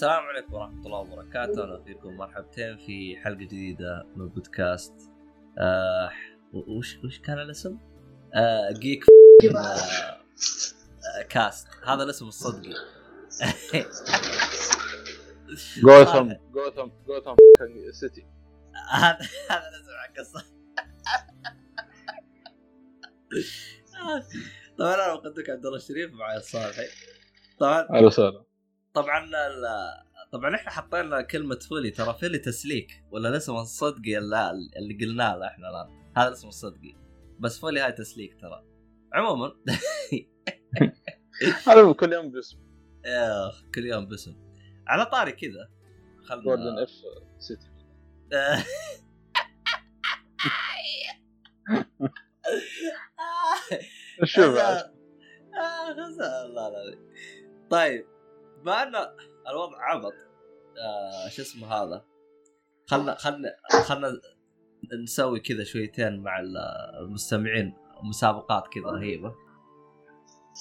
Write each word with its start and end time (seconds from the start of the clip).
السلام 0.00 0.22
عليكم 0.22 0.54
ورحمة 0.54 0.86
الله 0.86 0.98
وبركاته، 0.98 1.62
أهلا 1.62 1.84
فيكم. 1.84 2.16
مرحبتين 2.16 2.76
في 2.76 3.16
حلقة 3.16 3.38
جديدة 3.38 4.06
من 4.16 4.28
بودكاست 4.28 4.94
آه 5.58 6.10
وش 6.52 6.98
وش 7.04 7.18
كان 7.18 7.38
الاسم؟ 7.38 7.78
آه 8.34 8.72
جيك 8.72 9.04
آه 9.56 9.58
آه 9.58 11.22
كاست، 11.28 11.68
هذا 11.86 12.02
الاسم 12.02 12.28
الصدقي. 12.28 12.74
جوثم 15.82 16.32
جوثم 16.52 16.90
جوثم 17.06 17.36
سيتي 18.00 18.26
هذا 18.92 19.18
هذا 19.50 19.68
الاسم 19.68 19.92
حق 19.98 20.18
الصدق 20.18 20.46
طبعا 24.78 24.94
أنا 24.94 25.14
مقدمك 25.14 25.50
عبد 25.50 25.66
الله 25.66 25.76
الشريف 25.76 26.12
معي 26.12 26.36
الصالحي 26.36 26.88
طبعا 27.58 27.80
أهلا 27.90 28.06
وسهلا. 28.06 28.49
طبعا 28.94 29.24
ال- 29.24 30.04
طبعا 30.32 30.54
إحنا 30.54 30.70
حطينا 30.70 31.22
كلمة 31.22 31.58
فولي 31.68 31.90
ترى 31.90 32.14
فولي 32.20 32.38
تسليك 32.38 33.04
ولا 33.10 33.28
الاسم 33.28 33.56
الصدقي 33.56 34.18
اللي, 34.18 34.50
اللي 34.76 35.04
قلناه 35.06 35.36
له 35.36 35.46
إحنا 35.46 35.68
الآن. 35.70 36.12
هذا 36.16 36.28
الاسم 36.28 36.48
الصدقي 36.48 36.94
بس 37.38 37.58
فولي 37.58 37.80
هاي 37.80 37.92
تسليك 37.92 38.40
ترى. 38.40 38.64
عموما. 39.12 39.52
كل 41.92 42.12
يوم 42.12 42.30
باسم. 42.30 42.58
اخ 43.06 43.62
كل 43.74 43.86
يوم 43.86 44.06
باسم. 44.06 44.36
على 44.86 45.06
طاري 45.06 45.32
كذا. 45.32 45.68
جوردن 46.44 46.62
خلنا 46.62 46.82
اف 46.82 46.90
سيتي 47.38 47.70
شوف 54.24 54.56
آه، 54.56 54.92
الله 56.46 56.68
لا. 56.68 56.98
طيب. 57.70 58.06
ما 58.62 58.82
إن 58.82 58.94
الوضع 59.48 59.76
عبط 59.78 60.12
آه 60.78 61.28
شو 61.28 61.42
اسمه 61.42 61.66
هذا؟ 61.66 62.04
خلنا 62.86 63.14
خلنا 63.14 63.56
خلنا 63.88 64.20
نسوي 65.02 65.40
كذا 65.40 65.64
شويتين 65.64 66.20
مع 66.22 66.40
المستمعين 67.00 67.76
مسابقات 68.02 68.68
كذا 68.68 68.84
رهيبة. 68.84 69.34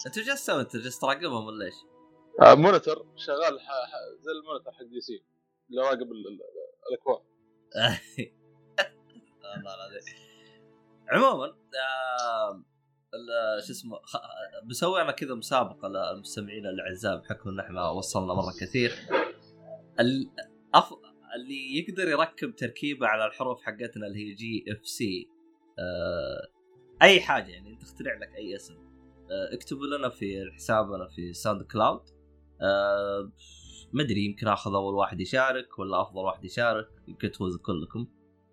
أنتوا 0.07 0.23
جالس 0.23 0.45
تسوي؟ 0.45 0.61
أنت 0.61 0.75
جالس 0.77 0.99
تراقبهم 0.99 1.45
ولا 1.45 1.65
إيش؟ 1.65 1.73
آه، 2.41 2.55
monitor 2.55 3.07
شغال 3.15 3.59
ح... 3.59 3.63
ح... 3.67 3.93
زي 4.19 4.31
ال 4.31 4.36
Monitor 4.36 4.73
حق 4.73 4.83
DC 4.83 5.23
اللي 5.69 5.81
راقب 5.81 6.11
ال- 6.11 6.27
ال- 6.27 6.39
الأكوان. 6.89 7.21
الله 9.57 9.75
العظيم. 9.75 10.01
عموما 11.09 11.45
آه 11.45 12.63
شو 13.67 13.71
اسمه. 13.71 13.97
بسوي 14.69 15.01
أنا 15.01 15.11
كذا 15.11 15.35
مسابقة 15.35 15.87
للمستمعين 15.87 16.65
الأعزاء 16.65 17.17
بحكم 17.17 17.49
إن 17.49 17.59
إحنا 17.59 17.89
وصلنا 17.89 18.33
مرة 18.33 18.53
كثير. 18.61 18.91
اللي 21.35 21.77
يقدر 21.77 22.07
يركب 22.07 22.55
تركيبة 22.55 23.07
على 23.07 23.25
الحروف 23.25 23.61
حقتنا 23.61 24.07
اللي 24.07 24.19
هي 24.29 24.33
GFC. 24.33 25.29
أي 27.01 27.21
حاجة 27.21 27.51
يعني 27.51 27.69
أنت 27.69 27.83
اخترع 27.83 28.17
لك 28.17 28.35
أي 28.35 28.55
اسم 28.55 28.73
آه... 29.31 29.53
اكتبوا 29.55 29.85
لنا 29.85 30.09
في 30.09 30.51
حسابنا 30.55 31.07
في 31.15 31.33
SoundCloud 31.33 32.01
آه... 32.61 33.31
ما 33.93 34.03
أدري 34.03 34.25
يمكن 34.25 34.47
أخذ 34.47 34.73
أول 34.73 34.93
واحد 34.95 35.21
يشارك 35.21 35.79
ولا 35.79 36.01
أفضل 36.01 36.19
واحد 36.21 36.45
يشارك 36.45 36.87
يمكن 37.07 37.31
تفوز 37.31 37.57
كلكم 37.57 38.07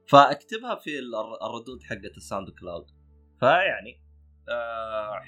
فأكتبها 0.09 0.75
في 0.75 0.99
الر- 0.99 1.47
الردود 1.47 1.83
حقت 1.83 2.17
SoundCloud 2.17 2.87
فيعني 3.41 4.01
آه 4.49 5.23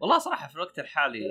والله 0.00 0.18
صراحة 0.18 0.48
في 0.48 0.54
الوقت 0.54 0.78
الحالي 0.78 1.28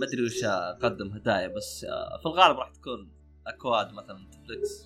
ما 0.00 0.06
أدري 0.06 0.22
وش 0.24 0.44
أقدم 0.44 1.12
هدايا 1.12 1.48
بس 1.48 1.84
آه 1.84 2.18
في 2.18 2.26
الغالب 2.26 2.58
راح 2.58 2.70
تكون 2.70 3.12
أكواد 3.46 3.92
مثلا 3.92 4.18
Netflix 4.18 4.84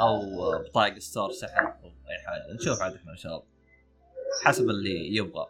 أو 0.00 0.18
بطايق 0.62 0.98
ستور 0.98 1.32
سحر 1.32 1.66
أو 1.82 1.88
أي 1.88 2.18
حاجة. 2.26 2.54
نشوف 2.54 2.80
عاد 2.82 2.94
إحنا 2.94 3.12
إن 3.12 3.16
شاء 3.16 3.32
الله. 3.32 3.46
حسب 4.44 4.70
اللي 4.70 5.16
يبغى. 5.16 5.46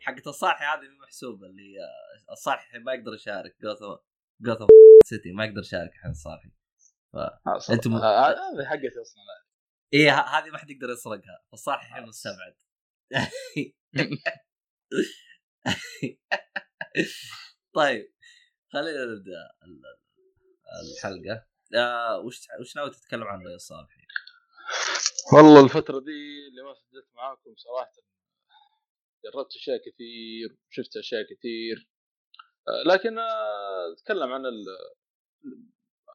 حقت 0.00 0.26
الصالحي 0.26 0.64
هذه 0.64 0.88
مو 0.88 1.02
محسوبة 1.02 1.46
اللي 1.46 1.74
آه، 1.82 2.32
الصالحي 2.32 2.78
ما 2.78 2.92
يقدر 2.92 3.14
يشارك. 3.14 3.56
Gotham 3.62 3.96
Gotham 4.40 4.66
City 5.04 5.32
ما 5.32 5.44
يقدر 5.44 5.60
يشارك 5.60 5.90
الحين 5.94 6.10
الصالحي. 6.10 6.48
أنتم- 7.48 8.02
آه، 8.04 8.28
هذه 8.30 8.64
حقتي 8.64 8.88
أصلا 9.02 9.22
ه- 9.94 10.38
هذه 10.38 10.50
ما 10.50 10.58
حد 10.58 10.70
يقدر 10.70 10.90
يسرقها. 10.90 11.42
فالصالح 11.50 11.86
الحين 11.86 12.08
مستبعد. 12.08 12.54
طيب 17.76 18.12
خلينا 18.72 19.04
نبدأ 19.04 19.50
ال- 19.64 19.96
الحلقة 20.82 21.46
آه 21.74 22.18
وش 22.18 22.48
وش 22.60 22.76
ناوي 22.76 22.90
تتكلم 22.90 23.22
عنه 23.24 23.50
يا 23.52 23.58
صالحي؟ 23.58 24.06
والله 25.32 25.64
الفترة 25.64 25.98
دي 26.00 26.48
اللي 26.48 26.62
ما 26.62 26.74
سجلت 26.74 27.08
معاكم 27.14 27.54
صراحة 27.56 27.92
جربت 29.24 29.56
أشياء 29.56 29.78
كثير 29.78 30.56
شفت 30.70 30.96
أشياء 30.96 31.22
كثير 31.22 31.88
آه، 32.68 32.82
لكن 32.94 33.18
آه، 33.18 33.92
أتكلم 33.92 34.32
عن 34.32 34.46
ال- 34.46 34.96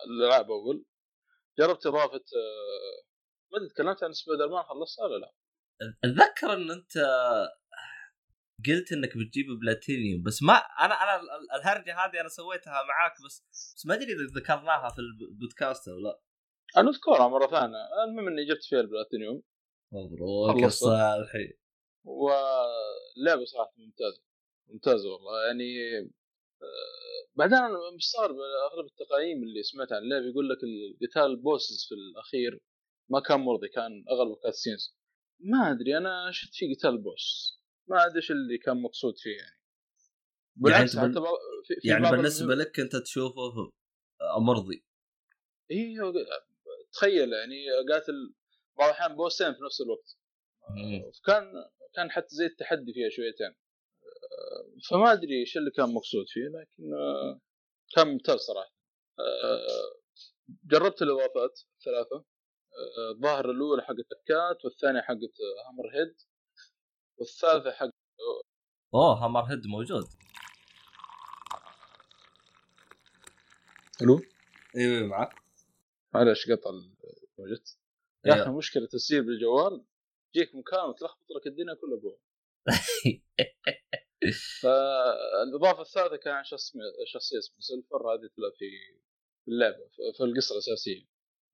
الألعاب 0.08 0.52
أول 0.52 0.86
جربت 1.60 1.86
إضافة 1.86 2.16
آه، 2.16 3.04
ما 3.52 3.68
تكلمت 3.68 4.04
عن 4.04 4.14
سبايدر 4.14 4.48
مان 4.50 4.64
خلصتها 4.64 5.06
ولا 5.06 5.18
لا؟ 5.18 5.34
أتذكر 6.04 6.54
إن 6.54 6.72
أنت 6.72 6.98
قلت 8.68 8.92
إنك 8.92 9.18
بتجيب 9.18 9.46
بلاتينيوم 9.62 10.24
بس 10.24 10.44
ما 10.44 10.54
أنا 10.54 10.94
أنا 10.94 11.16
ال- 11.22 11.52
الهرجة 11.62 11.94
هذه 12.06 12.22
أنا 12.22 12.30
سويتها 12.30 12.74
معاك 12.84 13.14
بس 13.26 13.46
بس 13.76 13.86
ما 13.86 13.94
أدري 13.94 14.14
إذا 14.14 14.40
ذكرناها 14.40 14.90
في 14.90 15.00
البودكاست 15.00 15.88
أو 15.88 16.00
لا. 16.00 16.20
أنا 16.78 16.90
اذكرها 16.90 17.28
مرة 17.28 17.48
ثانية. 17.48 17.78
المهم 18.04 18.28
إني 18.28 18.46
جبت 18.46 18.64
فيها 18.64 18.80
البلاتينيوم. 18.80 19.44
مبروك 19.92 20.62
يا. 20.64 20.70
صالحي. 20.70 21.54
واللعبة 22.06 23.46
صراحة 23.46 23.74
ممتازة 23.78 24.24
ممتازة 24.68 25.10
والله. 25.10 25.46
يعني 25.48 25.98
آه، 26.62 27.30
بعدين 27.36 27.58
أنا 27.58 27.78
مستغرب 27.96 28.36
أغلب 28.72 28.86
التقييم 28.86 29.44
اللي 29.44 29.64
سمعت 29.64 29.92
عن 29.92 30.02
اللعبة 30.02 30.26
يقول 30.26 30.50
لك 30.50 30.58
القتال 30.64 31.22
ال 31.32 31.39
bosses 31.39 31.86
في 31.90 31.96
الأخير 31.96 32.60
ما 33.10 33.20
كان 33.20 33.40
مرضي 33.40 33.68
كان 33.68 34.04
أغلبه 34.12 34.36
cutscenes 34.44 34.98
ما 35.40 35.72
أدري 35.72 35.98
أنا 35.98 36.32
شفت 36.32 36.54
في 36.56 36.74
قتال 36.76 36.98
boss 36.98 37.58
ما 37.88 38.06
أدري 38.06 38.16
إيش 38.18 38.32
اللي 38.32 38.58
كان 38.58 38.82
مقصود 38.82 39.18
فيه 39.18 39.38
يعني. 39.38 39.62
بالعكس 40.56 40.96
يعني 40.96 41.14
بعض- 41.14 41.38
في 41.68 41.76
في 41.82 41.88
يعني 41.88 42.12
بالنسبة 42.12 42.56
لك 42.56 42.80
أنت 42.80 42.96
تشوفه 42.96 43.72
مرضي. 44.38 44.86
أيوه 45.72 46.14
تخيل 46.94 47.34
يعني 47.34 47.56
قاتل 47.92 48.34
بعض 48.78 48.90
الأحيان 48.90 49.16
بوسين 49.16 49.54
في 49.54 49.60
نفس 49.66 49.82
الوقت. 49.82 50.18
كان 51.26 51.54
كان 51.96 52.12
حتى 52.12 52.36
زي 52.36 52.46
التحدي 52.46 52.94
فيها 52.94 53.10
شويتين. 53.10 53.56
فما 54.90 55.12
أدري 55.12 55.40
إيش 55.40 55.58
اللي 55.58 55.72
كان 55.72 55.94
مقصود 55.94 56.26
فيه 56.28 56.42
لكن 56.48 56.84
كان 57.96 58.08
ممتاز 58.08 58.40
صراحة. 58.40 58.74
جربت 60.64 61.02
الاضافات 61.02 61.60
الثلاثه 61.80 62.26
الظاهر 63.12 63.52
الأولى 63.52 63.82
حقت 63.82 63.98
الكات 64.12 64.66
والثانية 64.66 65.02
حقت 65.02 65.36
هامر 65.68 65.90
هيد. 65.94 66.16
والثالثه 67.22 67.72
حق 67.72 67.90
أوه 68.94 69.24
هامر 69.26 69.42
هيد 69.42 69.68
موجود. 69.68 70.04
ألو؟ 74.02 74.22
أيوه 74.78 75.08
معك. 75.08 75.36
معلش 76.14 76.52
قطع 76.52 76.70
الوجت 77.40 77.78
يا. 78.26 78.42
أخي 78.42 78.50
مشكلة 78.52 78.86
تسجيل 78.86 79.24
بالجوال. 79.26 79.86
تجيك 80.34 80.56
مكان 80.56 80.90
وتلخبط 80.90 81.32
لك 81.32 81.48
الدنيا 81.48 81.74
كلها 81.74 82.00
جوا 82.00 82.18
فالإضافة 84.62 85.82
الثالثة 85.82 86.16
كان 86.16 86.44
شخص 86.44 86.72
شخصيه 87.14 87.38
اسمه 87.38 87.60
Silver. 87.60 88.14
هذه 88.14 88.30
تلعب 88.38 88.52
في 88.58 88.66
اللعبة 89.48 89.78
في- 89.88 90.18
في 90.18 90.24
القصة 90.24 90.54
الأساسية. 90.54 91.02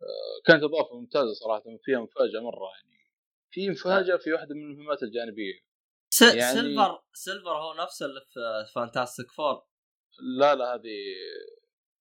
آه، 0.01 0.41
كانت 0.45 0.63
إضافة 0.63 0.95
ممتازة 0.99 1.33
صراحة 1.33 1.63
فيها 1.83 1.99
مفاجأة 1.99 2.39
مرة 2.39 2.69
يعني. 2.75 2.96
في 3.51 3.69
مفاجأة 3.69 4.17
في 4.17 4.31
واحدة 4.33 4.55
من 4.55 4.61
المهمات 4.71 5.03
الجانبية. 5.03 5.53
س- 6.09 6.21
يعني- 6.21 6.41
Silver 6.61 7.03
Silver 7.13 7.57
هو 7.57 7.73
نفسه 7.83 8.05
اللي 8.05 8.21
في 8.21 8.39
فانتاستيك 8.75 9.31
فور 9.31 9.63
لا 10.39 10.55
لا 10.55 10.73
هذه 10.75 10.95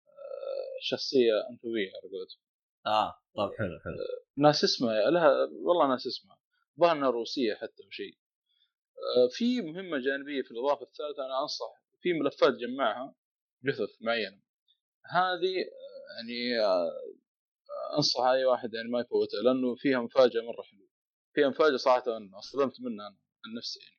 آه، 0.08 0.78
شخصية 0.81 1.32
أنثوية 1.50 1.88
على 1.88 2.12
قولتهم. 2.12 2.40
آه 2.87 3.14
طيب 3.37 3.58
حلو 3.58 3.78
حلو. 3.84 3.94
ناس 4.37 4.64
اسمها 4.64 5.10
لها 5.10 5.31
والله 5.62 5.88
ناس 5.88 6.06
اسمها. 6.06 6.38
ظهر 6.81 7.10
روسية 7.14 7.54
حتى 7.54 7.82
أو 7.84 7.90
شيء. 7.90 8.16
آه، 9.16 9.28
في 9.32 9.62
مهمة 9.62 9.98
جانبية 9.98 10.43
في 10.43 10.50
الإضافة 10.50 10.82
الثالثة 10.82 11.26
أنا 11.26 11.43
أنصح 11.43 11.82
في 12.02 12.12
ملفات 12.12 12.52
جمعها 12.54 13.14
جثث 13.64 14.02
معينه 14.02 14.40
هذه 15.10 15.54
آه، 15.58 16.16
يعني 16.16 16.60
آه، 16.64 16.90
أنصح 17.96 18.20
أي 18.20 18.44
واحد 18.44 18.75
يعني 18.75 18.88
ما 18.88 19.00
يفوتها 19.00 19.43
لأنه 19.44 19.75
فيها 19.75 20.00
مفاجأة 20.00 20.40
مرة 20.40 20.62
حلوة. 20.62 20.75
فيها 21.37 21.49
مفاجاه 21.49 21.77
صراحة 21.77 22.17
أنا 22.17 22.38
اصطدمت 22.38 22.81
منها 22.81 23.06
أنا 23.09 23.17
عن 23.47 23.55
نفسي 23.56 23.81
يعني. 23.81 23.97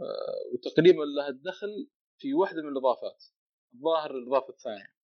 آه، 0.00 0.54
وتقريبا 0.54 1.02
لها 1.04 1.28
الدخل 1.28 1.88
في 2.18 2.34
واحدة 2.34 2.62
من 2.62 2.68
الإضافات. 2.68 3.24
الظاهر 3.74 4.10
الإضافة 4.18 4.48
الثانية. 4.48 4.94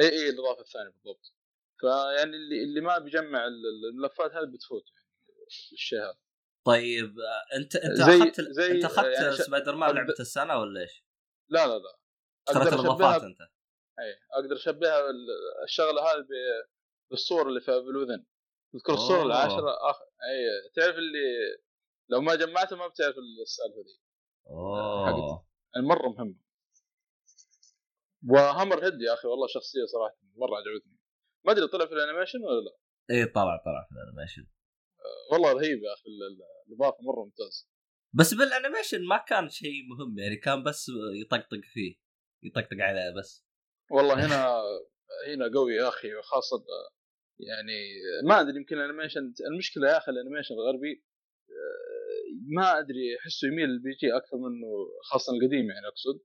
إي 0.00 0.08
إي 0.08 0.28
الإضافة 0.28 0.60
الثانية 0.60 0.88
بالضبط. 0.90 1.32
فيعني 1.80 2.36
اللي 2.36 2.62
اللي 2.64 2.80
ما 2.80 2.98
بيجمع 2.98 3.46
الملفات 3.92 4.32
هذه 4.32 4.44
بتفوت 4.44 4.82
يعني 4.94 5.08
الشيء 5.72 5.98
هذا 5.98 6.18
طيب 6.66 7.14
أنت 7.54 7.76
أنت 7.76 7.94
زي- 7.96 8.16
أخذت 8.22 8.40
زي- 8.40 8.70
أنت 8.72 8.84
أخذت 8.84 9.06
يعني 9.06 9.32
سبايدر 9.36 9.74
مان 9.76 9.94
لعبة 9.94 10.14
السنة 10.20 10.58
ولا 10.58 10.80
إيش؟ 10.80 11.04
لا 11.50 11.66
لا 11.66 11.78
لا. 11.78 11.98
اشتريت 12.48 12.72
الاضافات 12.72 13.22
أنت. 13.22 13.40
إي 14.00 14.18
أقدر 14.32 14.56
أشبهها 14.56 15.02
الشغلة 15.64 16.02
هذه 16.02 16.26
بالصور 17.10 17.48
اللي 17.48 17.60
في 17.60 17.80
بالوذن 17.80 18.24
تذكر 18.74 18.92
الصور 18.92 19.16
أوه. 19.16 19.26
العاشرة 19.26 19.70
آخر 19.90 20.04
أي 20.04 20.70
تعرف 20.74 20.96
اللي 20.96 21.58
لو 22.08 22.20
ما 22.20 22.34
جمعتها 22.34 22.76
ما 22.76 22.88
بتعرف 22.88 23.14
السالفة 23.42 23.82
دي. 23.82 24.00
اوه 24.50 25.46
يعني 25.74 25.86
مرة 25.86 26.08
مهمة. 26.08 26.36
و 28.28 28.84
Hammerhead 28.84 29.00
يا 29.02 29.14
أخي 29.14 29.28
والله 29.28 29.46
شخصية 29.46 29.84
صراحة 29.84 30.16
مرة 30.36 30.56
عجبتني. 30.56 30.98
ما 31.44 31.52
أدري 31.52 31.66
طلع 31.68 31.86
في 31.86 31.92
ال 31.92 31.97
animation 31.97 32.38
ولا 32.44 32.60
لا؟ 32.60 32.76
اي 33.10 33.24
طلع 33.26 33.62
طلع 33.64 33.86
في 33.88 33.92
ال 33.94 33.99
animation. 33.99 34.46
والله 35.32 35.52
رهيب 35.52 35.82
يا 35.82 35.92
أخي 35.92 36.08
ال- 36.08 36.22
ال- 36.22 36.68
الإضافة 36.68 36.98
مرة 37.02 37.24
ممتاز 37.24 37.68
بس 38.14 38.34
بال 38.34 38.47
animation 38.47 39.06
ما 39.06 39.16
كان 39.28 39.48
شيء 39.48 39.82
مهم 39.90 40.18
يعني 40.18 40.36
كان 40.36 40.62
بس 40.62 40.90
يطقطق 41.14 41.60
فيه 41.72 41.96
يطقطق 42.42 42.76
عليه 42.80 43.14
بس. 43.18 43.46
والله 43.90 44.14
هنا 44.26 44.62
هنا 45.34 45.50
قوي 45.54 45.74
يا 45.74 45.88
أخي 45.88 46.08
خاصة 46.22 46.64
يعني 47.40 47.78
ما 48.28 48.40
أدري 48.40 48.56
يمكن 48.56 48.76
ال 48.76 48.82
animation 48.82 49.34
المشكلة 49.52 49.88
يا 49.88 49.98
أخي 49.98 50.10
ال 50.12 50.16
animation 50.16 50.54
الغربي 50.54 51.04
آه، 51.50 52.54
ما 52.56 52.78
أدري 52.78 53.16
احسه 53.20 53.48
يميل 53.48 53.68
لل 53.68 53.90
PG 53.90 54.16
أكثر 54.16 54.36
منه 54.36 54.66
خاصة 55.10 55.32
القديم 55.32 55.70
يعني 55.70 55.86
أقصد 55.86 56.20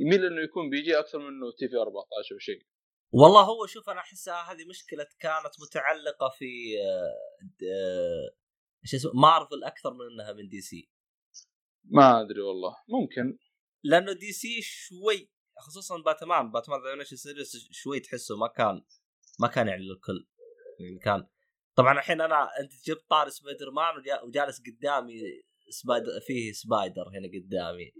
يميل 0.00 0.26
إنه 0.26 0.42
يكون 0.42 0.70
PG 0.70 0.98
أكثر 0.98 1.18
منه 1.18 1.52
TV 1.58 1.76
14 1.76 2.34
أو 2.34 2.38
شيء. 2.38 2.66
والله 3.12 3.42
هو 3.42 3.66
شوف 3.66 3.88
أنا 3.90 4.00
احسها 4.00 4.52
هذه 4.52 4.64
مشكلة 4.68 5.06
كانت 5.20 5.52
متعلقة 5.62 6.28
في 6.38 6.78
آه، 6.82 7.14
د- 7.60 7.64
آه، 7.64 8.36
إيش 8.84 8.94
اسمه 8.94 9.12
مارفل 9.14 9.64
أكثر 9.64 9.94
من 9.94 10.06
إنها 10.12 10.32
من 10.32 10.48
DC. 10.48 10.90
ما 11.84 12.20
أدري 12.20 12.40
والله 12.40 12.76
ممكن. 12.88 13.38
لأنه 13.84 14.12
دي 14.12 14.32
سي 14.32 14.62
شوي 14.62 15.30
خصوصا 15.58 16.02
باتمان 16.02 16.50
باتمان 16.50 16.80
ذا 16.98 17.04
سيريس 17.04 17.68
شوي 17.70 18.00
تحسه 18.00 18.36
ما 18.36 18.46
كان 18.48 18.82
ما 19.40 19.48
كان 19.48 19.68
يعني 19.68 19.82
للكل. 19.82 20.26
يعني 20.80 20.98
كان 20.98 21.26
طبعا 21.76 21.92
الحين 21.98 22.20
أنا 22.20 22.48
أنت 22.60 22.72
جبت 22.84 23.04
طار 23.10 23.28
سبايدر 23.28 23.70
مان 23.70 23.96
وجا- 23.96 24.22
وجالس 24.22 24.60
قدامي 24.60 25.20
سبايدر 25.70 26.20
فيه 26.26 26.52
سبايدر 26.52 27.02
هنا 27.08 27.28
قدامي 27.28 27.92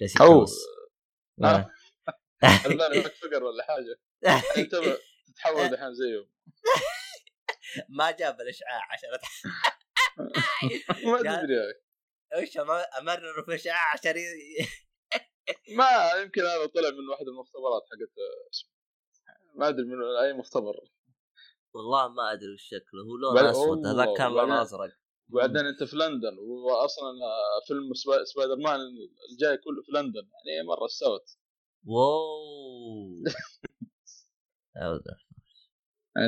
جالس 0.00 0.20
أو. 0.20 0.26
يكوس. 0.36 0.54
آه. 1.44 1.70
فقر 3.22 3.44
ولا 3.44 3.64
حاجة 3.64 4.00
أنت 4.56 4.70
تتحول 5.26 5.68
دحين 5.76 5.94
زيهم 5.94 6.30
ما 7.88 8.10
جاب 8.10 8.40
الإشعاع 8.40 8.80
عشان 8.92 9.08
ما 11.12 11.18
تدري. 11.18 11.56
إيش 12.34 12.58
أمرر 12.98 13.44
في 13.46 13.54
إشعاع 13.54 13.92
عشان 13.92 14.14
ما 15.76 16.10
يمكن 16.22 16.40
هذا 16.40 16.66
طلع 16.66 16.90
من 16.90 17.08
واحد 17.10 17.26
المختبرات 17.28 17.82
حقت 17.82 18.12
ما 19.54 19.68
أدري 19.68 19.84
من 19.84 19.96
أي 20.24 20.32
مختبر 20.32 20.74
والله 21.74 22.08
ما 22.08 22.32
أدري 22.32 22.54
وش 22.54 22.62
شكله 22.62 23.02
هو 23.02 23.16
لون 23.16 23.34
بعد- 23.34 23.44
أسود 23.44 23.86
أوه، 23.86 23.94
هذا 23.94 24.14
كان 24.16 24.26
لون 24.26 24.34
وبعدين- 24.36 24.54
أزرق. 24.54 24.90
وبعدين 25.30 25.66
أنت 25.66 25.82
في 25.82 25.96
لندن 25.96 26.38
واصلا 26.38 27.12
فيلم 27.68 27.94
سبا- 27.94 28.24
سبايدر 28.24 28.56
مان 28.56 28.80
الجاي 29.32 29.56
كله 29.56 29.82
في 29.82 29.92
لندن 29.92 30.30
يعني 30.46 30.66
مرة 30.68 30.86
استوت. 30.86 31.38
واو. 31.84 33.24
يعني 34.76 35.00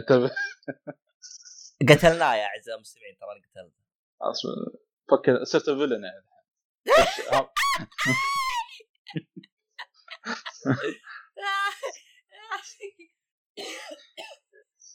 قتلناه 1.89 2.35
يا 2.35 2.45
أعزائي 2.47 2.77
المستمعين 2.77 3.17
ترى 3.19 3.51
قتلناه 3.51 3.73
أصلاً 4.23 4.55
فكر 5.11 5.45
صرت 5.45 5.65
فيلن 5.71 6.05
يعني. 6.05 6.25
آه، 7.33 7.53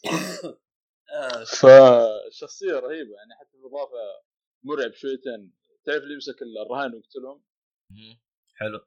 فشخصيه 1.61 2.73
رهيبة 2.73 3.15
يعني 3.15 3.35
حتى 3.39 3.57
الاضافه 3.57 3.97
مرعب 4.63 4.93
شويتين. 4.93 5.53
تعرف 5.85 6.03
اللي 6.03 6.13
يمسك 6.13 6.35
الرهائن 6.41 6.93
ويقتلهم. 6.93 7.43
حلو. 8.55 8.79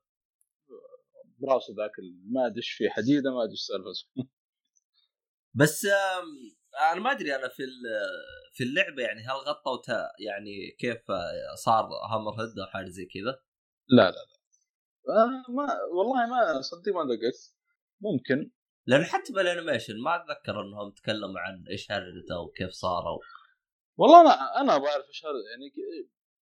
براسه 1.38 1.74
ذاك 1.76 1.92
ما 2.30 2.46
ادري 2.46 2.62
في 2.62 2.90
حديدة 2.90 3.30
ما 3.34 3.44
ادري 3.44 3.56
سالفته 3.56 4.08
بس 5.60 5.86
أنا 6.92 7.00
ما 7.00 7.10
أدري 7.10 7.34
أنا 7.36 7.48
في 7.48 7.62
في 8.52 8.64
اللعبة 8.64 9.02
يعني 9.02 9.20
هل 9.20 9.36
غطوا 9.48 9.82
يعني 10.18 10.70
كيف 10.78 11.10
آه، 11.10 11.54
صار 11.64 11.84
هامر 11.84 12.32
هيد 12.42 12.58
أو 12.58 12.66
حاجة 12.66 12.88
زي 12.88 13.04
كذا؟ 13.04 13.42
لا 13.88 14.10
لا 14.10 14.16
لا. 14.16 14.42
آه 15.08 15.52
ما 15.52 15.82
والله 15.94 16.26
ما 16.26 16.60
صدق 16.60 16.92
ما 16.94 17.04
دققت 17.04 17.54
ممكن. 18.00 18.50
لأن 18.86 19.04
حتى 19.04 19.32
بالانيميشن 19.32 20.00
ما 20.00 20.16
أتذكر 20.16 20.60
إنهم 20.60 20.90
تكلموا 20.90 21.40
عن 21.40 21.64
إيش 21.70 21.90
هرجته 21.90 22.40
وكيف 22.40 22.70
صاروا. 22.70 23.20
والله 23.96 24.20
أنا 24.20 24.60
أنا 24.60 24.78
بعرف 24.78 25.08
إيش 25.08 25.24
هذا 25.24 25.34
يعني 25.50 25.72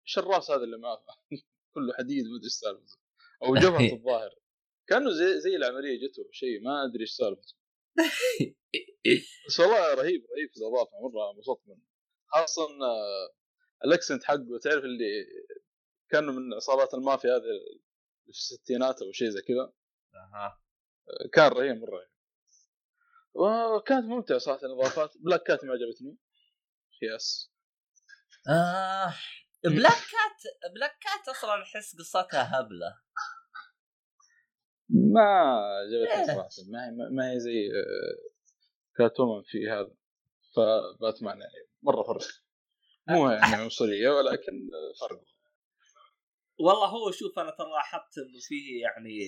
إيش 0.06 0.18
الراس 0.18 0.50
هذا 0.50 0.64
اللي 0.64 0.78
معه. 0.78 1.04
كله 1.74 1.94
حديد 1.98 2.24
ما 2.24 2.36
أدري 2.36 2.44
إيش 2.44 2.52
سالفته. 2.52 2.98
أو 3.42 3.54
جبهة 3.54 3.92
الظاهر. 3.96 4.34
كأنه 4.86 5.10
زي 5.10 5.40
زي 5.40 5.56
العملية 5.56 6.08
جته 6.08 6.28
شيء 6.32 6.62
ما 6.62 6.84
أدري 6.84 7.00
إيش 7.00 7.10
سالفته. 7.10 7.54
بس 9.46 9.60
والله 9.60 9.94
رهيب 9.94 10.26
رهيب 10.36 10.50
في 10.52 10.56
الاضافه 10.56 10.90
مرة 11.00 11.30
انبسطت 11.30 11.68
منه. 11.68 11.82
خاصة 12.26 12.62
آه، 12.62 13.34
ال 13.84 13.90
accent 13.90 14.24
حقه. 14.24 14.58
تعرف 14.62 14.84
اللي 14.84 15.26
كأنه 16.10 16.32
من 16.32 16.54
عصابات 16.54 16.94
المافيا 16.94 17.30
هذه 17.30 17.42
في 18.24 18.28
الستينات 18.28 19.02
أو 19.02 19.12
شيء 19.12 19.28
زي 19.28 19.42
كذا؟ 19.42 19.72
أها. 20.14 20.60
كان 21.32 21.52
رهيب 21.52 21.76
مرة. 21.76 22.09
وكانت 23.34 24.04
ممتعة 24.04 24.38
صراحة 24.38 24.66
الإضافات. 24.66 25.12
Black 25.18 25.42
Cat 25.42 25.64
ما 25.64 25.72
عجبتني. 25.72 26.18
yes 27.02 27.52
آه 28.48 29.14
Black 29.64 29.92
Cat 29.92 30.70
Black 30.74 30.90
Cat 30.90 31.28
أصلا 31.36 31.62
أحس 31.62 31.96
قصتها 31.98 32.60
هبلة. 32.60 33.00
ما 34.88 35.60
عجبتني 35.80 36.26
صراحة. 36.26 36.48
ما 36.68 36.86
هي 36.86 36.90
ما 37.10 37.32
هي 37.32 37.40
زي 37.40 37.66
آه، 37.66 38.30
كاتومان 38.96 39.42
في 39.46 39.70
هذا. 39.70 39.94
فباتمان 40.56 41.40
يعني 41.40 41.68
مرة 41.82 42.02
فرق. 42.02 42.22
مو 43.08 43.30
يعني 43.30 43.54
عنصريه 43.54 44.10
ولكن 44.10 44.68
فرق. 45.00 45.24
والله 46.58 46.86
هو 46.86 47.10
شوف 47.10 47.38
أنا 47.38 47.50
ترى 47.50 47.70
لاحظت 47.70 48.18
إنه 48.18 48.38
فيه 48.48 48.82
يعني 48.82 49.18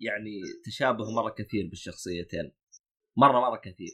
يعني 0.00 0.40
تشابه 0.66 1.10
مرة 1.10 1.30
كثير 1.30 1.68
بالشخصيتين. 1.70 2.52
مرة 3.16 3.40
مرة 3.40 3.56
كثير 3.56 3.92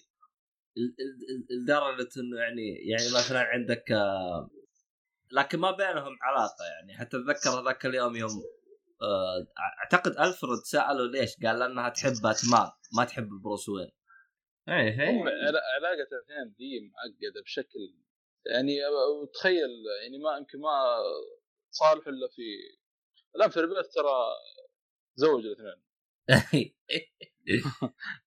ال- 0.76 0.96
ال- 1.00 1.50
ال- 1.52 1.62
لدرجة 1.62 2.08
إنه 2.20 2.38
يعني 2.38 2.68
يعني 2.90 3.04
مثلا 3.14 3.40
عندك 3.40 3.92
آه، 3.92 4.50
لكن 5.32 5.58
ما 5.58 5.70
بينهم 5.70 6.18
علاقة 6.22 6.64
يعني 6.64 6.94
حتى 6.98 7.16
أتذكر 7.16 7.50
هذاك 7.50 7.86
اليوم 7.86 8.16
يوم 8.16 8.30
آه، 9.02 9.46
أعتقد 9.82 10.12
الفريد 10.12 10.58
ساله 10.64 11.10
ليش؟ 11.10 11.36
قال 11.44 11.58
لأنها 11.58 11.88
تحب 11.88 12.12
باتمان 12.22 12.70
ما 12.96 13.04
تحب 13.04 13.28
بروس 13.28 13.68
وين. 13.68 13.90
إيه 14.68 15.08
علا- 15.46 15.62
علاقة 15.76 16.08
الأثنين 16.12 16.54
دي 16.58 16.80
معقدة 16.80 17.42
بشكل 17.42 17.94
يعني 18.46 18.78
وتخيل 19.22 19.70
يعني 20.02 20.18
ما 20.18 20.36
يمكن 20.38 20.60
ما 20.60 20.96
صالح 21.70 22.06
إلا 22.06 22.28
في 22.28 22.42
الان 23.36 23.50
في 23.50 23.60
البيت 23.60 23.86
ترى 23.94 24.34
تزوج 25.16 25.44
الأثنين 25.46 25.82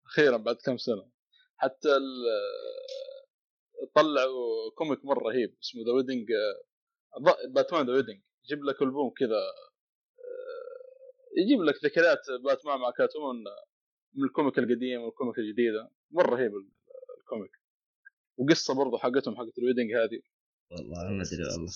أخيرا 0.10 0.38
بعد 0.38 0.56
كم 0.56 0.78
سنة. 0.78 1.10
حتى 1.58 1.90
ال- 1.90 3.30
طلعوا 3.96 4.72
كوميك 4.76 5.06
مرة 5.06 5.20
رهيب 5.30 5.58
اسمه 5.64 5.84
ذا 5.86 5.92
ويدنج 5.92 6.28
Batman 7.56 7.86
The 7.86 7.94
Wedding 7.94 8.22
يجيب 8.46 8.64
لك 8.64 8.82
ألبوم 8.82 9.10
كذا 9.18 9.38
آه، 9.38 10.80
يجيب 11.38 11.62
لك 11.62 11.76
ذكريات 11.86 12.20
باتمان 12.44 12.80
مع 12.80 12.92
Catwoman 12.92 13.36
من 14.14 14.24
ال 14.24 14.30
comic 14.30 14.60
القديم 14.60 15.02
وال 15.02 15.12
comic 15.12 15.38
الجديدة. 15.38 15.92
مرة 16.12 16.36
رهيب 16.36 16.52
ال- 16.56 16.72
ال 17.20 17.24
comic. 17.24 17.52
وقصة 18.38 18.74
برضو 18.74 18.98
حقتهم 18.98 19.36
حقت 19.36 19.58
ال 19.58 19.62
wedding 19.62 19.94
هذه. 19.94 20.22
والله 20.72 21.10
ما 21.10 21.24
أدري 21.24 21.44
والله. 21.54 21.72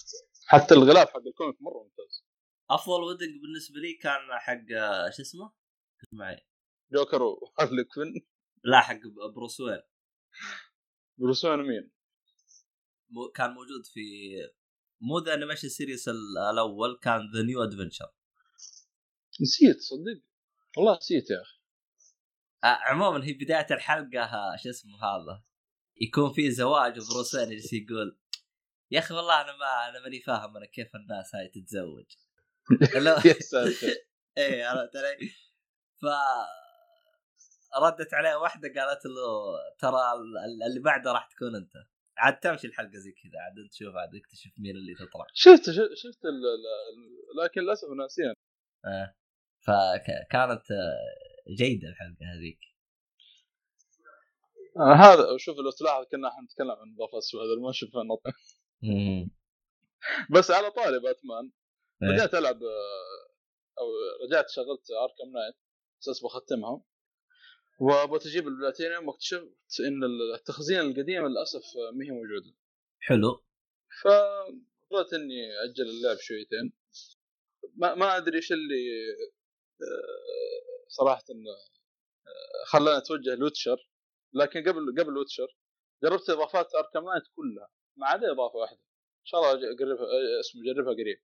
حتى 0.47 0.73
الغلاف 0.73 1.09
حق 1.09 1.27
ال 1.27 1.33
comic 1.33 1.61
مرة 1.61 1.83
ممتاز. 1.83 2.25
أفضل 2.69 3.03
wedding 3.03 3.41
بالنسبة 3.41 3.79
لي 3.79 3.93
كان 3.93 4.19
حق 4.31 4.77
آه، 4.77 5.09
شو 5.09 5.21
اسمه؟ 5.21 5.51
معي 6.11 6.45
Joker 6.93 7.21
و 7.23 7.32
Harley 7.32 7.83
Quinn. 7.93 8.27
لا 8.63 8.79
حق 8.81 8.99
Bruce 9.35 9.59
Wayne. 9.59 9.81
Bruce 11.17 11.45
Wayne 11.45 11.59
مين؟ 11.59 11.91
مو- 13.09 13.31
كان 13.31 13.49
موجود 13.49 13.85
في 13.85 14.01
مو 15.01 15.19
the 15.19 15.33
animation 15.33 15.69
series 15.69 16.09
الأول 16.09 16.99
كان 17.01 17.31
the 17.35 17.41
new 17.41 17.63
adventure 17.63 18.11
نسيت 19.41 19.81
صدق. 19.81 20.21
والله 20.77 20.97
نسيت 20.97 21.29
يا 21.29 21.41
أخي. 21.41 21.59
عموما 22.63 23.25
هي 23.25 23.33
بداية 23.33 23.67
الحلقة 23.71 24.55
شو 24.63 24.69
اسمه 24.69 24.97
هذا؟ 24.97 25.43
يكون 26.01 26.33
في 26.33 26.51
زواج 26.51 26.99
و 26.99 27.04
Bruce 27.04 27.28
Wayne 27.28 27.51
يجلس 27.51 27.73
يقول 27.73 28.19
يا 28.91 28.99
أخي 28.99 29.13
والله 29.13 29.41
أنا 29.41 29.51
ما 29.57 29.89
أنا 29.89 29.99
ماني 30.03 30.19
فاهم 30.21 30.57
أنا 30.57 30.65
كيف 30.65 30.95
الناس 30.95 31.35
هاي 31.35 31.47
تتزوج. 31.47 32.05
يا 33.25 33.33
ساتر. 33.39 33.87
إيه 34.37 34.65
عرفت 34.65 34.95
علي؟ 34.95 35.29
ف 36.01 36.05
ردت 37.81 38.13
عليه 38.13 38.35
واحدة 38.35 38.67
قالت 38.67 39.05
له 39.05 39.57
ترى 39.79 40.13
اللي 40.67 40.79
بعده 40.79 41.11
راح 41.11 41.27
تكون 41.27 41.55
أنت. 41.55 41.73
عاد 42.17 42.39
تمشي 42.39 42.67
الحلقة 42.67 42.97
زي 42.97 43.11
كذا 43.11 43.39
عاد 43.39 43.69
تشوف 43.71 43.95
عاد 43.95 44.09
تكتشف 44.09 44.51
مين 44.57 44.75
اللي 44.75 44.93
تطلع. 44.95 45.25
شفت 45.33 45.63
شفت 46.03 46.21
لكن 47.43 47.61
للأسف 47.61 47.87
ناسيين 47.97 48.33
آه. 48.85 49.15
فكانت 49.65 50.63
جيدة 51.57 51.87
الحلقة 51.87 52.25
هذيك. 52.35 52.59
آه 54.79 54.93
هذا 54.93 55.37
شوف 55.37 55.57
لو 55.57 55.71
تلاحظ 55.71 56.03
كنا 56.11 56.27
إحنا 56.27 56.41
نتكلم 56.43 56.71
عن 56.71 56.95
اضافات 56.95 57.23
هذا 57.35 57.61
ما 57.61 57.71
شفنا 57.71 58.03
نط. 58.03 58.21
بس 60.31 60.51
على 60.51 60.71
طاري 60.71 60.99
باتمان 60.99 61.51
إيه. 62.03 62.09
رجعت 62.09 62.33
ألعب 62.35 62.63
آه، 62.63 63.27
أو 63.79 63.85
رجعت 64.27 64.49
شغلت 64.49 64.91
Arkham 64.91 65.31
Knight 65.33 65.55
أساس 66.01 66.23
بختمها. 66.23 66.83
وابغى 67.83 68.19
أجيب 68.29 68.47
البلاتينيوم 68.47 69.07
واكتشفت 69.07 69.79
إن 69.87 70.03
التخزين 70.35 70.79
القديم 70.79 71.27
للأسف 71.27 71.63
ما 71.93 72.05
هي 72.05 72.11
موجودة. 72.11 72.55
حلو. 72.99 73.43
فقررت 74.03 75.13
إني 75.13 75.51
أجل 75.63 75.89
اللعب 75.89 76.17
شويتين. 76.17 76.73
ما, 77.75 77.95
ما 77.95 78.17
أدري 78.17 78.37
إيش 78.37 78.51
اللي 78.51 78.83
آه، 79.81 80.87
صراحة 80.87 81.23
آه، 81.29 82.65
خلاني 82.65 82.97
أتوجه 82.97 83.35
ل 83.35 83.41
Witcher. 83.41 83.89
لكن 84.33 84.59
قبل 84.61 84.95
قبل 84.99 85.17
Witcher 85.17 85.57
جربت 86.03 86.29
إضافات 86.29 86.75
Arkham 86.75 87.05
Knight 87.05 87.23
كلها 87.35 87.69
ما 87.97 88.07
عدا 88.07 88.31
إضافة 88.31 88.55
واحدة. 88.55 88.79
إن 89.21 89.25
شاء 89.25 89.39
الله 89.41 89.51
أقربها 89.51 90.07
اسمه 90.39 90.61
اجربها 90.61 90.93
قريب. 90.93 91.21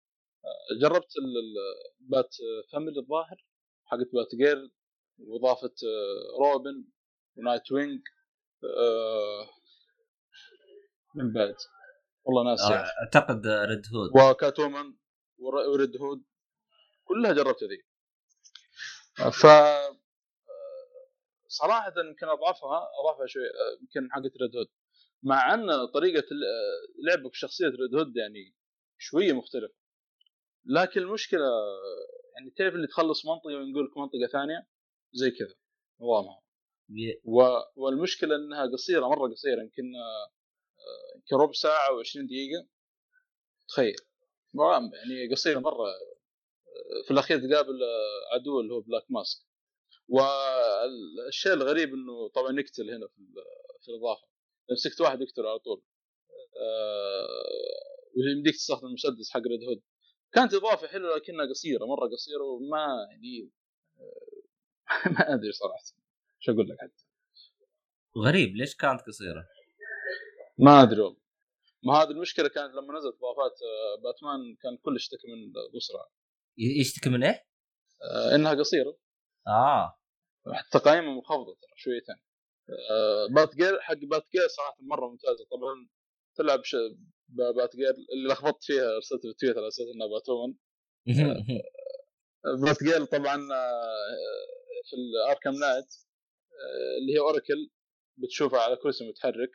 جربت 0.81 1.13
ال 1.17 1.47
Bat 1.47 2.35
Family 2.71 2.99
الظاهر 2.99 3.45
حقت 3.85 4.09
Batgirl 4.13 4.71
وإضافة 5.19 5.73
Robin 6.39 6.85
و 7.37 7.71
Nightwing 7.71 8.01
من 11.15 11.33
بعد. 11.33 11.55
والله 12.23 12.51
ناسي 12.51 12.73
آه، 12.73 12.85
أعتقد 13.03 13.47
Red 13.47 13.81
Hood 13.93 14.31
و 14.31 14.38
Cat 14.38 14.59
Woman 14.59 14.93
و 15.37 15.52
Red 15.52 15.97
Hood. 15.97 16.23
كلها 17.03 17.33
جربت 17.33 17.63
ذي. 17.63 17.85
ف 19.31 19.47
صراحة 21.47 21.93
يمكن 21.97 22.27
أضعفها 22.27 22.87
إضافة 23.03 23.25
شوي 23.27 23.43
يمكن 23.81 24.11
حقت 24.11 24.41
Red 24.41 24.55
Hood 24.55 24.67
مع 25.23 25.53
أن 25.53 25.85
طريقة 25.85 26.23
لعبك 27.07 27.31
بشخصيه 27.31 27.65
Red 27.65 27.95
Hood 27.95 28.17
يعني 28.17 28.55
شوية 28.97 29.33
مختلفة. 29.33 29.73
لكن 30.65 31.01
المشكلة 31.01 31.45
يعني 32.35 32.51
تعرف 32.57 32.73
اللي 32.75 32.87
تخلص 32.87 33.25
منطقة 33.25 33.47
وينقلك 33.47 33.97
منطقة 33.97 34.27
ثانية؟ 34.31 34.67
زي 35.13 35.31
كذا 35.31 35.55
نظامها 36.01 36.41
و... 37.23 37.41
والمشكلة 37.75 38.35
إنها 38.35 38.65
قصيرة 38.73 39.07
مرة 39.07 39.31
قصيرة 39.31 39.61
يمكن 39.61 39.83
يمكن 41.15 41.35
ربع 41.35 41.51
ساعة 41.51 41.87
و20 41.89 42.25
دقيقة. 42.25 42.67
تخيل. 43.69 43.95
يعني 44.53 45.31
قصيره 45.31 45.59
مرة 45.59 45.85
في 47.05 47.11
الأخير 47.11 47.37
تقابل 47.39 47.79
عدو 48.33 48.59
اللي 48.59 48.73
هو 48.73 48.81
Black 48.81 49.05
Mask 49.09 49.45
والشيء 50.07 51.53
الغريب 51.53 51.93
إنه 51.93 52.29
طبعا 52.29 52.59
يقتل 52.59 52.91
هنا 52.91 53.07
في 53.07 53.21
في 53.81 53.89
الإضافة. 53.91 54.27
مسكت 54.71 55.01
واحد 55.01 55.21
يقتل 55.21 55.45
على 55.45 55.59
طول. 55.59 55.81
ويمديك 58.17 58.55
تستخدم 58.55 58.87
المسدس 58.87 59.29
حق 59.29 59.41
ريد 59.41 59.63
هود 59.63 59.81
كانت 60.33 60.53
إضافة 60.53 60.87
حلوة 60.87 61.15
لكنها 61.15 61.45
قصيرة 61.45 61.85
مرة 61.85 62.07
قصيرة 62.07 62.43
وما 62.43 63.07
يعني 63.11 63.51
ما 65.19 65.33
أدري 65.33 65.51
صراحة. 65.51 65.83
شو 66.39 66.51
أقول 66.51 66.69
لك 66.69 66.77
حتى؟ 66.79 67.05
غريب 68.17 68.55
ليش 68.55 68.75
كانت 68.75 69.01
قصيرة؟ 69.01 69.45
ما 70.57 70.81
أدري 70.81 71.01
والله. 71.01 71.19
ما 71.83 71.93
هذه 71.93 72.09
المشكلة 72.09 72.47
كانت 72.47 72.73
لما 72.73 72.97
نزلت 72.97 73.15
اضافات 73.15 73.59
آه، 73.61 74.01
باتمان 74.03 74.55
كان 74.61 74.77
كل 74.77 74.95
يشتكي 74.95 75.27
من 75.27 75.51
بسرعة 75.77 76.11
يشتكي 76.57 77.09
من 77.09 77.23
إيه؟ 77.23 77.45
آه 78.03 78.35
إنها 78.35 78.53
قصيرة. 78.53 78.97
آه. 79.47 79.99
حتى 80.53 80.79
تقييمها 80.79 81.15
منخفض 81.15 81.55
ترى 81.61 81.71
شويتين 81.75 82.15
آه 82.91 83.27
Batgirl 83.35 83.79
حق 83.81 83.93
Batgirl 83.97 84.47
صراحة 84.47 84.77
مرة 84.81 85.07
ممتازة. 85.09 85.45
طبعا 85.51 85.87
تلعب 86.35 86.63
ش... 86.63 86.75
Batgirl 87.29 87.89
اللي 88.13 88.33
لخبطت 88.33 88.63
فيها 88.63 88.95
ارسلت 88.95 89.21
في 89.21 89.33
تويتر 89.39 89.59
على 89.59 89.67
أساس 89.67 89.85
إنها 89.95 90.07
Batwoman 90.07 90.53
آه 92.45 92.65
Batgirl 92.65 93.05
طبعا 93.05 93.35
آه 93.35 94.58
في 94.89 94.95
ال 94.95 95.03
Arkham 95.03 95.53
Knight 95.53 95.85
آه 96.51 96.97
اللي 97.01 97.13
هي 97.13 97.19
Oracle 97.19 97.69
بتشوفها 98.17 98.59
على 98.59 98.75
كرسي 98.75 99.09
متحرك. 99.09 99.51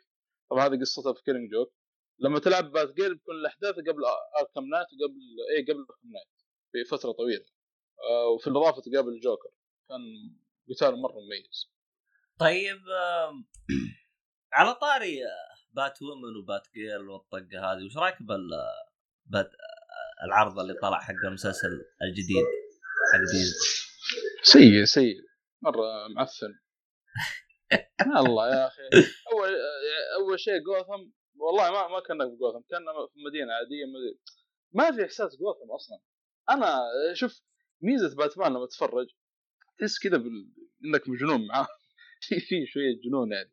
طبعا 0.49 0.67
هذه 0.67 0.79
قصتها 0.81 1.13
في 1.13 1.23
Killing 1.23 1.51
Joke 1.51 1.73
لما 2.19 2.39
تلعب 2.39 2.71
Batgirl 2.71 3.13
بتكون 3.13 3.35
الأحداث 3.35 3.75
قبل 3.75 4.01
Arkham 4.41 4.69
Knight 4.69 4.87
وقبل 4.93 5.19
اي 5.57 5.63
قبل 5.63 5.79
Arkham 5.79 6.11
Knight 6.11 6.35
في 6.71 6.83
فترة 6.85 7.11
طويلة. 7.11 7.45
آه 8.09 8.27
وفي 8.27 8.47
الإضافة 8.47 8.81
تقابل 8.81 9.09
الجوكر 9.09 9.49
كان 9.89 10.01
قتال 10.69 11.01
مرة 11.01 11.19
مميز. 11.19 11.71
طيب 12.39 12.81
على 14.57 14.75
طاري 14.75 15.19
Batwoman 15.71 16.01
و 16.01 16.35
Batgirl 16.37 17.09
والطقة 17.09 17.71
هذه 17.71 17.85
وش 17.85 17.97
رأيك 17.97 18.21
بال 18.21 18.49
بات 19.25 19.51
العرض 20.23 20.59
اللي 20.59 20.73
طلع 20.73 20.99
حق 20.99 21.25
المسلسل 21.27 21.85
الجديد؟ 22.01 22.45
حق 23.13 23.19
ديز 23.31 23.53
سيء 24.45 24.83
سيء. 24.83 25.15
مرة 25.61 26.07
معفن 26.07 26.53
الله 28.27 28.47
يا 28.49 28.67
أخي. 28.67 28.81
أول 29.33 29.49
أول 30.19 30.39
شيء 30.39 30.57
جوثم 30.59 31.11
والله 31.35 31.71
ما 31.71 31.87
ما 31.87 31.99
كنا 31.99 32.29
في 32.29 32.35
جوثم 32.35 32.59
كنا 32.69 32.91
في 33.13 33.19
مدينة 33.27 33.53
عادية 33.53 33.85
مدينة. 33.85 34.19
ما 34.73 34.91
في 34.91 35.05
إحساس 35.05 35.35
جوثم 35.35 35.71
أصلا. 35.71 35.99
أنا 36.49 36.79
شوف 37.13 37.41
ميزة 37.81 38.15
باتمان 38.15 38.51
لما 38.53 38.65
تتفرج 38.65 39.07
تحس 39.79 39.99
كذا 39.99 40.17
بال... 40.17 40.53
إنك 40.85 41.09
مجنون 41.09 41.47
معاه. 41.47 41.67
في 42.27 42.39
في 42.39 42.65
شوية 42.65 43.01
جنون 43.05 43.31
يعني. 43.31 43.51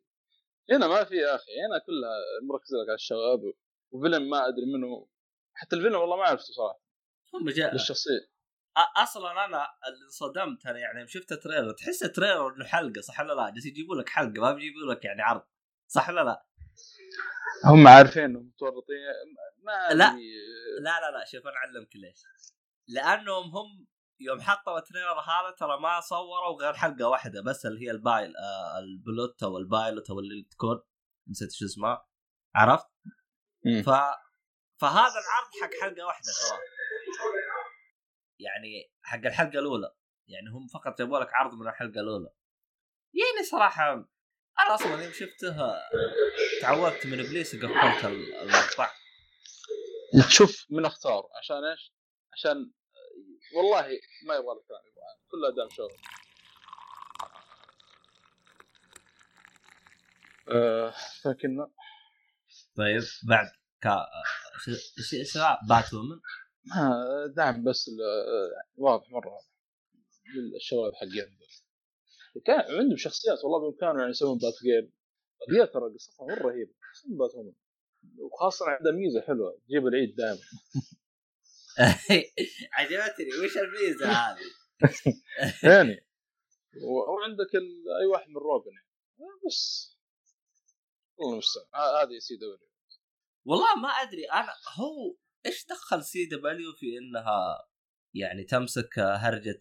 هنا 0.71 0.87
ما 0.87 1.03
في 1.03 1.15
يا 1.15 1.35
أخي 1.35 1.51
هنا 1.67 1.79
كلها 1.85 2.17
مركزة 2.49 2.77
لك 2.77 2.89
على 2.89 2.95
الشباب 2.95 3.53
وفيلم 3.91 4.29
ما 4.29 4.47
أدري 4.47 4.65
منه 4.65 5.07
حتى 5.53 5.75
الفيلم 5.75 5.95
والله 5.95 6.15
ما 6.17 6.23
عرفته 6.23 6.53
صراحة. 6.53 6.81
هم 7.33 7.49
جاء 7.49 7.73
للشخصية. 7.73 8.32
أصلا 8.77 9.31
أنا 9.31 9.67
اللي 9.87 10.05
انصدمت 10.05 10.65
أنا 10.65 10.79
يعني 10.79 11.07
شفت 11.07 11.33
تريلر 11.33 11.71
تحس 11.71 11.99
تريلر 11.99 12.55
إنه 12.55 12.65
حلقة 12.65 13.01
صح 13.01 13.19
ولا 13.19 13.33
لا؟ 13.33 13.49
جالس 13.49 13.65
يجيبوا 13.65 13.95
لك 13.95 14.09
حلقة 14.09 14.41
ما 14.41 14.53
بيجيبوا 14.53 14.93
لك 14.93 15.05
يعني 15.05 15.21
عرض 15.21 15.43
صح 15.87 16.09
ولا 16.09 16.21
لا؟ 16.21 16.45
هم 17.65 17.87
عارفين 17.87 18.23
إنهم 18.23 18.47
متورطين 18.47 18.97
ما 19.63 19.93
لا 19.93 20.15
لا 20.81 20.99
لا 20.99 21.11
لا 21.11 21.25
شوف 21.25 21.47
أنا 21.47 21.55
أعلمك 21.55 21.95
ليش 21.95 22.23
لأنهم 22.87 23.57
هم 23.57 23.87
يوم 24.19 24.41
حطوا 24.41 24.77
ال 24.77 24.82
trailer 24.82 25.19
هذا 25.19 25.55
ترى 25.57 25.79
ما 25.79 25.99
صوروا 25.99 26.61
غير 26.61 26.73
حلقة 26.73 27.07
واحدة 27.07 27.41
بس 27.41 27.65
اللي 27.65 27.87
هي 27.87 27.91
ال 27.91 28.03
pil 28.03 28.37
آه 28.37 28.79
ال 28.79 28.92
plot 28.92 29.43
أو 29.43 29.57
ال 29.57 29.66
pilot 29.66 30.09
أو 30.09 30.19
اللي 30.19 30.47
تكون 30.51 30.81
نسيت 31.29 31.51
شو 31.51 31.65
اسمها 31.65 32.07
عرفت؟ 32.55 32.87
ف 33.85 33.89
فهذا 34.81 35.19
العرض 35.23 35.49
حق 35.61 35.69
حلقة 35.81 36.05
واحدة 36.05 36.31
ترى 36.41 36.59
يعني 38.43 38.91
حق 39.01 39.25
الحلقة 39.25 39.59
الأولى. 39.59 39.95
يعني 40.27 40.49
هم 40.49 40.67
فقط 40.67 40.97
جابوا 40.99 41.19
لك 41.19 41.33
عرض 41.33 41.53
من 41.53 41.67
الحلقة 41.67 42.01
الأولى. 42.01 42.29
يعني 43.13 43.45
صراحة 43.51 43.93
أنا 44.59 44.75
أصلا 44.75 45.03
يوم 45.03 45.13
شفته 45.13 45.57
تعودت 46.61 47.05
من 47.05 47.19
إبليس 47.19 47.55
وقفلت 47.55 48.05
المقطع. 48.05 48.91
تشوف 50.29 50.65
من 50.69 50.85
أختار. 50.85 51.29
عشان 51.39 51.63
إيش؟ 51.63 51.93
عشان 52.33 52.71
والله 53.55 53.87
ما 54.27 54.35
يبغى 54.35 54.55
لك 54.55 54.65
كلام 54.67 55.17
كله 55.31 55.55
دام 55.55 55.69
شغل. 55.69 55.97
آه 60.49 60.93
لكن 61.25 61.67
طيب 62.77 63.01
بعد 63.27 63.47
كا 63.81 64.05
إيش 64.67 65.13
اسمها 65.13 65.59
بات 65.69 65.93
وومن 65.93 66.19
دعم 67.35 67.63
بس 67.63 67.91
واضح 68.77 69.11
مرة 69.11 69.39
للشباب 70.35 70.93
حقين 70.93 71.37
كان 72.45 72.59
عندهم 72.59 72.97
شخصيات 72.97 73.43
والله 73.43 73.59
بامكانهم 73.59 73.99
يعني 73.99 74.11
يسوون 74.11 74.37
بات 74.37 74.53
جيم 74.63 74.93
الرجال 75.47 75.71
ترى 75.71 75.93
قصتها 75.93 76.25
مرة 76.25 76.47
رهيبة. 76.47 76.73
وخاصة 78.17 78.65
عندها 78.65 78.91
ميزة 78.91 79.21
حلوة 79.21 79.59
تجيب 79.67 79.87
العيد 79.87 80.15
دائما. 80.15 80.39
عجبتني. 82.73 83.45
وش 83.45 83.57
الميزة 83.57 84.11
هذه؟ 84.11 84.39
يعني 85.69 86.05
وعندك 86.83 87.55
أي 88.01 88.05
واحد 88.05 88.29
من 88.29 88.37
روبن 88.37 88.71
يعني. 88.71 88.87
بس. 89.47 89.93
والله 91.17 91.33
المستعان 91.33 92.07
هذه 92.07 92.19
سي 92.19 92.35
دبليو. 92.35 92.69
والله 93.45 93.75
ما 93.75 93.89
أدري. 93.89 94.25
أنا 94.25 94.53
هو 94.79 95.15
إيش 95.45 95.65
دخل 95.65 96.03
CW 96.03 96.73
في 96.79 96.97
إنها 96.97 97.67
يعني 98.15 98.43
تمسك 98.43 98.99
هرجة 98.99 99.59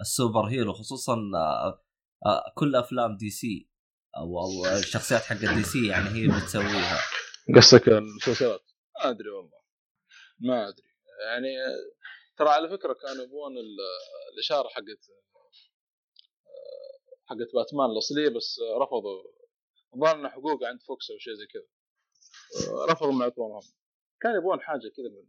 ال 0.00 0.44
superhero 0.48 0.72
خصوصا 0.72 1.16
آه، 1.34 1.84
آه، 2.26 2.52
كل 2.54 2.76
أفلام 2.76 3.16
DC 3.16 3.70
أو 4.16 4.40
أو 4.40 4.78
الشخصيات 4.78 5.22
حق 5.22 5.36
DC 5.36 5.86
يعني 5.86 6.08
هي 6.08 6.26
بتسويها. 6.28 6.98
قصدك 7.56 7.88
المسلسلات؟ 7.88 8.60
ما 9.04 9.10
أدري 9.10 9.28
والله. 9.28 9.60
ما 10.38 10.68
أدري. 10.68 10.88
يعني 11.26 11.48
ترى 12.36 12.48
على 12.48 12.68
فكرة 12.68 12.92
كانوا 12.92 13.24
يبون 13.24 13.52
الشارة 14.32 14.68
حقت 14.68 15.02
حقت 17.26 17.54
باتمان 17.54 17.90
الاصليه 17.90 18.28
بس 18.28 18.60
رفضوا. 18.82 19.22
ظهر 20.00 20.30
حقوق 20.30 20.64
عند 20.64 20.82
Fox 20.82 21.10
أو 21.10 21.18
شيء 21.18 21.34
زي 21.34 21.46
كذا. 21.46 21.68
رفضوا 22.92 23.12
ما 23.12 23.24
يعطونهم 23.24 23.62
كان 24.20 24.36
يبون 24.36 24.60
حاجة 24.60 24.88
كذا 24.96 25.08
من 25.08 25.26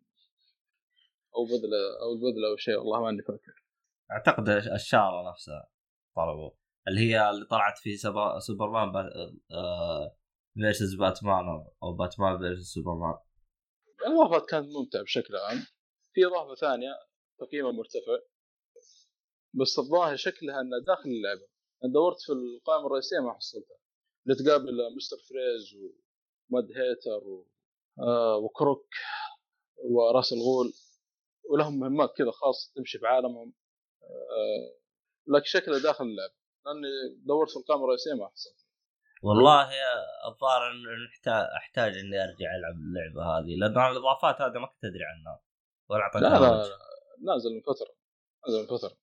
أو 1.36 1.46
بدله 1.46 2.01
أو 2.01 2.13
البدله 2.13 2.48
أو 2.51 2.56
شيء 2.58 2.75
والله 2.75 3.01
ماني 3.01 3.22
فاكر. 3.22 3.65
أعتقد 4.12 4.50
الشاره 4.50 5.29
نفسها 5.29 5.70
طلبوا. 6.15 6.51
اللي 6.88 7.01
هي 7.01 7.29
اللي 7.29 7.46
طلعت 7.46 7.77
في 7.77 7.98
Superman 8.39 8.91
versus 10.53 10.96
Batman 10.96 11.46
أو 11.84 11.94
Batman 11.93 12.38
versus 12.38 12.74
Superman. 12.74 13.15
الاضافات 14.01 14.50
كانت 14.50 14.67
ممتعه 14.67 15.03
بشكل 15.03 15.36
عام. 15.36 15.58
في 16.13 16.25
اضافه 16.25 16.56
ثانية 16.56 16.89
تقييمها 17.39 17.72
مرتفع. 17.72 18.20
بس 19.53 19.79
الظاهر 19.79 20.15
شكلها 20.15 20.62
انها 20.62 20.79
داخل 20.88 21.10
اللعبة. 21.10 21.48
أنا 21.84 21.94
دورت 21.94 22.22
في 22.25 22.32
القائمة 22.32 22.88
الرئيسية 22.88 23.20
ما 23.20 23.34
حصلتها. 23.34 23.77
اللي 24.24 24.44
تقابل 24.44 24.96
مستر 24.96 25.17
فريز 25.17 25.74
وماد 25.75 26.67
هيتر 26.72 27.27
و... 27.27 27.48
آه 28.00 28.38
وكروك 28.38 28.88
وراس 29.77 30.34
الغول 30.34 30.74
ولهم 31.50 31.80
مهمات 31.80 32.13
كذا 32.18 32.32
خاصة 32.32 32.74
تمشي 32.75 32.98
بعالمهم 32.98 33.54
آه 34.04 34.77
لكن 35.27 35.46
شكله 35.46 35.84
داخل 35.84 36.06
اللعبه 36.06 36.34
لأني 36.66 37.24
دورت 37.25 37.51
في 37.51 37.58
القائمة 37.58 37.84
الرئيسية 37.84 38.13
ما 38.13 38.27
حصلت. 38.27 38.68
والله 39.24 39.70
الظاهر 40.27 40.72
انه 40.72 41.58
أحتاج 41.58 41.98
إني 41.98 42.24
أرجع 42.24 42.56
ألعب 42.56 42.75
اللعبة 42.75 43.24
هذه 43.24 43.56
لأن 43.60 43.92
الإضافات 43.92 44.42
هذه 44.42 44.60
ما 44.60 44.68
كنت 44.68 44.86
أدري 44.86 45.04
عنها 45.04 45.42
ولا 45.89 46.01
أعطيتها 46.01 46.30
لا 46.30 46.46
لا, 46.46 46.68
لا 46.68 46.77
نازل 47.34 47.50
من 47.56 47.62
فترة 47.62 47.96
نازل 48.48 48.62
من 48.62 48.77
فترة. 48.77 48.98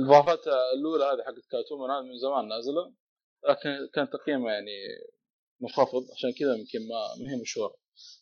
الإضافات 0.00 0.46
الأولى 0.78 1.04
هذه 1.04 1.22
حقت 1.26 1.46
كاتومان 1.50 2.04
من 2.04 2.18
زمان 2.18 2.48
نازلة 2.48 2.92
لكن 3.48 3.88
كان 3.94 4.10
تقييمها 4.10 4.52
يعني 4.52 4.72
منخفض 5.60 6.02
عشان 6.14 6.32
كذا 6.38 6.54
يمكن 6.54 6.88
ما 6.88 7.24
ما 7.24 7.32
هي 7.32 7.40
مشهورة. 7.40 7.76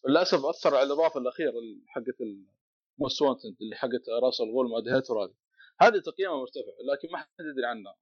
للأسف 0.08 0.44
أثر 0.44 0.74
على 0.76 0.86
الإضافة 0.86 1.20
الأخيرة 1.20 1.52
حقت 1.86 2.18
الموست 2.20 3.22
وانتد 3.22 3.56
اللي 3.62 3.76
حقت 3.76 4.08
راس 4.22 4.40
الغول 4.40 4.70
ماد 4.70 4.88
هيتر 4.94 5.14
هذه 5.14 5.34
هذه 5.80 6.00
تقييمها 6.00 6.36
مرتفع 6.36 6.72
لكن 6.92 7.08
ما 7.12 7.18
حد 7.18 7.26
يدري 7.40 7.66
عنها. 7.66 7.96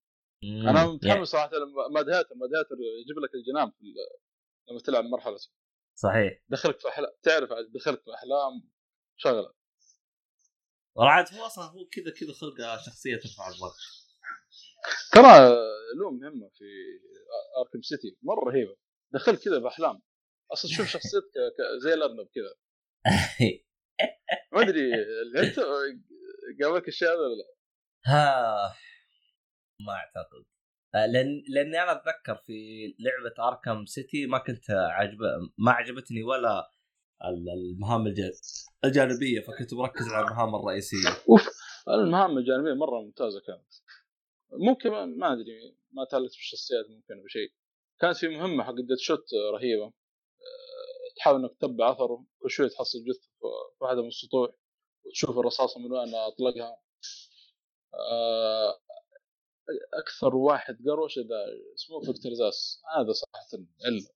أنا 0.71 0.87
متحمس 0.87 1.29
صراحة 1.29 1.51
ماد 1.91 2.09
هيتر 2.09 2.35
ماد 2.35 2.51
هيتر 2.55 2.77
يجيب 3.03 3.19
لك 3.19 3.35
الجنان 3.35 3.71
في 3.71 3.85
لما 4.71 4.81
تلعب 4.81 5.05
مرحله 5.05 5.37
صحيح. 5.95 6.43
دخلك 6.49 6.81
في 6.81 6.89
أحلام 6.89 7.11
تعرف 7.23 7.51
دخلك 7.75 8.03
في 8.05 8.15
أحلام 8.15 8.71
شغلة. 9.17 9.55
والله 10.95 11.13
عاد 11.13 11.35
هو 11.35 11.47
أصلا 11.47 11.65
هو 11.65 11.85
كذا 11.93 12.11
كذا 12.21 12.33
خلقة 12.33 12.77
شخصية 12.77 13.17
ترفع 13.17 13.49
الضغط 13.49 13.77
ترى 15.13 15.49
له 16.01 16.11
مهمه 16.11 16.49
في 16.49 16.65
أركم 17.59 17.83
سيتي 17.83 18.17
مرة 18.23 18.51
رهيبة. 18.51 18.77
دخل 19.15 19.37
كذا 19.37 19.59
بأحلام. 19.59 20.03
أصلا 20.53 20.71
تشوف 20.71 20.87
شخصيتك 20.97 21.35
زي 21.83 21.95
الأرنب 21.95 22.29
كذا. 22.35 22.55
ما 24.53 24.63
أدري 24.63 24.95
أنت 25.37 25.61
قابلك 26.63 26.89
الشيء 26.89 27.09
هذا 27.09 27.17
ولا 27.17 27.35
لا؟ 27.35 27.55
ها 28.07 28.75
ما 29.81 29.93
أعتقد. 29.93 30.45
لأن 30.95 31.43
لأني 31.49 31.83
أنا 31.83 31.93
أتذكر 31.93 32.37
في 32.47 32.87
لعبة 32.99 33.49
اركم 33.49 33.87
سيتي 33.87 34.27
ما 34.27 34.39
كنت 34.39 34.71
عجب 34.71 35.19
ما 35.59 35.73
عجبتني 35.73 36.23
ولا 36.23 36.71
المهام 37.25 38.15
الجانبية 38.85 39.41
فكنت 39.41 39.75
مركز 39.75 40.09
على 40.09 40.27
المهام 40.27 40.55
الرئيسية. 40.55 41.09
أوف 41.29 41.49
المهام 41.89 42.39
الجانبية 42.39 42.73
مرة 42.73 43.01
ممتازة 43.01 43.41
كانت. 43.47 43.73
ممكن 44.53 44.91
ما 44.91 45.33
أدري 45.33 45.77
ما 45.93 46.05
تعلقت 46.11 46.33
بالشخصيات 46.33 46.85
ممكن 46.91 47.23
بشيء. 47.25 47.53
كانت 48.03 48.17
في 48.17 48.29
مهمة 48.29 48.65
حق 48.65 48.75
شوت 48.99 49.25
رهيبة. 49.55 49.85
أه، 49.85 49.93
تحاول 51.17 51.41
إنك 51.41 51.57
تتبع 51.59 51.93
أثره 51.93 52.25
كل 52.43 52.51
شوي 52.51 52.69
تحصل 52.69 52.99
جثة 53.05 53.29
في 53.41 53.47
واحدة 53.85 54.03
من 54.03 54.09
السطوح 54.09 54.51
وتشوف 55.07 55.39
الرصاصة 55.39 55.81
من 55.81 55.93
وين 55.93 56.15
أطلقها. 56.15 56.83
أه، 57.95 58.81
أكثر 59.95 60.37
واحد 60.37 60.79
قروش 60.89 61.19
إذا 61.19 61.47
اسمه 61.75 62.01
فيكتور 62.01 62.35
زاس. 62.35 62.83
هذا 62.97 63.13
صراحة 63.13 63.65
إلا. 63.89 64.09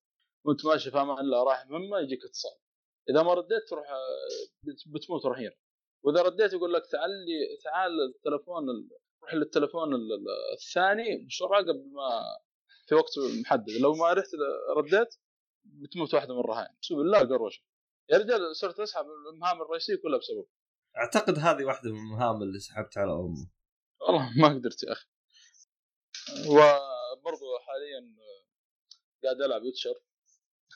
وأنت 0.44 0.66
ماشي 0.66 0.90
أمان 0.90 1.18
الله 1.18 1.44
رايح 1.44 1.66
مهمة 1.66 1.98
يجيك 1.98 2.24
اتصال. 2.24 2.58
إذا 3.10 3.22
ما 3.22 3.34
رديت 3.34 3.68
تروح 3.68 3.86
بتموت 4.86 5.26
رهين 5.26 5.50
وإذا 6.02 6.22
رديت 6.22 6.52
يقول 6.52 6.72
لك 6.72 6.86
تعال 6.86 7.10
لي 7.10 7.56
تعال 7.64 7.90
التلفون 8.00 8.88
روح 9.22 9.34
للتلفون 9.34 9.88
الثاني 10.52 11.26
بسرعة 11.26 11.62
قبل 11.62 11.92
ما 11.92 12.36
في 12.86 12.94
وقت 12.94 13.12
محدد. 13.40 13.70
لو 13.70 13.94
ما 13.94 14.12
رحت 14.12 14.28
رديت 14.76 15.14
بتموت 15.64 16.14
واحدة 16.14 16.34
من 16.34 16.40
الرهائن. 16.40 16.74
اقسم 16.74 16.96
بالله 16.96 17.18
قروشه 17.18 17.62
يا 18.10 18.18
رجال 18.18 18.56
صرت 18.56 18.80
أسحب 18.80 19.04
المهام 19.32 19.62
الرئيسية 19.62 19.96
كلها 20.02 20.18
بسبب. 20.18 20.46
أعتقد 20.96 21.38
هذه 21.38 21.64
واحدة 21.64 21.90
من 21.90 21.98
المهام 21.98 22.42
اللي 22.42 22.58
سحبت 22.58 22.98
على 22.98 23.12
أمه. 23.12 23.50
والله 24.00 24.32
ما 24.38 24.48
قدرت 24.48 24.82
يا 24.82 24.92
أخي. 24.92 25.06
وبرضه 26.48 27.58
حاليا 27.66 28.16
قاعد 29.24 29.42
ألعب 29.42 29.62
ويتشر 29.62 29.94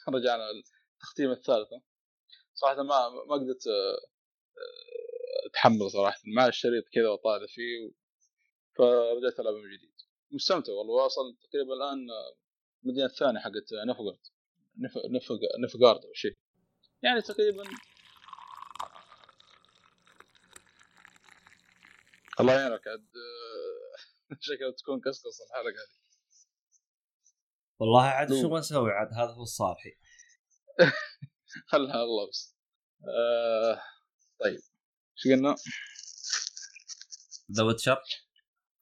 رجعنا 0.09 0.45
التختيمه 0.51 1.33
الثالثة. 1.33 1.83
صراحة 2.55 2.83
ما 2.83 3.09
ما 3.09 3.35
قدرت 3.35 3.67
آه، 3.67 3.99
أتحمل 5.47 5.91
صراحة. 5.91 6.21
مع 6.37 6.47
الشريط 6.47 6.85
كذا 6.93 7.09
وطالع 7.09 7.47
فيه 7.47 7.93
فرجعت 8.79 9.41
ألعب 9.41 9.55
من 9.55 9.77
جديد. 9.77 9.90
مستمتع 10.33 10.73
والله 10.73 10.95
واصل 10.95 11.37
تقريبا 11.43 11.75
الآن 11.75 12.11
آه، 12.11 12.37
المدينة 12.85 13.07
الثانية 13.07 13.41
حقت 13.41 13.73
نفقرد 13.89 14.19
نف 14.79 14.93
نفقارد 15.65 16.05
أو 16.05 16.13
شيء. 16.15 16.39
يعني 17.03 17.23
تقريبا. 17.23 17.65
الله 22.41 22.53
يعينك 22.55 22.87
عاد 22.87 23.09
شكلها 24.41 24.71
تكون 24.79 25.01
قصقص 25.01 25.41
الحلقة 25.41 25.69
هذه. 25.69 26.01
والله 27.79 28.03
عاد 28.03 28.29
شو 28.29 28.49
ما 28.49 28.59
نسوي 28.59 28.91
عاد 28.91 29.13
هذا 29.13 29.33
هو 29.33 29.43
الصالحي 29.43 29.93
خلها 31.73 32.03
الله 32.03 32.29
بس. 32.29 32.57
آه 33.09 33.83
طيب 34.41 34.61
إيش 35.17 35.35
قلنا؟ 35.35 35.55
The 37.53 37.63
Witcher 37.63 38.03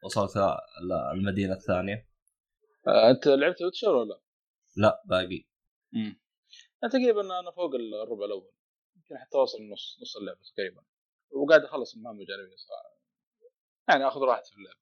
وصلت 0.03 0.33
المدينة 1.13 1.53
الثانية. 1.53 2.09
آه 2.87 3.11
أنت 3.11 3.27
لعبت 3.29 3.63
Witcher 3.63 3.95
ولا؟ 3.95 4.21
لا 4.77 5.03
باقي. 5.05 5.45
امم 5.95 6.21
تقريبا 6.93 7.21
أنا 7.41 7.51
فوق 7.51 7.75
الربع 7.75 8.25
الأول. 8.25 8.53
يمكن 8.97 9.19
حتى 9.19 9.37
اوصل 9.37 9.59
نص 9.63 9.99
نص 10.03 10.17
اللعبة 10.17 10.41
تقريبا. 10.57 10.83
وقاعد 11.31 11.65
أخلص 11.65 11.95
المهام 11.95 12.21
الجانبية 12.21 12.57
صراحة. 12.57 12.99
يعني 13.89 14.09
آخذ 14.09 14.21
راحتي 14.21 14.51
في 14.51 14.57
اللعبة. 14.57 14.81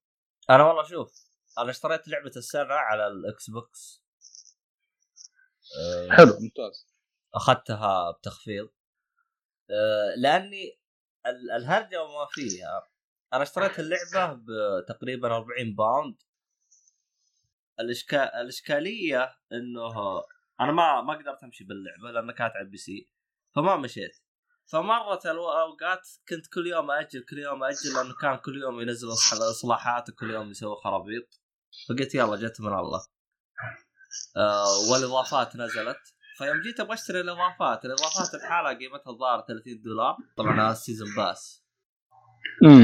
أنا 0.50 0.64
والله 0.64 0.88
شوف 0.88 1.26
أنا 1.58 1.70
اشتريت 1.70 2.08
لعبة 2.08 2.32
السنة 2.36 2.74
على 2.74 3.06
ال 3.06 3.50
Xbox. 3.50 4.02
حلو 6.10 6.32
ممتاز. 6.40 6.86
أخذتها 7.34 8.10
بتخفيض. 8.10 8.68
أه 9.70 10.14
لأني 10.16 10.80
الهرجة 11.56 12.02
وما 12.02 12.26
فيها 12.30 12.88
أنا 13.32 13.42
اشتريت 13.42 13.78
اللعبة 13.78 14.40
بتقريبا 14.82 15.36
40 15.36 15.74
pound. 15.74 16.22
الاشكال 17.80 18.18
الإشكالية 18.18 19.36
إنه 19.52 20.22
أنا 20.60 20.72
ما 20.72 21.02
ما 21.02 21.14
قدرت 21.14 21.42
أمشي 21.44 21.64
باللعبة 21.64 22.10
لأنها 22.10 22.34
كانت 22.34 22.52
على 22.56 22.64
ال 22.64 22.76
PC 22.76 23.08
فما 23.54 23.76
مشيت. 23.76 24.16
فمرت 24.66 25.26
الأوقات 25.26 26.08
كنت 26.28 26.46
كل 26.46 26.66
يوم 26.66 26.90
أجل 26.90 27.24
كل 27.24 27.38
يوم 27.38 27.64
أجل 27.64 27.94
لأنه 27.94 28.14
كان 28.20 28.36
كل 28.36 28.62
يوم 28.62 28.80
ينزل 28.80 29.08
إصلاحات 29.50 30.10
وكل 30.10 30.30
يوم 30.30 30.50
يسوي 30.50 30.76
خرابيط. 30.76 31.40
فقلت 31.88 32.14
يلا 32.14 32.36
جت 32.36 32.60
من 32.60 32.78
الله. 32.78 33.06
آه 34.36 34.90
والإضافات 34.90 35.56
نزلت. 35.56 36.14
فيوم 36.38 36.60
جيت 36.60 36.80
أبغى 36.80 36.94
أشتري 36.94 37.20
الإضافات. 37.20 37.84
الإضافات 37.84 38.34
الحالة 38.34 38.78
قيمتها 38.78 39.10
الظاهر 39.10 39.40
30 39.40 39.82
دولار. 39.82 40.16
طبعا 40.36 40.60
هذا 40.60 40.72
ال 40.72 40.77
season 40.77 41.08
pass 41.16 41.65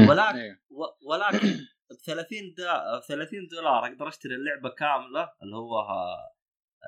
ولكن 0.09 0.37
إيه. 0.37 0.61
ولكن 1.07 1.47
ب 1.91 1.95
30 2.05 2.53
دا... 2.57 3.01
30 3.07 3.47
دولار 3.47 3.85
أقدر 3.85 4.07
اشتري 4.07 4.35
اللعبة 4.35 4.69
كاملة 4.69 5.31
اللي 5.43 5.55
هو 5.55 5.85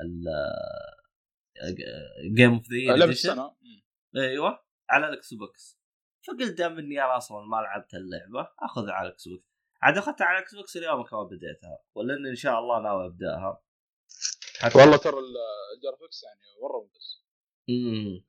ال 0.01 0.25
game 2.35 2.53
of 2.53 2.63
the 4.15 4.23
year 4.23 4.65
على 4.89 5.09
ال 5.09 5.33
Xbox 5.33 5.79
فقلت 6.27 6.57
دام 6.57 6.77
إني 6.77 7.03
أنا 7.03 7.17
أصلا 7.17 7.45
ما 7.45 7.57
لعبت 7.57 7.93
اللعبة 7.93 8.51
آخذها 8.59 8.93
على 8.93 9.07
ال 9.07 9.27
Xbox 9.27 9.55
عاد 9.81 9.97
أخذتها 9.97 10.25
على 10.25 10.37
ال 10.37 10.55
Xbox 10.55 10.77
اليوم 10.77 11.03
كمان 11.03 11.27
بديتها 11.27 11.79
ولا 11.95 12.13
اني 12.13 12.29
إن 12.29 12.35
شاء 12.35 12.59
الله 12.59 12.81
ناوي 12.81 13.05
أبدأها. 13.05 13.61
والله 14.75 14.97
ترى 14.97 15.19
ال 15.75 15.80
graphics 15.80 16.23
يعني 16.23 16.39
مره 16.61 16.81
ممتاز. 16.81 17.25
امم 17.69 18.25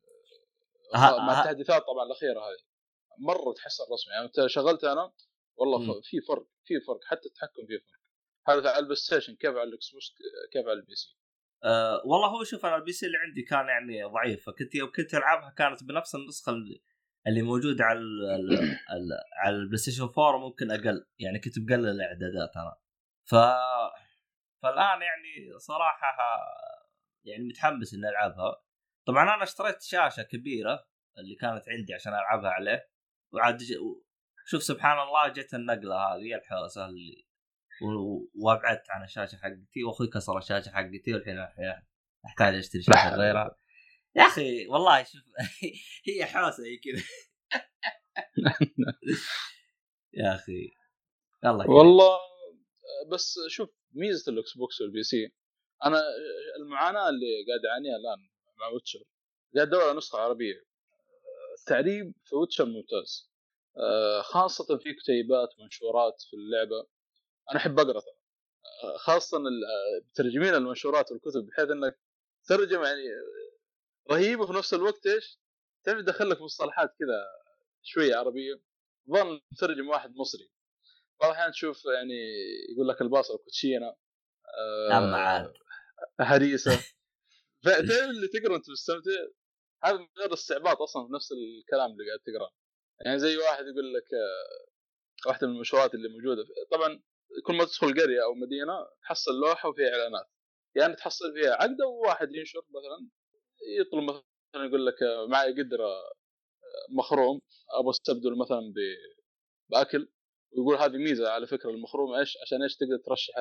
مع 0.94 1.40
التحديثات 1.40 1.82
طبعا 1.82 2.06
الأخيرة 2.06 2.40
هذه. 2.40 2.75
مرة 3.18 3.52
تحسن 3.56 3.84
رسمي 3.92 4.14
يعني 4.14 4.26
أنت 4.26 4.46
شغلت 4.46 4.84
أنا 4.84 5.12
والله 5.56 5.78
مم. 5.78 6.00
في 6.02 6.20
فرق 6.20 6.46
في 6.64 6.74
فرق 6.86 7.00
حتى 7.04 7.28
التحكم 7.28 7.66
فيه 7.66 7.78
فرق. 7.78 7.96
هذا 8.48 8.70
على 8.70 8.78
ال 8.78 8.96
PlayStation 8.96 9.36
كيف 9.36 9.50
على 9.50 9.62
ال 9.62 9.90
Xbox 9.90 10.14
كيف 10.52 10.66
على 10.66 10.72
ال 10.72 10.94
PC؟ 10.94 11.16
أه 11.64 12.02
والله 12.04 12.28
هو 12.28 12.44
شوف 12.44 12.66
أنا 12.66 12.76
ال 12.76 12.92
PC 12.92 13.06
اللي 13.06 13.18
عندي 13.18 13.42
كان 13.42 13.68
يعني 13.68 14.04
ضعيف 14.04 14.46
فكنت 14.46 14.74
يوم 14.74 14.92
كنت 14.92 15.14
ألعبها 15.14 15.50
كانت 15.50 15.84
بنفس 15.84 16.14
النسخة 16.14 16.52
اللي 17.26 17.42
موجود 17.42 17.80
على 17.80 17.98
ال 17.98 18.24
ال 18.94 19.12
على 19.36 19.56
ال 19.56 19.78
PlayStation 19.78 20.02
4 20.02 20.38
ممكن 20.38 20.70
أقل 20.70 21.06
يعني 21.18 21.38
كنت 21.38 21.58
مقلل 21.58 21.88
الإعدادات 21.88 22.56
أنا. 22.56 22.76
ف 23.24 23.34
فالآن 24.62 25.02
يعني 25.02 25.58
صراحة 25.58 26.16
يعني 27.24 27.44
متحمس 27.44 27.94
إني 27.94 28.08
ألعبها. 28.08 28.62
طبعا 29.06 29.34
أنا 29.34 29.42
اشتريت 29.42 29.82
شاشة 29.82 30.22
كبيرة 30.22 30.86
اللي 31.18 31.34
كانت 31.34 31.68
عندي 31.68 31.94
عشان 31.94 32.12
ألعبها 32.12 32.50
عليه. 32.50 32.88
وعاد 33.32 33.58
شوف 34.46 34.62
سبحان 34.62 34.98
الله 34.98 35.28
جت 35.28 35.54
النقلة 35.54 35.96
هذه 35.96 36.34
الحوسة 36.34 36.86
اللي 36.86 37.26
وابعدت 38.34 38.90
عن 38.90 39.04
الشاشة 39.04 39.36
حقتي 39.36 39.84
وأخوي 39.84 40.06
كسر 40.06 40.38
الشاشة 40.38 40.70
حقتي 40.70 41.14
والحين 41.14 41.38
أحتاج 42.26 42.54
أشتري 42.54 42.82
شاشة 42.82 43.16
غيرها. 43.16 43.56
يا 44.16 44.22
أخي 44.22 44.66
والله 44.66 45.02
شوف 45.02 45.22
هي 46.08 46.26
حوسة 46.26 46.62
هي 46.64 46.76
كذا. 46.76 47.04
يا 50.24 50.34
أخي. 50.34 50.70
يلا 51.44 51.70
والله 51.70 52.18
بس 53.12 53.34
شوف 53.48 53.70
ميزة 53.92 54.32
ال 54.32 54.56
Xbox 54.56 54.80
وال 54.80 55.02
PC 55.02 55.32
أنا 55.84 56.02
المعاناة 56.60 57.08
اللي 57.08 57.26
قاعد 57.48 57.66
أعانيها 57.70 57.96
الآن 57.96 58.28
مع 58.60 58.66
Witcher 58.66 58.98
قاعد 59.54 59.66
أدور 59.66 59.82
على 59.82 59.96
نسخة 59.96 60.18
عربية. 60.18 60.54
التعريب 61.66 62.14
في 62.24 62.36
ويتشر 62.36 62.64
ممتاز. 62.64 63.30
خاصة 64.22 64.78
في 64.78 64.94
كتيبات 64.94 65.48
منشورات 65.58 66.22
في 66.30 66.36
اللعبة. 66.36 66.86
أنا 67.50 67.60
أحب 67.60 67.78
أقرأ 67.78 68.02
خاصة 68.96 69.38
مترجمين 70.10 70.54
المنشورات 70.54 71.12
والكتب 71.12 71.46
بحيث 71.46 71.70
إنك 71.70 71.98
ترجم 72.48 72.84
يعني 72.84 73.02
رهيب 74.10 74.40
وفي 74.40 74.52
نفس 74.52 74.74
الوقت 74.74 75.06
إيش؟ 75.06 75.38
تعرف 75.84 75.98
يدخل 75.98 76.30
لك 76.30 76.40
مصطلحات 76.40 76.88
كذا 76.88 77.26
شوية 77.82 78.16
عربية. 78.16 78.60
ظن 79.10 79.40
مترجم 79.52 79.88
واحد 79.88 80.16
مصري. 80.16 80.50
بعض 81.20 81.30
الأحيان 81.30 81.52
تشوف 81.52 81.84
يعني 81.84 82.14
يقول 82.72 82.88
لك 82.88 83.00
الباصه 83.00 83.34
الكوتشينة 83.34 83.96
آه 84.58 85.16
عاد 85.16 85.52
هريسه 86.20 86.70
فتعرف 87.64 87.90
اللي 87.90 88.28
تقرأ 88.28 88.56
انت 88.56 88.70
مستمتع؟ 88.70 89.10
هذا 89.86 89.98
من 89.98 90.06
غير 90.18 90.32
استعباط 90.32 90.82
أصلا 90.82 91.06
في 91.06 91.12
نفس 91.12 91.32
الكلام 91.32 91.90
اللي 91.90 92.04
قاعد 92.06 92.18
تقرأه. 92.26 92.50
يعني 93.00 93.18
زي 93.18 93.36
واحد 93.36 93.64
يقول 93.64 93.94
لك 93.94 94.14
آه، 94.14 95.28
واحدة 95.28 95.46
من 95.46 95.52
المنشورات 95.52 95.94
اللي 95.94 96.08
موجودة 96.08 96.44
طبعا 96.72 97.02
كل 97.46 97.54
ما 97.54 97.64
تدخل 97.64 98.02
قرية 98.02 98.24
أو 98.24 98.34
مدينة 98.34 98.86
تحصل 99.02 99.32
لوحة 99.40 99.68
وفيها 99.68 99.88
إعلانات. 99.88 100.26
يعني 100.74 100.96
تحصل 100.96 101.32
فيها 101.34 101.52
عقده 101.52 101.86
وواحد 101.86 102.34
ينشر 102.34 102.60
مثلا 102.68 103.08
يطلب 103.80 104.02
مثلا 104.02 104.66
يقول 104.66 104.86
لك 104.86 105.02
آه، 105.02 105.26
معي 105.26 105.52
قدرة 105.52 105.86
آه، 105.86 106.12
مخروم 106.98 107.40
أبغى 107.70 107.90
أستبدل 107.90 108.38
مثلا 108.38 108.74
بأكل. 109.70 110.08
ويقول 110.52 110.76
هذه 110.76 110.96
ميزة 110.96 111.30
على 111.30 111.46
فكرة 111.46 111.70
المخروم 111.70 112.14
إيش؟ 112.14 112.38
عشان 112.42 112.62
إيش 112.62 112.76
تقدر 112.76 112.98
ترشح 113.06 113.34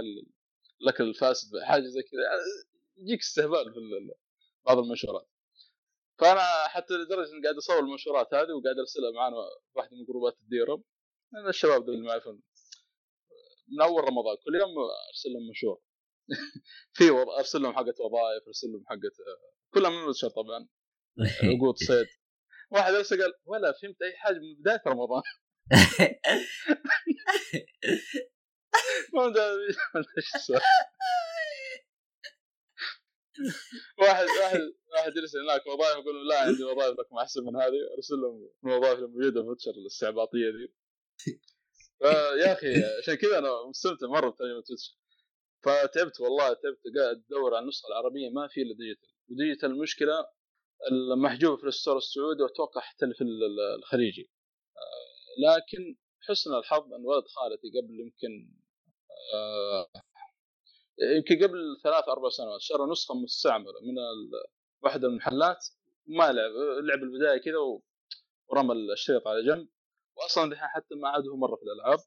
الأكل 0.82 1.04
الفاسد 1.04 1.50
حاجة 1.64 1.84
زي 1.84 2.02
كذا. 2.02 2.22
يجيك 2.98 3.20
استهبال 3.20 3.74
في 3.74 3.80
بعض 4.66 4.78
المنشورات 4.78 5.28
فأنا 6.20 6.68
حتى 6.68 6.94
لدرجة 6.94 7.32
إني 7.32 7.44
قاعد 7.44 7.56
أصور 7.56 7.80
المنشورات 7.80 8.34
هذه 8.34 8.52
وقاعد 8.58 8.78
أرسلها 8.80 9.12
معنا 9.12 9.36
واحدة 9.76 9.98
من 9.98 10.06
جروبات 10.06 10.38
الديره 10.42 10.84
أنا 11.36 11.50
الشباب 11.50 11.90
اللي 11.90 12.08
معي 12.08 12.22
من 13.68 13.82
أول 13.82 14.04
رمضان 14.04 14.36
كل 14.46 14.56
يوم 14.56 14.70
أرسل 15.10 15.30
لهم 15.30 15.48
منشور. 15.48 15.82
في 16.98 17.12
وض... 17.12 17.30
أرسل 17.30 17.62
لهم 17.62 17.74
حقة 17.74 17.94
وظائف 18.06 18.48
أرسل 18.48 18.68
لهم 18.68 18.84
حقة 18.88 19.12
كلها 19.74 19.90
من 19.90 20.08
ويتشر 20.08 20.30
طبعا. 20.30 20.68
عقود 21.56 21.78
صيد. 21.78 22.08
واحد 22.72 22.94
ارسل 22.94 23.22
قال 23.22 23.34
ولا 23.46 23.72
فهمت 23.72 24.02
أي 24.02 24.18
حاجة 24.18 24.36
من 24.36 24.56
بداية 24.60 24.82
رمضان. 24.88 25.22
ما 29.14 29.28
واحد 34.00 34.26
واحد 34.42 34.60
واحد 34.92 35.12
يرسل 35.18 35.40
هناك 35.40 35.68
وظائف 35.68 35.98
يقول 35.98 36.28
لا 36.28 36.40
عندي 36.42 36.64
وظائف 36.64 37.00
لكم 37.00 37.18
أحسن 37.18 37.44
من 37.44 37.56
هذه. 37.56 37.94
أرسل 37.98 38.16
لهم 38.16 38.50
الوظائف 38.66 39.00
الموجوده 39.00 39.42
في 39.42 39.48
Witcher 39.48 39.72
الاستعباطيه 39.72 40.52
دي 40.52 40.74
فيا 42.00 42.54
أخي 42.54 42.74
عشان 43.02 43.16
كذا 43.16 43.38
أنا 43.38 43.50
مستمتع 43.70 44.08
مرة 44.08 44.30
بترجمه 44.30 44.56
Witcher 44.56 44.98
فتعبت 45.64 46.20
والله 46.22 46.48
تعبت. 46.48 46.82
قاعد 46.98 47.24
أدور 47.28 47.56
على 47.56 47.64
النسخة 47.64 47.88
العربية 47.88 48.30
ما 48.30 48.48
في 48.48 48.62
إلا 48.62 48.76
digital. 48.76 49.10
و 49.30 49.35
digital 49.35 49.70
المشكلة 49.70 50.28
المحجوبه 50.92 51.58
في 51.62 51.68
الستور 51.68 51.98
السعودي 51.98 52.44
وأتوقع 52.44 52.82
حتى 52.82 53.06
في 53.18 53.24
الخليجي. 53.80 54.32
لكن 55.48 55.98
حسن 56.22 56.54
الحظ 56.54 56.94
ان 56.94 57.06
ولد 57.06 57.24
خالتي 57.28 57.68
قبل 57.80 58.00
يمكن 58.00 58.54
آه 59.34 59.88
يمكن 61.00 61.44
قبل 61.44 61.78
ثلاث 61.84 62.10
أربع 62.10 62.30
سنوات 62.30 62.62
شرى 62.62 62.92
نسخة 62.92 63.16
مستعملة 63.16 63.74
من 63.82 63.96
واحدة 64.84 65.08
من 65.08 65.14
المحلات 65.14 65.66
ما 66.08 66.24
لعب 66.24 66.52
لعب 66.84 67.04
البداية 67.04 67.42
كذا 67.42 67.58
ورمى 68.48 68.74
الشريط 68.94 69.28
على 69.28 69.46
جنب. 69.46 69.70
واصلا 70.18 70.44
الحين 70.44 70.68
حتى 70.68 70.96
ما 70.96 71.10
عاد 71.10 71.28
هو 71.28 71.38
مرة 71.38 71.56
في 71.56 71.64
الألعاب. 71.64 72.00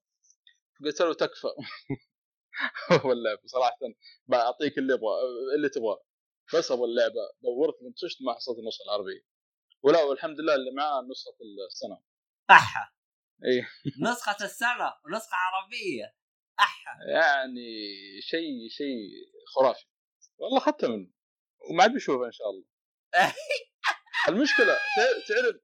فقلت 0.80 1.02
له 1.02 1.14
تكفى. 1.14 1.48
هو 3.04 3.12
اللعب 3.12 3.38
صراحة. 3.46 3.78
بعطيك 4.26 4.78
اللي 4.78 4.94
أبغى 4.94 5.10
اللي 5.56 5.68
تبغاه. 5.68 6.04
بس 6.54 6.72
أبغى 6.72 6.84
اللعبه 6.84 7.30
دورت 7.42 7.74
منتشت 7.82 8.22
ما 8.22 8.34
حصلت 8.34 8.58
النسخة 8.58 8.84
العربية. 8.84 9.20
ولا 9.82 10.02
والحمد 10.02 10.40
لله 10.40 10.54
اللي 10.54 10.70
معاه 10.70 11.02
نسخة 11.02 11.36
السنة. 11.66 12.02
احا 12.50 12.92
اي 13.44 13.66
نسخة 14.02 14.44
السنة 14.44 14.94
ونسخه 15.04 15.36
عربية. 15.36 16.14
أحا. 16.60 16.90
يعني 17.14 17.70
شيء 18.20 18.68
شيء 18.70 19.08
خرافي. 19.54 19.86
والله 20.38 20.58
اخذتها 20.58 20.88
منه. 20.88 21.10
وما 21.70 21.82
عاد 21.82 21.92
بشوفها 21.94 22.26
إن 22.26 22.32
شاء 22.32 22.50
الله. 22.50 22.64
المشكلة 24.28 24.76
تعرف 25.28 25.56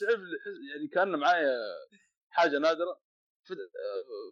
تعرف 0.00 0.20
يعني 0.72 0.88
كان 0.94 1.08
معايا 1.08 1.56
حاجة 2.30 2.58
نادرة. 2.58 3.00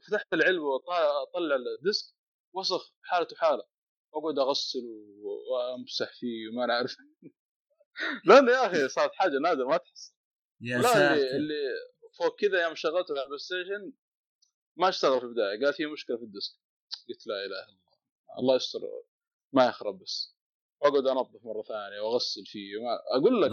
فتحت 0.09 0.33
العلبة 0.33 0.65
وأطلع 0.65 1.57
ال 1.79 1.86
disc 1.86 2.15
وسخ 2.53 2.95
حالته 3.03 3.37
حاله 3.37 3.65
وأقعد 4.13 4.39
أغسل 4.39 4.85
وأمسح 5.51 6.13
فيه 6.21 6.49
وما 6.49 6.67
نعرف 6.67 6.97
لأنه 8.27 8.53
يا 8.53 8.67
أخي 8.67 8.89
صارت 8.89 9.11
حاجة 9.15 9.39
نادرة 9.43 9.65
ما 9.65 9.77
تحصل. 9.77 10.15
يا 10.61 10.83
ساتر 10.83 11.13
اللي, 11.13 11.37
اللي 11.37 11.65
فوق 12.19 12.41
كذا 12.41 12.63
يوم 12.63 12.75
شغلته 12.75 13.13
على 13.13 13.23
ال 13.23 13.39
PlayStation 13.39 13.93
ما 14.77 14.89
اشتغل 14.89 15.21
في 15.21 15.27
البداية 15.27 15.65
قال 15.65 15.75
في 15.75 15.87
مشكلة 15.87 16.17
في 16.17 16.23
ال 16.23 16.28
disc. 16.28 16.55
قلت 17.09 17.27
لا 17.27 17.35
إله 17.35 17.47
إلا 17.47 17.69
الله. 17.69 18.39
الله 18.39 18.57
يستر 18.57 18.81
ما 19.53 19.67
يخرب 19.67 19.99
بس. 19.99 20.37
واقعد 20.81 21.07
انظف 21.07 21.45
مرة 21.45 21.63
ثانية 21.63 22.01
واغسل 22.01 22.47
فيه. 22.47 22.77
وما 22.77 22.99
أقول 23.19 23.43
لك 23.43 23.51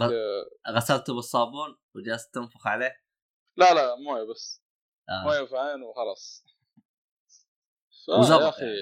غسلته 0.68 1.14
بالصابون 1.14 1.78
وجلست 1.94 2.34
تنفخ 2.34 2.66
عليه؟ 2.66 3.04
لا 3.56 3.74
لا 3.74 3.96
موية 3.96 4.22
بس. 4.22 4.62
آه. 5.08 5.24
موية 5.24 5.44
في 5.44 5.56
عين 5.56 5.82
وخلاص 5.82 6.44
يا 8.08 8.48
أخي 8.48 8.64
يعني. 8.64 8.78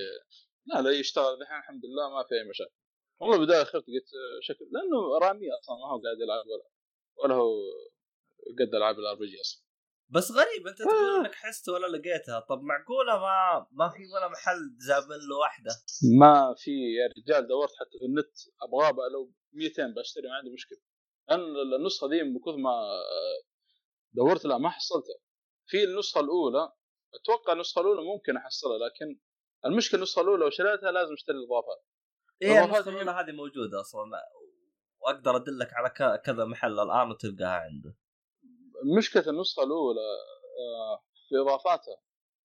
لا 0.66 0.83
لا 0.83 0.90
يشتغل. 0.90 1.42
الحين 1.42 1.57
الحمد 1.57 1.85
لله 1.85 2.11
ما 2.11 2.24
في 2.28 2.35
أي 2.35 2.44
مشاكل. 2.50 2.74
والله 3.20 3.44
بدايه 3.44 3.64
خفت 3.64 3.74
قلت 3.74 4.11
شكل 4.40 4.64
لأنه 4.70 5.18
رامي 5.18 5.46
أصلا 5.61 5.76
ما 5.76 5.87
هو 5.87 6.02
قاعد 6.02 6.20
يلعب 6.20 6.46
ولا 6.46 6.68
ولا 7.16 7.35
هو 7.35 7.61
قد 8.59 8.74
العاب 8.74 8.98
ال 8.99 9.14
RPG 9.14 9.40
أصلا. 9.40 9.62
بس 10.14 10.31
غريب 10.31 10.66
أنت 10.66 10.79
تقول 10.79 10.94
آه. 10.94 11.20
إنك 11.20 11.35
حست 11.35 11.68
ولا 11.68 11.87
لقيتها. 11.87 12.40
طب 12.40 12.61
معقولة؟ 12.62 13.18
ما 13.18 13.66
ما 13.70 13.88
في 13.88 14.03
ولا 14.14 14.29
محل 14.29 14.77
زابن 14.79 15.20
له 15.31 15.37
واحدة 15.40 15.70
ما 16.18 16.55
في 16.59 16.70
يا 16.70 17.07
رجال 17.18 17.48
دورت 17.48 17.70
حتى 17.70 17.98
في 17.98 18.05
النت. 18.05 18.35
ابغاه 18.62 19.09
لو 19.12 19.33
200 19.53 19.94
بشتري 19.96 20.29
ما 20.29 20.35
عندي 20.35 20.51
مشكلة. 20.51 20.79
لأن 21.29 21.40
النسخة 21.81 22.09
دي 22.09 22.22
من 22.22 22.38
كثر 22.38 22.57
ما 22.57 22.75
دورت 24.12 24.44
لا 24.44 24.59
ما 24.59 24.70
حصلتها. 24.70 25.18
في 25.66 25.85
النسخة 25.85 26.20
الأولى 26.20 26.72
أتوقع 27.14 27.53
النسخة 27.53 27.81
الأولى 27.81 28.03
ممكن 28.03 28.37
أحصلها 28.37 28.79
لكن 28.79 29.20
المشكلة 29.66 29.98
النسخة 29.98 30.22
الأولى 30.22 30.44
لو 30.44 30.51
شريتها 30.51 30.90
لازم 30.92 31.12
أشتري 31.12 31.37
الإضافات. 31.37 31.85
إيه 32.42 32.64
النسخة 32.64 32.90
الأولى 32.90 33.11
هذه 33.11 33.33
موجودة 33.33 33.81
أصلا. 33.81 34.03
وأقدر 35.01 35.37
أدلك 35.37 35.68
على 35.72 36.18
كذا 36.18 36.44
محل 36.44 36.81
الآن 36.81 37.11
وتلقاها 37.11 37.61
عنده. 37.61 37.94
مشكلة 38.99 39.29
النسخة 39.29 39.62
الأولى 39.62 40.01
آه، 40.01 41.05
في 41.29 41.35
إضافاتها. 41.40 41.97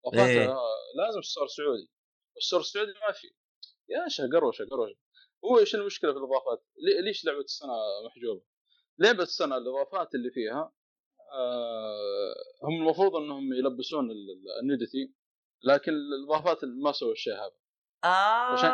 إضافاتها 0.05 0.41
إيه؟ 0.41 0.55
لازم 0.95 1.21
store 1.21 1.47
سعودي. 1.47 1.91
ال 2.37 2.41
store 2.41 2.59
السعودي 2.59 2.91
ما 2.91 3.11
في. 3.11 3.27
يا 3.89 4.07
شا 4.07 4.29
قروشه 4.33 4.65
قروشه 4.71 4.97
هو 5.45 5.59
إيش 5.59 5.75
المشكلة 5.75 6.11
في 6.11 6.17
الإضافات؟ 6.17 6.65
ليش 7.03 7.25
لعبة 7.25 7.39
السنة 7.39 7.73
محجوبة؟ 8.05 8.45
لعبة 8.99 9.23
السنة 9.23 9.57
الإضافات 9.57 10.15
اللي 10.15 10.31
فيها 10.31 10.73
آه 11.33 12.35
هم 12.63 12.81
المفروض 12.81 13.15
إنهم 13.15 13.53
يلبسون 13.53 14.11
النيدتي 14.61 15.13
لكن 15.63 15.91
الإضافات 15.91 16.57
ما 16.63 16.91
سووا 16.91 17.11
الشيء 17.11 17.33
هذا. 17.33 17.55
آه 18.03 18.53
عشان... 18.53 18.69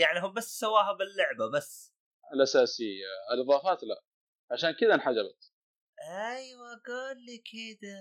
يعني 0.00 0.20
هم 0.26 0.32
بس 0.32 0.60
سواها 0.60 0.92
باللعبة 0.92 1.50
بس. 1.50 1.94
الأساسية. 2.34 3.06
الإضافات 3.32 3.84
لا. 3.84 4.02
عشان 4.50 4.70
كذا 4.70 4.94
انحجبت. 4.94 5.52
أيوه 6.02 6.80
قول 6.86 7.16
لي 7.26 7.38
كذا 7.38 7.98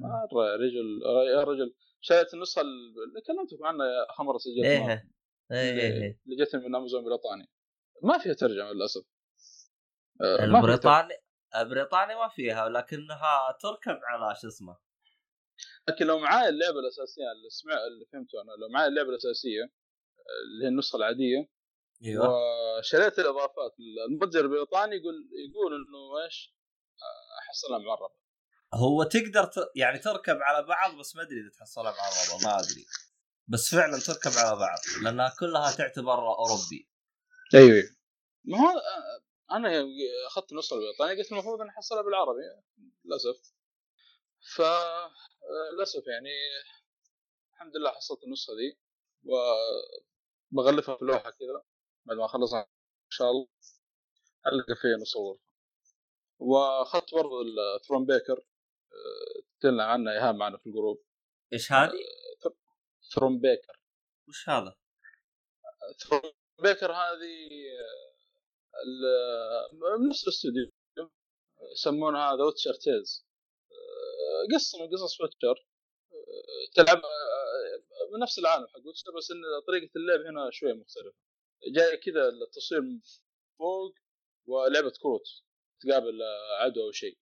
مره 0.00 0.46
يا 0.46 0.56
رجل. 0.56 1.02
يا 1.34 1.44
رجل 1.44 1.74
شريت 2.00 2.34
النسخة 2.34 2.60
اللي 2.60 3.20
كلمتك 3.26 3.58
عنها 3.62 4.06
خمره 4.16 4.38
سجلت 4.38 4.64
إيه. 4.64 5.10
إيه 5.52 5.80
إيه 5.80 6.20
اللي 6.26 6.44
جتني 6.44 6.60
من 6.60 6.74
امازون 6.74 7.04
بريطانيا 7.04 7.46
ما 8.02 8.18
فيها 8.18 8.32
ترجمة 8.34 8.72
للأسف. 8.72 9.04
آه، 10.22 10.44
البريطاني 10.44 11.14
البريطاني 11.56 12.14
ما 12.14 12.28
فيها 12.28 12.68
لكنها 12.68 13.58
تركب 13.60 14.00
على 14.04 14.36
شو 14.40 14.48
اسمه. 14.48 14.76
لكن 15.88 16.06
لو 16.06 16.18
معاي 16.18 16.48
اللعبة 16.48 16.78
الأساسية 16.78 17.32
اللي 17.32 17.50
سمع 17.50 17.74
اللي 17.86 18.06
فهمته 18.12 18.42
أنا 18.42 18.52
لو 18.52 18.68
معاي 18.68 18.88
اللعبة 18.88 19.08
الأساسية 19.08 19.62
اللي 20.44 20.64
هي 20.64 20.68
النسخة 20.68 20.96
العادية 20.96 21.48
أيوه. 22.04 22.28
وشريت 22.78 23.18
الإضافات 23.18 23.74
المتجر 24.08 24.40
البريطاني 24.40 24.96
يقول 24.96 25.14
يقول 25.50 25.74
إنه 25.74 26.24
إيش؟ 26.24 26.56
احصلها 27.56 27.78
معربه 27.78 28.14
هو 28.74 29.02
تقدر 29.02 29.44
ت... 29.44 29.70
يعني 29.74 29.98
تركب 29.98 30.36
على 30.42 30.66
بعض 30.66 30.98
بس 30.98 31.16
ما 31.16 31.22
أدري 31.22 31.40
إذا 31.40 31.50
تحصلها 31.58 31.90
معربه 31.92 32.44
ما 32.44 32.60
أدري. 32.60 32.86
بس 33.48 33.74
فعلا 33.74 33.98
تركب 33.98 34.30
على 34.38 34.56
بعض 34.56 34.78
لأنها 35.02 35.36
كلها 35.40 35.76
تعتبر 35.76 36.18
أوروبي. 36.18 36.88
أيوه, 37.54 37.74
أيوه. 37.74 37.96
ما 38.44 38.58
هو 38.58 38.80
أنا 39.50 39.84
أخذت 40.26 40.52
النسخه 40.52 40.76
البريطانية 40.76 41.18
قلت 41.18 41.32
المفروض 41.32 41.60
إني 41.60 41.70
أحصلها 41.70 42.02
بالعربي. 42.02 42.40
للأسف. 43.04 43.54
ف 44.54 44.62
للأسف 45.72 46.06
يعني 46.06 46.30
الحمد 47.52 47.76
لله 47.76 47.90
حصلت 47.90 48.24
النسخة 48.24 48.52
دي. 48.56 48.78
وبغلفها 50.52 50.96
في 50.96 51.04
لوحة 51.04 51.30
كذا 51.30 51.64
بعد 52.04 52.16
ما 52.16 52.24
أخلصها 52.24 52.60
إن 52.60 53.10
شاء 53.10 53.30
الله 53.30 53.48
ألقى 54.46 54.76
فيها 54.82 54.96
نصور. 54.96 55.38
وأخذت 56.38 57.14
برضه 57.14 57.42
ال 57.76 58.06
Thronebreaker 58.06 58.44
تكلم 59.58 59.80
عنها 59.80 60.12
إيهاب 60.12 60.34
معنا 60.34 60.58
في 60.58 60.66
ال 60.66 60.71
group. 60.71 61.02
إيش 61.52 61.72
هذه؟ 61.72 61.92
Thronebreaker 63.14 63.80
وش 64.28 64.48
هذا؟ 64.48 64.76
Thronebreaker 65.98 66.92
هذه 66.92 67.48
نفس 70.08 70.22
الاستوديو 70.24 70.70
يسمونها 71.72 72.36
The 72.36 72.44
Witcher 72.44 72.74
Tales 72.74 73.26
قصة 74.54 74.78
من 74.78 74.92
قصص 74.92 75.20
Witcher 75.20 75.66
تلعب 76.74 77.02
بنفس 78.12 78.38
العالم 78.38 78.66
حق 78.66 78.86
Witcher 78.86 79.10
بس 79.18 79.30
إن 79.30 79.42
طريقة 79.66 79.90
اللعب 79.96 80.20
هنا 80.20 80.50
شوي 80.50 80.72
مختلفة. 80.72 81.16
جاي 81.74 81.96
كذا 81.96 82.28
التصوير 82.28 82.80
من 82.80 83.00
فوق 83.58 83.94
ولعبة 84.46 84.92
كروت. 85.02 85.42
تقابل 85.80 86.22
عدو 86.60 86.86
أو 86.86 86.92
شيء. 86.92 87.18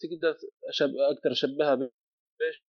تقدر 0.00 0.38
أشب... 0.68 0.96
أقدر 0.96 1.32
أشبهها 1.32 1.74
بايش؟ 1.74 2.64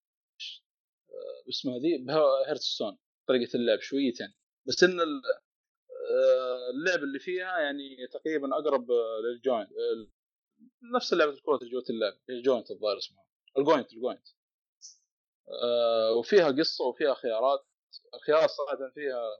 باسمها 1.46 1.80
ذي 1.80 1.98
ب 1.98 2.06
Hearthstone 2.06 2.98
طريقة 3.28 3.56
اللعب 3.56 3.80
شويتين. 3.80 4.34
بس 4.68 4.84
إن 4.84 5.00
اللعب 6.74 7.04
اللي 7.04 7.20
فيها 7.20 7.60
يعني 7.60 8.08
تقريبا 8.12 8.58
أقرب 8.58 8.88
لل 9.24 9.37
Gwent 9.37 9.70
نفس 10.96 11.14
لعبة 11.14 11.32
الكروت 11.32 11.58
جوة 11.58 11.84
اللعب 11.90 12.14
ال 12.30 12.37
Gwent 12.37 12.72
الظاهر 12.72 12.98
اسمها. 12.98 13.26
ال 13.58 13.64
Gwent 13.64 13.94
ال 13.94 13.99
Gwent. 13.99 14.28
وفيها 16.18 16.52
قصة 16.52 16.86
وفيها 16.86 17.14
خيارات. 17.14 17.66
الخيارات 18.14 18.50
صراحة 18.50 18.92
فيها 18.94 19.40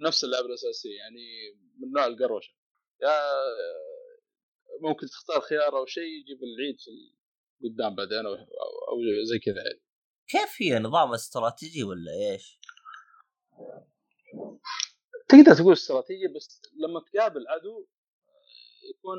نفس 0.00 0.24
اللعبه 0.24 0.46
الاساسيه 0.46 0.96
يعني 0.96 1.52
من 1.78 1.92
نوع 1.92 2.06
القروشة. 2.06 2.54
يا 3.02 3.20
ممكن 4.80 5.06
تختار 5.06 5.40
خيار 5.40 5.78
أو 5.78 5.86
شيء 5.86 6.04
يجيب 6.20 6.38
العيد 6.42 6.80
في 6.80 6.90
قدام 7.64 7.94
بعدين 7.94 8.26
أو, 8.26 8.34
أو 8.34 9.24
زي 9.24 9.38
كذا 9.38 9.56
يعني. 9.56 9.82
كيف 10.28 10.62
هي 10.62 10.78
نظام 10.78 11.12
استراتيجي 11.12 11.84
ولا 11.84 12.12
إيش؟ 12.12 12.60
تقدر 15.28 15.54
تقول 15.54 15.72
استراتيجي 15.72 16.28
بس 16.36 16.62
لما 16.76 17.00
تقابل 17.00 17.48
عدو 17.48 17.86
يكون 18.90 19.18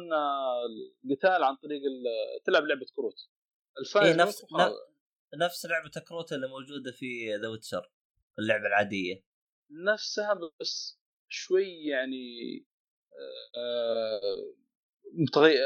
القتال 1.05 1.43
عن 1.43 1.55
طريق 1.55 1.81
تلعب 2.45 2.63
لعبة 2.63 2.85
كروت. 2.95 3.15
الفايز 3.79 4.07
إيه 4.07 4.15
نفس 4.15 4.45
نفس 5.35 5.65
لعبة 5.65 5.91
كروت 6.07 6.33
اللي 6.33 6.47
موجودة 6.47 6.91
في 6.91 7.35
The 7.35 7.47
Witcher 7.47 7.91
اللعبة 8.39 8.67
العادية. 8.67 9.23
نفسها 9.71 10.39
بس 10.59 10.99
شوي 11.29 11.85
يعني 11.85 12.65
آه 13.57 14.53
متغير 15.13 15.61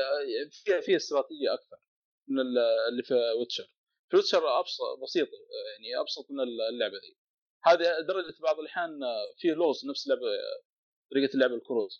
فيها 0.52 0.82
فيها 0.82 0.98
استراتيجية 0.98 1.54
أكثر 1.54 1.78
من 2.28 2.40
اللي 2.90 3.04
في 3.04 3.14
Witcher. 3.40 3.68
في 4.10 4.18
Witcher 4.18 4.60
أبسط 4.60 4.82
بسيطه 5.04 5.38
يعني 5.74 6.02
أبسط 6.02 6.32
من 6.32 6.40
اللعبة 6.70 6.94
ذي. 6.94 7.18
هذه 7.64 8.02
درجة 8.08 8.36
بعض 8.42 8.60
الأحيان 8.60 9.00
فيه 9.38 9.54
لوز 9.54 9.86
نفس 9.90 10.08
لعبة 10.08 10.22
طريقة 11.12 11.34
اللعب 11.34 11.54
الكروت 11.54 11.92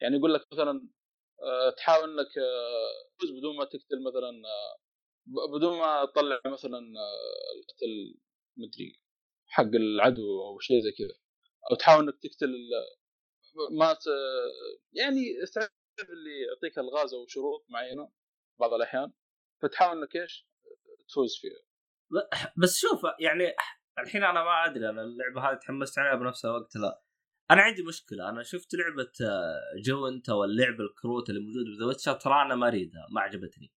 يعني 0.00 0.16
يقول 0.16 0.34
لك 0.34 0.46
مثلا 0.52 0.88
آه، 1.42 1.70
تحاول 1.70 2.10
إنك 2.10 2.32
تفوز 3.18 3.30
آه، 3.30 3.38
بدون 3.38 3.56
ما 3.56 3.64
تقتل 3.64 4.02
مثلا 4.02 4.42
آه، 4.48 4.78
بدون 5.56 5.78
ما 5.78 6.04
تطلع 6.04 6.40
مثلا 6.46 6.78
القتل 7.56 8.14
مدري 8.56 9.00
حق 9.46 9.74
العدو 9.74 10.42
أو 10.46 10.58
شيء 10.58 10.80
زي 10.80 10.92
كذا. 10.92 11.18
أو 11.70 11.76
تحاول 11.76 12.04
إنك 12.04 12.14
تقتل 12.22 12.54
ما 13.70 13.92
ت... 13.92 14.04
يعني 14.92 15.20
اللي 16.00 16.40
يعطيك 16.48 16.78
الغاز 16.78 17.14
أو 17.14 17.26
شروط 17.26 17.66
معينة 17.68 18.12
بعض 18.60 18.72
الأحيان 18.72 19.12
فتحاول 19.62 19.98
إنك 19.98 20.16
إيش؟ 20.16 20.48
تفوز 21.08 21.36
فيها. 21.40 21.62
بس 22.56 22.78
شوف 22.78 23.00
يعني 23.20 23.54
الحين 23.98 24.24
أنا 24.24 24.44
ما 24.44 24.64
أدري 24.64 24.88
أنا 24.88 25.02
اللعبة 25.02 25.50
هذه 25.50 25.58
تحمست 25.58 25.98
عليها 25.98 26.14
بنفس 26.14 26.44
الوقت 26.44 26.76
لا. 26.76 27.02
أنا 27.50 27.62
عندي 27.62 27.82
مشكلة 27.82 28.28
أنا 28.28 28.42
شفت 28.42 28.74
لعبة 28.74 29.12
Gwent 29.84 30.30
واللعب 30.30 30.80
الكروت 30.80 31.30
اللي 31.30 31.40
موجوده 31.40 31.64
في 31.64 31.78
The 31.80 31.86
Witcher 31.86 32.12
ترى 32.12 32.42
أنا 32.42 32.54
ما 32.54 32.68
أريدها 32.68 33.06
ما 33.10 33.20
عجبتني. 33.20 33.72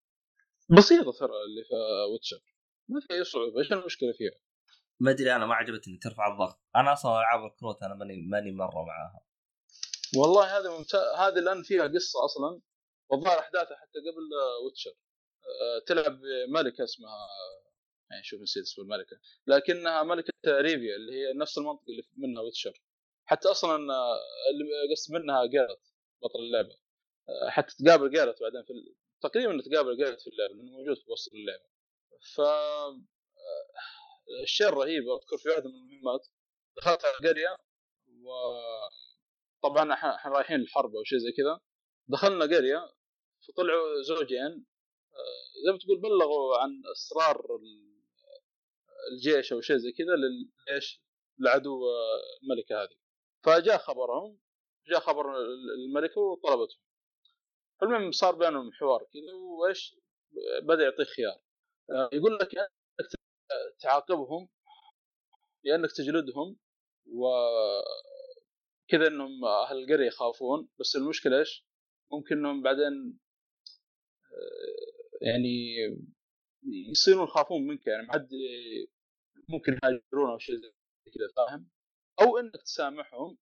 بسيطة 0.77 1.12
ترى 1.12 1.31
اللي 1.48 1.64
في 1.64 1.74
Witcher 2.12 2.40
ما 2.88 3.00
في 3.00 3.14
أي 3.14 3.24
صعوبة 3.24 3.59
إيش 3.59 3.72
المشكلة 3.72 4.12
فيها؟ 4.12 4.40
ما 5.00 5.11
أدري 5.11 5.37
أنا 5.37 5.46
ما 5.46 5.55
عجبتني 5.55 5.98
ترفع 5.98 6.33
الضغط. 6.33 6.61
أنا 6.77 6.92
أصلا 6.92 7.20
ألعاب 7.20 7.44
الكروت 7.44 7.83
أنا 7.83 7.94
ماني 7.94 8.22
ماني 8.22 8.53
مرة 8.53 8.85
معاها. 8.85 9.24
والله 10.16 10.59
هذا 10.59 10.70
ممتاز 10.79 11.00
هذه 11.18 11.35
لأن 11.35 11.62
فيها 11.62 11.87
قصة 11.87 12.24
أصلا 12.24 12.61
والظاهر 13.11 13.38
أحداثها 13.38 13.77
حتى 13.77 13.98
قبل 13.98 14.29
Witcher 14.64 14.90
أه 14.90 15.79
تلعب 15.87 16.20
ملكة 16.48 16.85
اسمها 16.85 17.29
يعني 18.11 18.24
شوف 18.24 18.40
نسيت 18.40 18.62
اسم 18.62 18.83
الملكة 18.83 19.16
لكنها 19.46 20.03
ملكة 20.03 20.33
ريفيا 20.46 20.96
اللي 20.96 21.12
هي 21.12 21.33
نفس 21.33 21.59
المنطقة 21.59 21.85
اللي 21.88 22.03
منها 22.16 22.42
ويتشر 22.42 22.83
حتى 23.27 23.48
أصلا 23.48 23.77
اللي 23.77 24.92
قصد 24.92 25.12
منها 25.14 25.46
جيرت 25.46 25.81
بطل 26.22 26.38
اللعبة. 26.38 26.77
حتى 27.48 27.74
تقابل 27.85 28.11
جيرت 28.11 28.42
بعدين 28.42 28.62
في 28.62 28.72
تقريبا 29.22 29.62
تقابل 29.62 29.96
جيرت 29.96 30.20
في 30.20 30.31
اللعبة 30.31 30.55
لأنه 30.55 30.70
موجود 30.70 30.96
في 30.96 31.11
وسط 31.11 31.33
اللعبة. 31.33 31.64
ف 32.35 32.40
الشيء 34.42 34.68
الرهيب 34.68 35.03
أذكر 35.09 35.38
في 35.38 35.48
واحدة 35.48 35.68
من 35.68 35.74
المهمات 35.74 36.27
دخلت 36.77 37.05
على 37.05 37.29
قريه 37.29 37.57
و 38.22 38.31
طبعا 39.64 39.92
إحنا 39.92 40.18
رايحين 40.27 40.61
الحرب 40.61 40.96
أو 40.96 41.05
شيء 41.05 41.18
زي 41.18 41.33
كذا. 41.33 41.61
دخلنا 42.09 42.44
قرية 42.44 42.94
فطلعوا 43.48 44.03
زوجين 44.03 44.66
أه، 45.14 45.64
زي 45.66 45.72
ما 45.72 45.79
تقول 45.79 46.00
بلغوا 46.00 46.59
عن 46.59 46.83
اسرار 46.92 47.46
الجيش 49.12 49.53
أو 49.53 49.61
شيء 49.61 49.77
زي 49.77 49.92
كذا 49.92 50.14
للايش؟ 50.16 51.03
لعدو 51.38 51.81
الملكة 52.42 52.83
هذه. 52.83 52.96
فجاء 53.44 53.79
خبرهم 53.79 54.38
جاء 54.88 55.00
خبر 55.00 55.37
الملكة 55.87 56.20
وطلبتهم. 56.20 56.81
المهم 57.83 58.12
صار 58.12 58.35
بينهم 58.35 58.72
حوار 58.72 59.03
كذا 59.12 59.35
وإيش؟ 59.35 59.96
بدأ 60.62 60.83
يعطيك 60.85 61.07
خيار. 61.07 61.40
يقول 62.12 62.35
لك 62.35 62.55
إنك 62.59 63.09
تعاقبهم 63.81 64.48
يا 65.64 65.74
إنك 65.74 65.92
تجلدهم 65.92 66.57
و 67.07 67.27
كذا 68.88 69.07
إنهم 69.07 69.44
أهل 69.44 69.77
القريه 69.77 70.07
يخافون 70.07 70.68
بس 70.81 70.97
المشكلة 70.97 71.38
إيش؟ 71.38 71.66
ممكن 72.12 72.38
إنهم 72.38 72.62
بعدين 72.62 73.18
آه، 74.33 75.27
يعني 75.27 75.75
يصيرون 76.90 77.25
يخافون 77.25 77.66
منك 77.66 77.87
يعني 77.87 78.07
ما 78.07 78.12
حد 78.12 78.29
ممكن 79.49 79.73
يهاجرون 79.73 80.31
أو 80.31 80.38
شيء 80.38 80.57
زي 80.57 80.73
كذا 81.05 81.29
فاهم؟ 81.37 81.70
أو 82.20 82.38
إنك 82.38 82.62
تسامحهم 82.64 83.38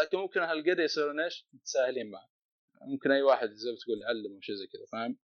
لكن 0.00 0.18
ممكن 0.18 0.40
أهل 0.40 0.58
القريه 0.58 0.84
يصيرون 0.84 1.20
إيش؟ 1.20 1.46
متساهلين 1.52 2.10
معك 2.10 2.28
ممكن 2.82 3.10
أي 3.10 3.22
واحد 3.22 3.50
زي 3.50 3.70
ما 3.70 3.76
تقول 3.76 4.02
يعلم 4.02 4.34
أو 4.34 4.40
شيء 4.40 4.54
زي 4.54 4.66
كذا 4.66 4.86
فاهم؟ 4.92 5.18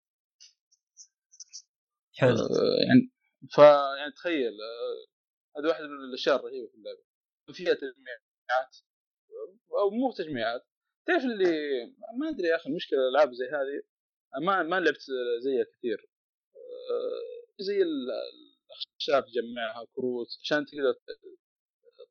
حلو 2.14 2.36
آه، 2.36 2.78
يعني 2.88 3.12
فيعني 3.50 4.12
تخيل 4.12 4.54
آه، 4.62 5.60
هذه 5.60 5.68
واحدة 5.68 5.88
من 5.88 6.04
الأشياء 6.10 6.36
الرهيبة 6.36 6.68
في 6.68 6.76
اللعبة 6.76 7.04
فيها 7.54 7.74
تجميعات 7.74 8.78
أو 9.80 9.90
مو 9.90 10.12
تجميعات. 10.12 10.62
تعرف 11.08 11.24
اللي 11.24 11.86
ما 12.20 12.30
أدري 12.30 12.48
يا 12.48 12.56
أخي 12.56 12.70
المشكلة 12.70 13.00
الألعاب 13.00 13.34
زي 13.34 13.46
هذه 13.46 13.82
ما 14.46 14.64
ما 14.64 14.80
لعبت 14.80 15.02
زيها 15.44 15.64
كثير. 15.64 16.10
آه، 16.56 17.54
زي 17.60 17.82
الأخشاب 17.82 19.26
تجمعها 19.26 19.86
كروت 19.96 20.28
عشان 20.44 20.66
تقدر 20.66 20.96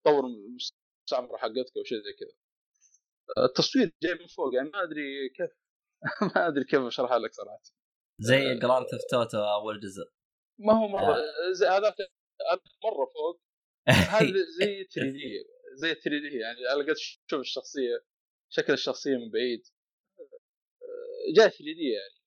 تطور 0.03 0.24
المستعمرة 0.27 1.37
حقتك 1.37 1.77
أو 1.77 1.85
شيء 1.85 1.98
زي 1.98 2.12
كذا. 2.12 2.37
التصوير 3.44 3.92
جاي 4.03 4.14
من 4.14 4.27
فوق 4.27 4.55
يعني 4.55 4.70
ما 4.70 4.83
أدري 4.83 5.29
كيف 5.29 5.51
ما 6.37 6.48
أدري 6.48 6.64
كيف 6.64 6.81
أشرحها 6.81 7.18
لك 7.18 7.33
صراحة. 7.33 7.62
زي 8.20 8.55
Grand 8.55 8.87
Theft 8.87 9.11
Auto 9.11 9.38
اول 9.38 9.81
جزء 9.81 10.05
ما 10.59 10.72
هو 10.72 10.88
مرة 10.88 11.14
آه. 11.14 11.53
زي 11.53 11.66
هذاك 11.66 11.94
مرة 12.85 13.07
فوق. 13.14 13.40
هذا 14.14 14.44
زي 14.59 14.85
3 14.85 15.11
دي 15.11 15.44
زي 15.79 15.95
3 15.95 16.09
دي 16.11 16.38
يعني 16.38 16.59
أنا 16.73 16.93
قد 16.93 16.97
شوف 17.27 17.41
الشخصية 17.41 18.05
شكل 18.49 18.73
الشخصية 18.73 19.17
من 19.17 19.31
بعيد. 19.31 19.62
آه، 20.19 21.33
جاي 21.37 21.51
3 21.51 21.59
دي 21.59 21.91
يعني 21.91 22.19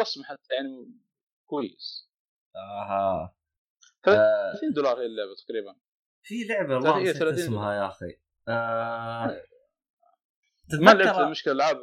رسم 0.00 0.24
حتى 0.24 0.54
يعني 0.54 1.00
كويس. 1.46 2.10
آها. 2.56 3.36
30 4.04 4.72
دولار 4.72 5.00
هي 5.00 5.06
اللعبة 5.06 5.34
تقريبا. 5.34 5.76
في 6.22 6.44
لعبة 6.44 6.74
والله 6.74 7.02
نسيت 7.02 7.22
اسمها 7.22 7.74
يا 7.74 7.86
أخي. 7.86 8.20
آه... 8.48 9.46
ما 10.80 10.90
لعبت 10.90 11.18
المشكلة 11.18 11.52
العاب 11.52 11.80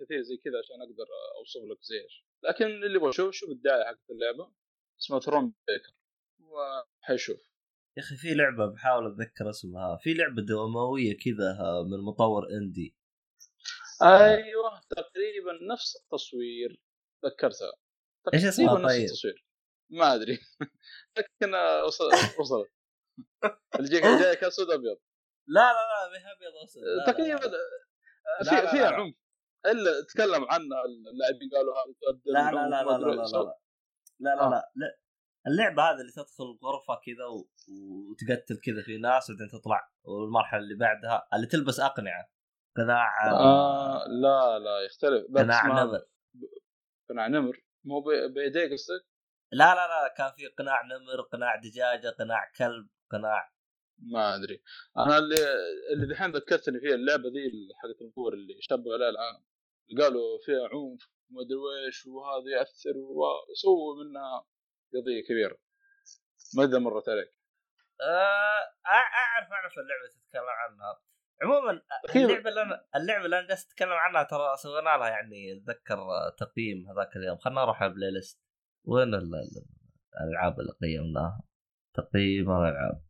كثير 0.00 0.22
زي 0.22 0.36
كذا 0.36 0.58
عشان 0.58 0.82
أقدر 0.82 1.06
اوصف 1.38 1.60
لك 1.60 1.82
زي 1.82 2.02
إيش 2.02 2.26
لكن 2.42 2.64
اللي 2.64 2.96
يبغى 2.96 3.08
يشوف 3.08 3.34
شوف 3.34 3.50
الدعاية 3.50 3.84
حقت 3.84 4.10
اللعبة 4.10 4.52
اسمها 5.00 5.20
ثرون 5.20 5.54
بيكر 5.68 5.92
وحيشوف. 6.40 7.49
يا 8.00 8.04
أخي 8.04 8.16
في 8.16 8.34
لعبة 8.34 8.66
بحاول 8.66 9.12
أتذكر 9.12 9.50
اسمها. 9.50 9.96
في 9.96 10.14
لعبة 10.14 10.42
دموية 10.42 11.16
كذا 11.16 11.82
من 11.82 12.04
مطور 12.04 12.50
إندي. 12.50 12.96
أيوه 14.02 14.80
تقريبا 14.90 15.72
نفس 15.72 15.96
التصوير. 15.96 16.82
ذكرتها. 17.24 17.72
إيش 18.34 18.44
اسمها؟ 18.44 18.74
طيب؟ 18.74 18.84
نفس 18.84 18.96
التصوير. 18.96 19.46
ما 19.90 20.14
أدري. 20.14 20.38
لكن 21.18 21.54
وصلت 21.86 22.38
وصلت. 22.38 22.70
اللي 23.78 24.00
جايك 24.00 24.44
أسود 24.44 24.70
أبيض. 24.70 24.98
لا 25.46 25.60
لا 25.60 25.82
لا 25.90 26.10
ما 26.12 26.18
هي 26.18 26.32
أبيض 26.32 26.52
أسود. 26.64 26.82
تقريبا 27.06 27.40
في 28.42 28.70
فيها 28.70 28.90
عنف. 28.90 29.14
إلا 29.66 29.90
تكلم 30.08 30.44
عنها 30.44 30.84
اللاعبين 30.84 31.50
قالوا 31.54 31.74
هذا 31.74 32.20
لا 32.26 32.50
لا 32.50 32.68
لا 32.68 32.82
لا 32.82 32.98
لا 32.98 33.14
لا 33.14 33.54
لا 34.20 34.36
لا 34.36 34.72
لا. 34.76 34.96
اللعبة 35.46 35.82
هذه 35.82 36.00
اللي 36.00 36.12
تدخل 36.12 36.58
غرفه 36.64 37.00
كذا 37.06 37.24
وتقتل 38.10 38.60
كذا 38.64 38.82
في 38.82 38.98
ناس 38.98 39.30
وبعدين 39.30 39.48
تطلع 39.48 39.90
والمرحلة 40.04 40.60
اللي 40.60 40.74
بعدها 40.74 41.28
اللي 41.34 41.46
تلبس 41.46 41.80
أقنعة. 41.80 42.30
قناع 42.76 43.30
آه 43.30 44.04
لا 44.22 44.58
لا 44.58 44.80
يختلف. 44.86 45.26
قناع 45.36 45.66
نمر. 45.66 46.02
قناع 47.08 47.26
نمر. 47.26 47.64
مو 47.84 48.00
بيديه 48.34 48.72
قصدك؟ 48.72 49.06
لا 49.52 49.74
لا 49.74 49.86
لا 49.88 50.14
كان 50.16 50.32
في 50.36 50.46
قناع 50.46 50.82
نمر 50.82 51.20
قناع 51.32 51.56
دجاجة 51.56 52.08
قناع 52.08 52.52
كلب 52.58 52.88
قناع 53.10 53.52
ما 53.98 54.34
أدري. 54.34 54.62
أنا 54.98 55.18
اللي 55.18 55.36
اللي 55.92 56.06
دحين 56.14 56.30
ذكرتني 56.30 56.80
فيها 56.80 56.94
اللعبة 56.94 57.28
ذي 57.28 57.68
حقت 57.82 58.02
الكور 58.02 58.32
اللي 58.32 58.56
شبوا 58.60 58.94
عليها 58.94 59.08
العالم 59.08 59.44
قالوا 59.98 60.38
فيها 60.44 60.68
عنف 60.72 61.10
وما 61.30 61.42
أدري 61.42 61.56
ويش 61.56 62.06
وهذا 62.06 62.50
يأثر 62.58 62.96
وسووا 62.96 64.04
منها 64.04 64.46
قضية 64.94 65.22
كبيرة. 65.28 65.58
ما 66.56 66.64
اذا 66.64 66.78
مرت 66.78 67.08
عليك؟ 67.08 67.34
أه 68.00 68.86
أعرف 68.86 69.52
اعرف 69.52 69.72
اللعبة 69.78 70.06
تتكلم 70.12 70.44
عنها. 70.48 71.00
عموما 71.42 71.82
اللعبة 72.14 72.48
اللي 72.50 72.62
أنا 72.62 72.86
اللعبة 72.96 73.24
اللي 73.24 73.38
أنا 73.38 73.48
جالس 73.48 73.66
أتكلم 73.66 73.92
عنها 73.92 74.22
ترى 74.22 74.56
سوينا 74.56 74.80
لها 74.80 75.08
يعني 75.08 75.56
اتذكر 75.56 75.98
تقييم 76.38 76.88
هذاك 76.90 77.16
اليوم. 77.16 77.38
خلنا 77.38 77.60
نروح 77.60 77.82
على 77.82 77.90
البلاي 77.90 78.10
ليست. 78.10 78.40
وين 78.84 79.14
الألعاب 79.14 80.60
اللي 80.60 80.72
قيمناها؟ 80.82 81.42
تقييم 81.94 82.50
الألعاب. 82.50 83.04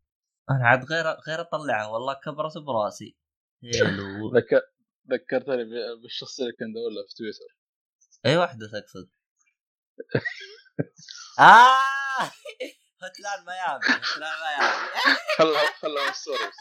أنا 0.50 0.68
عاد 0.68 0.84
غير 0.84 1.04
غير 1.28 1.40
أطلعها. 1.40 1.86
والله 1.86 2.14
كبرت 2.14 2.58
براسي. 2.58 3.16
هيلو. 3.64 4.32
ذكرتني 5.12 5.64
بالشخصية 6.02 6.42
اللي 6.42 6.56
كان 6.56 6.68
ادور 6.70 7.06
في 7.08 7.14
تويتر. 7.16 7.56
أي 8.26 8.36
واحدة 8.36 8.66
تقصد؟ 8.66 9.10
آه! 11.38 12.30
هتلان 13.02 13.44
ميامي 13.46 13.84
هتلان 13.84 14.32
ميامي 14.42 14.88
خلها 15.38 15.72
خلها 15.80 16.10
الصورة 16.10 16.52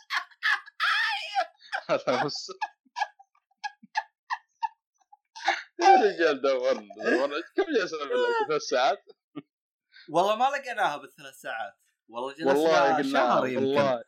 خلها 1.88 2.26
الصورة 2.26 2.60
يا 5.82 5.96
رجال 5.96 6.42
دورنا. 6.42 6.88
دورنا. 7.04 7.36
كم 7.56 7.64
جلسنا 7.64 8.00
ثلاث 8.48 8.62
ساعات؟ 8.62 9.04
والله 10.10 10.36
ما 10.36 10.46
لقيناها 10.46 10.98
بالثلاث 10.98 11.36
ساعات. 11.36 11.74
والله 12.10 12.34
جلسنا 12.34 12.54
والله 12.54 12.98
قلنا 12.98 13.20
شهر 13.20 13.48
يمكن. 13.48 13.66
والله 13.66 14.04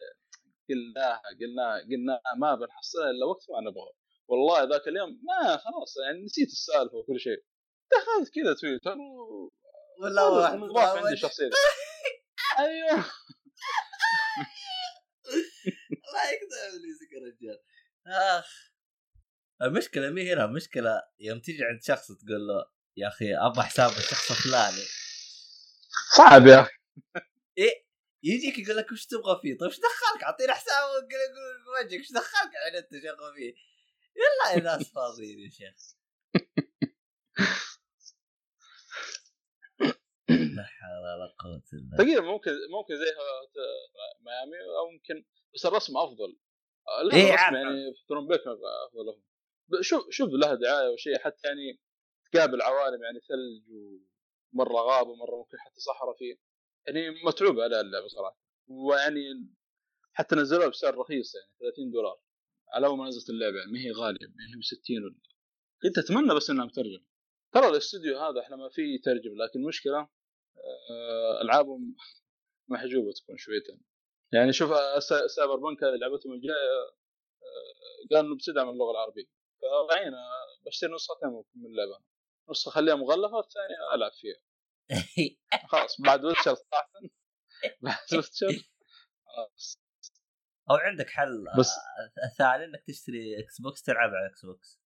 قلناها 0.70 1.22
قلناها 1.40 1.80
قلناها. 1.92 2.22
ما 2.38 2.56
بنحصلها 2.56 3.10
إلا 3.10 3.26
وقت 3.26 3.46
ما 3.50 3.70
نبغى. 3.70 3.92
والله 4.28 4.64
ذاك 4.64 4.88
اليوم 4.88 5.10
ما 5.10 5.58
خلاص 5.58 5.94
يعني 6.06 6.26
نسيت 6.26 6.48
السالفة 6.48 6.96
وكل 6.98 7.20
شيء. 7.20 7.44
دخلت 7.92 8.30
كذا 8.36 8.54
تويتر 8.54 8.98
و... 8.98 9.52
ولا 10.02 10.24
واحد. 10.24 10.60
عندي 10.98 11.18
شخصية. 11.18 11.50
أيوه. 12.60 13.06
الله 16.08 16.24
يقطع 16.32 16.68
ابليسك 16.68 17.12
يا 17.12 17.20
رجال 17.28 17.60
أخ. 18.08 18.72
المشكلة 19.62 20.10
مي 20.10 20.34
هنا 20.34 20.46
المشكلة 20.46 21.02
يوم 21.20 21.40
تيجي 21.40 21.64
عند 21.64 21.84
شخص 21.84 22.08
تقول 22.08 22.48
له 22.48 22.66
يا 22.98 23.08
أخي 23.08 23.36
أبغى 23.36 23.64
حساب 23.64 23.92
الشخص 23.92 24.32
الفلاني. 24.32 24.84
صعب 26.18 26.48
يا 26.48 26.62
أخي. 26.62 26.72
إيه 27.58 27.86
يجيك 28.24 28.60
يقول 28.60 28.78
لك 28.78 28.92
وش 28.92 29.06
تبغى 29.06 29.40
فيه؟ 29.42 29.58
طيب 29.58 29.70
وش 29.70 29.80
دخلك؟ 29.80 30.24
أعطيني 30.24 30.54
حساب. 30.54 30.90
يقول 30.90 31.86
وجهك 31.86 32.00
وش 32.00 32.12
دخلك؟ 32.12 32.52
يعني 32.54 32.78
أنت 32.78 32.90
شغل 32.92 33.34
فيه 33.36 33.54
يلا 34.16 34.54
يا 34.56 34.60
ناس 34.78 34.92
فاضيين 34.92 35.40
يا 35.40 35.50
شيخ. 35.50 35.76
لا 40.58 40.64
حول 40.64 40.98
ولا 40.98 41.36
قوة 41.40 41.64
إلا 41.74 41.98
تقريبا 41.98 42.22
ممكن 42.22 42.52
ممكن 42.52 42.96
زي 42.96 43.06
ميامي 44.22 44.58
أو 44.80 44.92
ممكن 44.92 45.26
بس 45.56 45.66
الرسم 45.66 45.98
أفضل. 45.98 46.38
اي 47.14 47.28
يعني 47.28 47.94
في 47.94 48.06
ترومبيك 48.10 48.40
أفضل 48.40 49.22
شوف 49.82 50.10
شوف 50.10 50.30
لها 50.30 50.56
دعاية 50.56 50.90
وشيء 50.90 51.18
حتى 51.20 51.48
يعني 51.48 51.80
تقابل 52.32 52.62
عوالم 52.62 53.04
يعني 53.04 53.20
ثلج 53.20 53.76
ومرة 54.54 54.82
غابه 54.82 55.10
ومرة 55.10 55.38
ممكن 55.38 55.58
حتى 55.60 55.80
صحراء 55.80 56.16
فيه 56.18 56.36
يعني 56.88 57.10
متعوب 57.26 57.60
على 57.60 57.82
اللعبة 57.82 58.08
صراحة. 58.08 58.40
ويعني 58.68 59.50
حتى 60.14 60.36
نزلوها 60.36 60.68
بسعر 60.68 60.98
رخيص 60.98 61.36
يعني 61.36 61.74
30 61.74 61.92
دولار. 61.92 62.22
على 62.74 62.88
أول 62.88 62.98
ما 62.98 63.08
نزلت 63.08 63.30
اللعبة 63.30 63.58
يعني 63.58 63.72
ما 63.72 63.80
هي 63.80 63.92
غالية 63.92 64.28
ما 64.28 64.44
هي 64.50 64.60
ب 64.60 64.64
60 64.64 65.04
ولا. 65.04 65.16
كنت 65.84 65.98
أتمنى 65.98 66.36
بس 66.36 66.50
إنها 66.50 66.66
مترجم 66.66 67.06
ترى 67.52 67.68
الإستوديو 67.70 68.20
هذا 68.20 68.40
إحنا 68.42 68.56
ما 68.56 68.70
فيه 68.70 68.96
يترجم 68.96 69.32
لكن 69.44 69.60
المشكلة 69.60 70.10
ألعابهم 71.42 71.96
محجوبة 72.68 73.12
تكون 73.12 73.38
شويتين 73.38 73.82
يعني 74.34 74.54
شوف 74.54 74.70
سايبر 75.36 75.56
بنك 75.56 75.84
هذه 75.84 75.96
لعبتهم 75.96 76.34
الجاية 76.34 76.54
آه، 76.54 78.16
قالوا 78.16 78.36
بتدعم 78.36 78.70
اللغة 78.70 78.92
العربية. 78.92 79.26
فرأيي 79.62 80.02
أنا 80.02 80.18
بشتري 80.66 80.94
نسختين 80.94 81.30
من 81.56 81.66
اللعبة. 81.66 82.04
نسخة 82.50 82.72
خليها 82.72 82.96
مغلفة 82.96 83.40
الثانية 83.40 83.96
ألعب 83.96 84.12
فيها. 84.12 84.42
خلاص 85.72 86.02
بعد 86.02 86.26
Witcher 86.26 86.56
صراحة 86.56 86.92
بعد 87.82 88.14
Witcher 88.14 88.70
خلاص. 89.26 89.80
أو 90.70 90.76
عندك 90.76 91.10
حل 91.10 91.46
بس 91.60 91.70
ثاني 92.38 92.66
إنك 92.66 92.84
تشتري 92.88 93.40
Xbox 93.40 93.84
تلعب 93.84 94.10
على 94.10 94.30
Xbox 94.32 94.80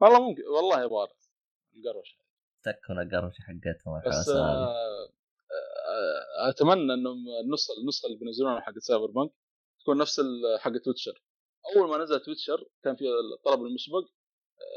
والله 0.00 0.28
ممكن 0.28 0.42
والله 0.46 0.82
يبغى 0.82 1.08
القروشة. 1.76 2.16
تكون 2.62 3.00
القروشه 3.02 3.40
حقتهم 3.42 4.02
بس 4.06 4.28
آه 4.28 5.10
أتمنى 6.48 6.94
إنهم 6.94 7.28
النسخه 7.44 7.74
النسخه 7.82 8.06
اللي 8.06 8.18
بينزلونها 8.18 8.60
حق 8.60 8.78
Cyberpunk 8.78 9.30
تكون 9.82 9.98
نفس 9.98 10.20
حق 10.58 10.72
The 10.84 10.94
Witcher. 10.94 11.22
أول 11.76 11.88
ما 11.90 11.98
نزل 11.98 12.20
The 12.20 12.34
Witcher 12.34 12.68
كان 12.84 12.96
في 12.96 13.04
الطلب 13.34 13.62
المسبق 13.62 14.04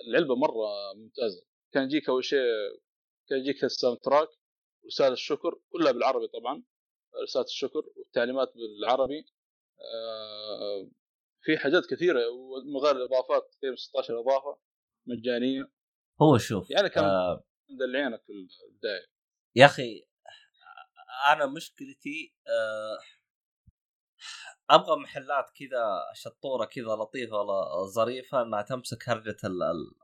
اللعبه 0.07 0.35
مرة 0.35 0.93
ممتازة. 0.95 1.45
كان 1.73 1.83
يجيك 1.83 2.09
أول 2.09 2.23
شيء 2.23 2.39
كان 3.29 3.39
يجيك 3.39 3.63
ال 3.63 3.97
soundtrack 3.97 4.27
رساله 4.85 5.13
الشكر 5.13 5.59
كلها 5.71 5.91
بالعربي 5.91 6.27
طبعا 6.27 6.63
رسالة 7.23 7.45
الشكر 7.45 7.83
والتعليمات 7.97 8.53
بالعربي. 8.55 9.25
آه، 9.79 10.89
في 11.41 11.57
حاجات 11.57 11.85
كثيرة 11.85 12.29
ومن 12.29 12.77
غير 12.77 12.95
الإضافات 12.95 13.49
تقريبا 13.59 13.75
16 13.75 14.19
إضافة 14.19 14.57
مجانية. 15.07 15.71
هو 16.21 16.37
شوف 16.37 16.71
يعني 16.71 16.89
كان 16.89 17.03
آه 17.03 17.43
مدلعينك 17.73 18.23
في 18.25 18.31
البداية. 18.31 19.05
يا 19.55 19.65
أخي 19.65 20.03
أنا 21.31 21.45
مشكلتي 21.45 22.35
آه 22.47 22.99
أبغى 24.69 24.95
محلات 24.95 25.49
كذا 25.59 26.01
شطورة 26.13 26.65
كذا 26.65 26.95
لطيفة 26.95 27.35
ولا 27.35 27.85
ظريفة 27.85 28.41
إنها 28.41 28.61
تمسك 28.61 29.09
هرجة 29.09 29.37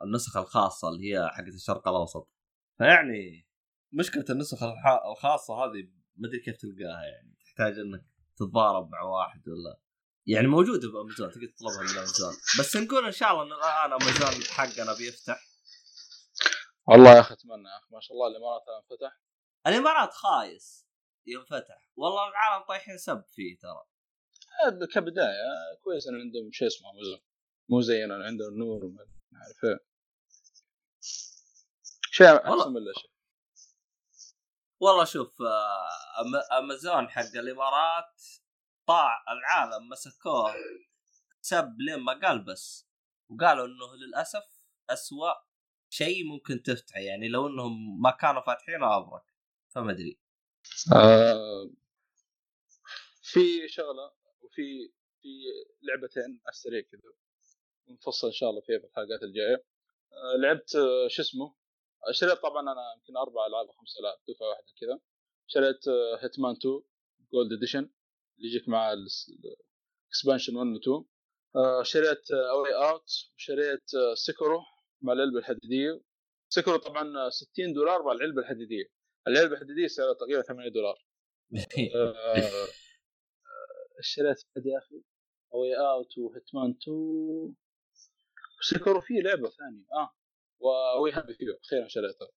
النسخ 0.03 0.38
الخاصة 0.38 0.89
اللي 0.89 1.13
هي 1.13 1.30
حقت 1.30 1.47
الشرق 1.47 1.88
الأوسط. 1.88 2.30
فيعني 2.78 3.47
مشكلة 3.93 4.26
النسخ 4.30 4.63
الخاصة 5.11 5.53
هذه 5.53 5.89
ما 6.15 6.28
أدري 6.28 6.39
كيف 6.39 6.57
تلقاها 6.57 7.03
يعني. 7.03 7.38
تحتاج 7.45 7.80
إنك 7.80 8.05
تتضارب 8.36 8.89
مع 8.89 9.01
واحد 9.01 9.49
ولا؟ 9.49 9.80
يعني 10.28 10.47
موجودة 10.47 10.91
بأمازون 10.91 11.32
تقدر 11.32 11.47
تطلبها 11.47 11.84
من 11.84 11.97
أمازون. 11.97 12.34
بس 12.59 12.76
نقول 12.76 13.05
إن 13.05 13.11
شاء 13.11 13.32
الله 13.32 13.43
إن 13.43 13.51
الآن 13.53 14.01
أمازون 14.01 14.43
حقنا 14.43 14.93
بيفتح. 14.97 15.49
والله 16.90 17.16
يا 17.16 17.20
أخي 17.20 17.34
أتمنى 17.34 17.70
يا 17.70 17.78
أخي 17.78 17.88
ما 17.92 18.00
شاء 18.00 18.18
الله 18.18 18.28
الإمارات 18.28 18.62
انفتح 18.68 19.20
الإمارات 19.68 20.14
خايس 20.14 20.88
ينفتح 21.28 21.90
والله 21.96 22.30
العالم 22.30 22.66
طايحين 22.66 22.98
سب 22.98 23.24
فيه 23.26 23.58
ترى. 23.58 23.86
كبداية 24.94 25.76
كويس 25.84 26.08
إن 26.08 26.16
عندهم 26.16 26.52
شيء 26.52 26.68
اسمه 26.68 26.90
امازون 26.90 27.20
مو 27.70 27.82
زينا 27.82 28.26
عندهم 28.26 28.54
نور 28.58 28.86
وما 28.86 29.08
عارف 29.34 29.64
إيه. 29.64 29.80
شيء 32.12 32.36
أحسن 32.36 32.74
من 32.74 32.82
شيء. 33.02 33.12
والله 34.80 35.06
شوف 35.06 35.42
آه، 35.42 36.58
أمازون 36.60 37.10
حق 37.10 37.36
الإمارات 37.36 38.22
طاع 38.88 39.24
العالم 39.32 39.90
مسكوه 39.90 40.54
سب 41.42 41.76
لين 41.80 42.00
ما 42.00 42.20
قال 42.28 42.46
بس. 42.46 42.88
وقالوا 43.30 43.66
إنه 43.66 43.96
للأسف 43.96 44.44
اسوء 44.90 45.49
شيء 45.90 46.24
ممكن 46.24 46.64
تفتحه 46.64 47.00
يعني 47.00 47.28
لو 47.28 47.48
إنهم 47.48 48.02
ما 48.02 48.12
كانوا 48.12 48.42
فاتحين 48.42 48.84
ابرك 48.84 49.24
فما 49.70 49.92
أدري. 49.92 50.20
آه 50.96 51.70
في 53.22 53.68
شغلة 53.68 54.12
وفي 54.42 54.92
في 55.22 55.30
لعبتين 55.82 56.42
على 56.46 56.52
السريع 56.52 56.82
كذا 56.82 57.02
نفصل 57.88 58.28
إن 58.28 58.34
شاء 58.34 58.50
الله 58.50 58.62
فيها 58.62 58.80
في 58.80 58.86
الحلقات 58.86 59.24
الجاية. 59.24 59.66
آه 60.12 60.38
لعبت 60.38 60.76
آه 60.76 61.08
شو 61.08 61.22
اسمه؟ 61.22 61.56
شريت 62.12 62.38
طبعا 62.40 62.62
أنا 62.62 62.94
يمكن 62.98 63.18
أربع 63.18 63.48
ألعاب 63.48 63.68
أو 63.68 63.74
خمس 63.74 63.98
ألعاب 64.00 64.18
دفعه 64.28 64.50
واحدة 64.50 64.74
كذا. 64.82 65.00
شريت 65.48 65.88
Hitman 66.24 66.56
2 66.56 66.82
Gold 67.34 67.54
Edition 67.54 67.89
اللي 68.38 68.48
يجيك 68.48 68.70
مع 68.70 68.94
ال 68.93 69.10
expansion 69.10 70.56
1 70.56 70.68
و 70.68 71.04
2 71.56 71.84
شريت 71.84 72.32
A 72.32 72.76
Way 72.76 72.93
Out 72.93 73.10
وشريت 73.36 73.90
Sekiro 74.14 74.62
مع 75.02 75.14
العلبه 75.14 75.39
الحديدية. 75.39 76.02
Sekiro 76.50 76.78
طبعا 76.78 77.30
60 77.30 77.74
دولار 77.74 78.04
مع 78.04 78.12
العلبه 78.12 78.41
الحديدية. 78.41 78.86
العلبه 79.28 79.54
الحديدية 79.54 79.88
سعرها 79.88 80.14
تقريبا 80.14 80.41
8 80.41 80.70
دولار. 80.70 81.06
آه، 81.95 82.68
شريت 84.02 84.38
يا 84.66 84.78
أخي. 84.78 85.04
A 85.54 85.76
Way 85.78 85.97
Out 85.97 86.18
و 86.18 86.26
Hitman 86.26 86.76
2 86.82 87.56
و 88.60 88.66
Sekiro 88.66 89.02
في 89.02 89.14
لعبة 89.14 89.50
ثانية. 89.50 89.86
آه. 89.93 90.10
We 91.00 91.12
Happy 91.12 91.34
Few 91.34 91.60
أخيرا 91.64 91.88
شريتها. 91.88 92.28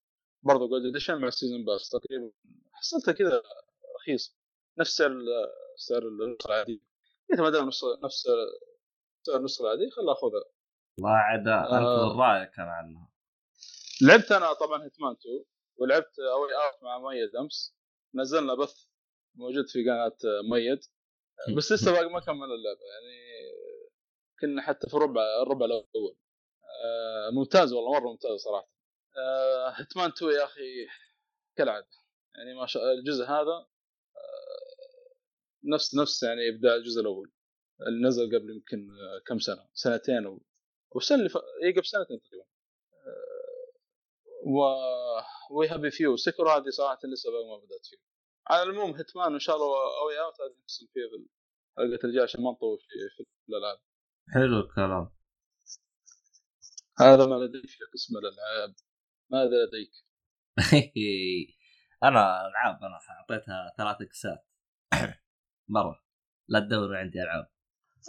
برضه 0.43 0.69
Gold 0.69 0.87
Edition 0.87 1.19
مع 1.21 1.29
ال 1.29 1.34
season 1.34 1.65
pass 1.65 1.89
تقريبا 1.89 2.31
حصلتها 2.73 3.13
كذا 3.13 3.43
رخيص 3.97 4.37
نفس 4.79 4.91
سعر 4.97 5.11
سعر 5.77 6.03
النسخة 6.09 6.47
العادية. 6.47 6.79
قلت 7.31 7.41
ما 7.41 7.51
دام 7.51 7.67
نفس 8.05 8.25
سعر 9.23 9.37
النسخة 9.37 9.63
العادية 9.63 9.91
خلها 9.91 10.13
اخذها 10.13 10.45
ما 10.99 11.11
عدا 11.11 11.61
انت 11.61 12.19
رايك 12.19 12.59
أنا 12.59 12.71
عنها. 12.71 13.09
لعبت 14.03 14.33
أنا 14.33 14.53
طبعا 14.53 14.85
Hitman 14.85 15.13
2 15.13 15.45
ولعبت 15.77 16.19
A 16.19 16.49
Way 16.55 16.69
Out 16.69 16.83
مع 16.83 16.99
ميد 16.99 17.37
أمس. 17.37 17.77
نزلنا 18.15 18.55
بث 18.55 18.85
موجود 19.35 19.69
في 19.69 19.83
قناة 19.85 20.17
ميد. 20.51 20.81
بس 21.57 21.73
لسه 21.73 21.93
باقي 21.93 22.09
ما 22.11 22.21
كمل 22.21 22.45
اللعبة 22.45 22.81
يعني 22.93 23.23
كنا 24.41 24.63
حتى 24.63 24.89
في 24.89 24.95
الربع 24.95 25.23
الربع 25.43 25.67
الأول. 25.67 26.17
آه، 26.85 27.31
ممتاز 27.31 27.73
والله 27.73 27.93
مرة 28.01 28.11
ممتاز 28.11 28.41
صراحة. 28.41 28.69
Hitman 29.79 30.07
آه، 30.11 30.15
2 30.15 30.33
يا 30.33 30.45
أخي 30.45 30.87
كالعادة. 31.57 31.89
يعني 32.35 32.55
ما 32.55 32.67
شاء 32.67 32.83
الجزء 32.93 33.25
هذا 33.25 33.67
آه، 34.17 35.15
نفس 35.65 35.95
نفس 35.95 36.23
يعني 36.23 36.49
إبداع 36.49 36.75
الجزء 36.75 37.01
الأول. 37.01 37.33
اللي 37.87 38.09
نزل 38.09 38.27
قبل 38.27 38.51
يمكن 38.51 38.89
كم 39.27 39.39
سنة؟ 39.39 39.69
سنتين 39.75 40.27
أو 40.27 40.41
والسنة 40.95 41.19
اللي 41.19 41.29
ف... 41.29 41.37
اي 41.37 41.73
قبل 41.73 41.87
سنتين 41.87 42.21
تقريبا. 42.21 42.47
و 44.47 44.59
We 45.51 45.69
Happy 45.69 45.91
Few 45.91 46.17
Sekiro 46.17 46.49
هذه 46.49 46.69
صراحة 46.69 46.99
لسه 47.05 47.31
ما 47.31 47.57
بدأت 47.57 47.87
فيه 47.87 47.97
على 48.51 48.63
العموم 48.63 48.97
Hitman 48.97 49.33
ان 49.33 49.39
شاء 49.39 49.57
الله 49.57 49.67
A 50.03 50.21
Way 50.21 50.29
Out. 50.29 50.41
هذه 50.41 50.63
نفصل 50.65 50.87
فيها 50.93 51.09
في 51.09 51.17
الحلقة 51.79 52.07
الجاية 52.07 52.23
عشان 52.23 52.43
ما 52.43 52.51
نطول 52.51 52.79
في, 52.79 52.87
في 53.17 53.49
الألعاب. 53.49 53.79
حلو 54.35 54.61
الكلام. 54.61 55.11
هذا 57.01 57.27
ما 57.27 57.35
لديك 57.35 57.67
في 57.67 57.85
قسم 57.93 58.15
الألعاب. 58.17 58.75
ماذا 59.31 59.65
لديك؟ 59.65 59.93
أنا 62.09 62.47
ألعاب 62.47 62.77
أنا 62.83 62.99
أعطيتها 63.11 63.75
ثلاث 63.79 63.97
إكسات. 64.03 64.47
مرة. 65.77 66.05
لا 66.49 66.61
تدور 66.61 66.97
عندي 66.97 67.23
ألعاب. 67.23 67.51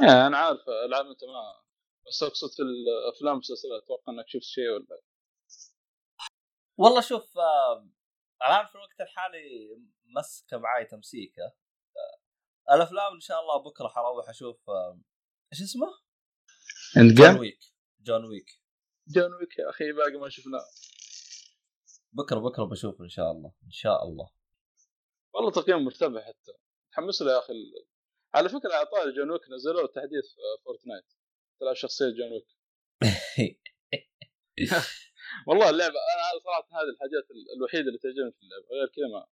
يعني 0.01 0.27
أنا 0.27 0.37
عارف 0.37 0.59
ألعاب 0.85 1.05
أنت 1.05 1.23
ما 1.23 1.62
بس 2.07 2.23
اقصد 2.23 2.47
في 2.55 2.61
الافلام 2.61 3.31
والمسلسلات 3.33 3.83
أتوقع 3.83 4.13
إنك 4.13 4.25
شفت 4.27 4.43
شيء 4.43 4.69
ولا 4.69 5.01
والله 6.77 7.01
شوف 7.01 7.37
آه 7.37 7.89
الآن 8.47 8.65
في 8.67 8.75
الوقت 8.75 9.01
الحالي 9.01 9.69
مسكه 10.05 10.57
معاي 10.57 10.85
تمسيكة 10.85 11.43
آه 11.97 12.75
الأفلام 12.75 13.13
إن 13.13 13.19
شاء 13.19 13.39
الله 13.39 13.63
بكرة 13.63 13.87
حروح 13.87 14.29
أشوف 14.29 14.69
آه 14.69 15.01
إيش 15.53 15.61
اسمه؟ 15.61 15.87
and 16.97 17.13
John 17.13 17.39
Wick 17.39 17.59
John 17.99 18.25
Wick 18.25 18.49
John 19.07 19.33
Wick 19.33 19.59
يا 19.59 19.69
أخي 19.69 19.91
باقي 19.91 20.17
ما 20.17 20.29
شفناه. 20.29 20.65
بكرة 22.13 22.39
بكرة 22.39 22.63
بشوف 22.63 23.01
إن 23.01 23.09
شاء 23.09 23.31
الله 23.31 23.53
إن 23.65 23.71
شاء 23.71 24.03
الله. 24.03 24.29
والله 25.33 25.51
تقييم 25.51 25.85
مرتفع 25.85 26.21
حتى. 26.21 26.51
تحمس 26.91 27.21
له 27.21 27.31
يا 27.31 27.39
أخي 27.39 27.53
على 28.33 28.49
فكرة 28.49 28.83
طاري 28.83 29.13
John 29.15 29.31
Wick 29.31 29.41
نزلوا 29.49 29.87
تحديث 29.87 30.25
Fortnite 30.65 31.05
تلعب 31.63 31.75
شخصية 31.75 32.05
John 32.05 32.31
Wick. 32.31 32.47
والله 35.47 35.69
اللعبة 35.69 35.95
أنا 36.13 36.39
صراحة 36.43 36.67
هذه 36.71 36.89
الحاجات 36.95 37.25
الوحيدة 37.57 37.87
اللي 37.87 37.99
تعجبني 37.99 38.31
في 38.31 38.43
اللعبة 38.43 38.65
غير 38.71 38.87
كذا 38.87 39.07
ما 39.07 39.25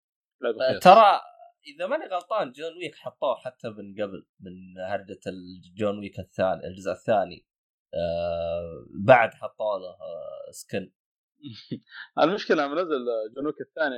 لعبة 0.41 0.79
ترى 0.79 1.21
إذا 1.67 1.87
ماني 1.87 2.05
غلطان 2.05 2.51
John 2.51 2.77
Wick 2.77 2.95
حطوه 2.95 3.35
حتى 3.35 3.69
من 3.69 3.93
قبل 4.01 4.27
من 4.39 4.51
هرجة 4.87 5.19
ال 5.27 5.41
John 5.41 5.99
Wick 5.99 6.19
الثاني 6.19 6.67
الجزء 6.67 6.91
الثاني. 6.91 7.45
آه 7.93 8.85
بعد 9.05 9.33
حطوا 9.33 9.79
له 9.79 9.89
آه 9.89 10.51
skin. 10.51 10.91
المشكلة 12.23 12.65
لما 12.65 12.81
نزل 12.81 13.05
John 13.37 13.49
Wick 13.49 13.61
الثاني 13.61 13.95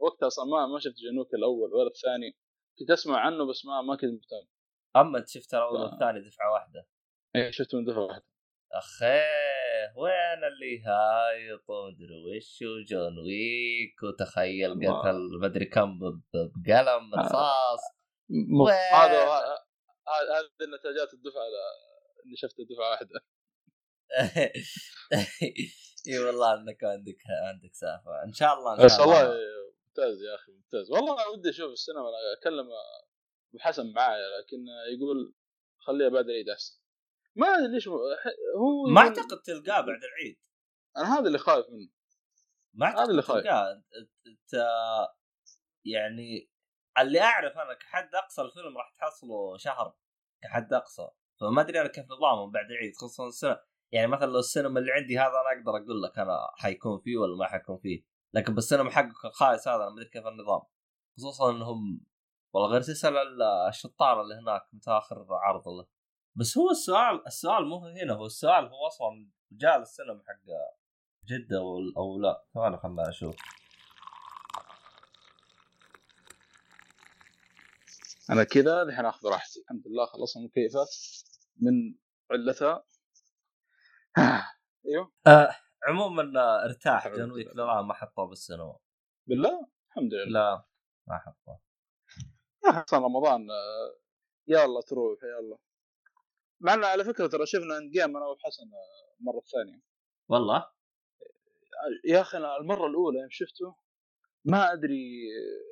وقتها 0.00 0.26
أصلا 0.26 0.44
ما 0.44 0.66
ما 0.66 0.78
شفت 0.78 0.96
John 1.10 1.22
Wick 1.22 1.34
الأول 1.34 1.74
ولا 1.74 1.88
الثاني. 1.88 2.36
كنت 2.78 2.90
أسمع 2.90 3.18
عنه 3.18 3.46
بس 3.46 3.64
ما 3.66 3.82
ما 3.82 3.96
كنت 3.96 4.10
مهتم. 4.12 4.48
أما 4.96 5.18
أنت 5.18 5.28
شفت 5.28 5.54
الأول 5.54 5.80
والثاني 5.80 6.20
دفعة 6.20 6.52
واحدة. 6.52 6.86
إيه 7.36 7.50
شفته 7.50 7.78
من 7.78 7.84
دفعه 7.84 8.04
واحدة. 8.04 8.24
أخي 8.72 9.20
وين 9.96 10.44
اللي 10.52 10.82
هايط 10.86 11.70
ومدري 11.70 12.36
وش 12.36 12.62
و 12.62 12.73
John 12.73 13.18
Wick 13.18 14.02
وتخيل 14.02 14.72
قتل 14.74 15.38
مدري 15.42 15.64
كم 15.64 15.98
بقلم 16.34 17.14
آه. 17.14 17.18
رصاص 17.18 17.80
هذا 18.92 19.24
هذه 20.08 20.48
النتاجات 20.62 21.14
الدفعة 21.14 21.42
إني 22.26 22.36
شفت 22.36 22.56
دفعه 22.60 22.90
واحدة. 22.90 23.20
إي 26.08 26.18
والله 26.18 26.54
إنك 26.54 26.84
عندك 26.84 27.18
عندك 27.44 27.74
سالفه 27.74 28.24
إن 28.24 28.32
شاء 28.32 28.54
الله 28.54 28.84
إن 28.84 28.88
شاء 28.88 29.04
الله. 29.04 29.22
ممتاز 29.86 30.22
يا 30.22 30.34
أخي 30.34 30.52
ممتاز. 30.52 30.90
والله 30.90 31.30
ودي 31.30 31.50
أشوف 31.50 31.72
السينما 31.72 32.10
أكلم 32.40 32.66
أبو 32.66 33.58
حسن 33.58 33.92
معايا 33.92 34.24
لكن 34.38 34.66
يقول 34.96 35.34
خليها 35.78 36.08
بعد 36.08 36.24
العيد 36.24 36.48
أحسن. 36.48 36.85
ما 37.36 37.46
أدري 37.46 37.72
ليش 37.72 37.88
هو 37.88 37.98
ما 38.94 39.00
أعتقد 39.00 39.42
تلقاه 39.44 39.80
بعد 39.80 40.00
العيد. 40.04 40.40
أنا 40.96 41.18
هذا 41.18 41.26
اللي 41.26 41.38
خايف 41.38 41.66
منه. 41.70 41.88
ما 42.74 42.86
أعتقد 42.86 43.00
هذا 43.00 43.10
اللي 43.10 43.22
خايف. 43.22 43.44
يعني 45.84 46.50
اللي 46.98 47.20
أعرف 47.20 47.58
أنا 47.58 47.74
كحد 47.74 48.14
أقصى 48.14 48.42
الفيلم 48.42 48.78
راح 48.78 48.94
تحصله 48.98 49.56
شهر 49.56 49.96
كحد 50.42 50.72
أقصى. 50.72 51.08
فما 51.40 51.60
أدري 51.60 51.80
أنا 51.80 51.88
كيف 51.88 52.04
نظامهم 52.04 52.50
بعد 52.50 52.70
العيد 52.70 52.94
خصوصا 52.94 53.26
السنة 53.26 53.58
يعني 53.92 54.06
مثلا 54.06 54.26
لو 54.26 54.38
السينما 54.38 54.80
اللي 54.80 54.92
عندي 54.92 55.18
هذا 55.18 55.28
أنا 55.28 55.60
أقدر 55.60 55.70
أقول 55.70 56.02
لك 56.02 56.18
أنا 56.18 56.38
حيكون 56.54 56.98
فيه 56.98 57.16
ولا 57.16 57.36
ما 57.36 57.46
حيكون 57.46 57.78
فيه. 57.78 58.04
لكن 58.34 58.54
بالسينما 58.54 58.90
حقك 58.90 59.24
الخايس 59.24 59.68
هذا 59.68 59.76
أنا 59.76 59.88
ما 59.88 59.94
أدري 59.94 60.08
كيف 60.08 60.26
النظام. 60.26 60.60
خصوصا 61.16 61.50
انهم 61.50 62.06
والله 62.52 62.70
غير 62.70 62.80
تسال 62.80 63.42
الشطار 63.68 64.20
اللي 64.20 64.34
هناك 64.34 64.68
متى 64.72 64.90
اخر 64.90 65.26
عرض 65.30 65.68
له. 65.68 65.86
بس 66.36 66.58
هو 66.58 66.70
السؤال 66.70 67.26
السؤال 67.26 67.66
مو 67.66 67.78
هنا 67.86 68.12
هو 68.14 68.26
السؤال 68.26 68.64
هو 68.64 68.86
أصلا 68.86 69.30
جاء 69.52 69.82
السينما 69.82 70.22
حق 70.26 70.34
جدة 71.24 71.58
أو, 71.58 71.78
أو 71.96 72.20
لا. 72.20 72.44
ثواني 72.54 72.76
خلنا 72.76 73.08
أشوف. 73.08 73.36
أنا 78.30 78.44
كذا 78.44 78.82
الحين 78.82 79.06
أخذ 79.06 79.28
راحتي. 79.28 79.60
الحمد 79.60 79.82
لله 79.86 80.06
خلصنا 80.06 80.42
المكيفات 80.42 80.88
من 81.56 81.94
علتها. 82.30 82.84
أيوه. 84.86 85.12
آه 85.26 85.56
عموما 85.88 86.32
ارتاح. 86.64 87.08
جون 87.08 87.30
ويك 87.30 87.56
لا 87.56 87.82
ما 87.82 87.94
حطوه 87.94 88.26
بالسينما. 88.26 88.78
بالله؟ 89.26 89.66
الحمد 89.88 90.14
لله. 90.14 90.30
لا 90.30 90.64
ما 91.06 91.18
حطوه 91.18 91.60
يا 92.64 92.70
أخي 92.70 92.96
رمضان. 92.96 93.50
آه، 93.50 93.98
يلا 94.48 94.80
تروح 94.80 95.18
يلا. 95.22 95.58
مع 96.60 96.74
إنه 96.74 96.86
على 96.86 97.04
فكرة 97.04 97.26
ترى 97.26 97.46
شفنا 97.46 97.78
إند 97.78 97.90
جيم 97.90 98.16
أنا 98.16 98.26
وحسن 98.26 98.62
المره 99.20 99.38
الثانية 99.38 99.82
والله؟ 100.28 100.70
يا 102.04 102.20
أخي 102.20 102.38
أنا 102.38 102.56
المرة 102.56 102.86
الأولى 102.86 103.18
يوم 103.18 103.30
شفته 103.30 103.76
ما 104.44 104.72
أدري 104.72 105.28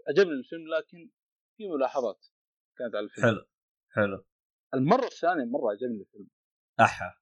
عجبني 0.09 0.33
الفيلم 0.33 0.69
لكن 0.69 1.11
في 1.57 1.69
ملاحظات 1.69 2.27
كانت 2.79 2.95
على 2.95 3.05
الفيلم. 3.05 3.27
حلو 3.27 3.45
حلو. 3.91 4.25
المرة 4.75 5.05
الثانية 5.05 5.45
مرة 5.45 5.71
عجبني 5.71 6.01
الفيلم. 6.01 6.29
أحا. 6.81 7.15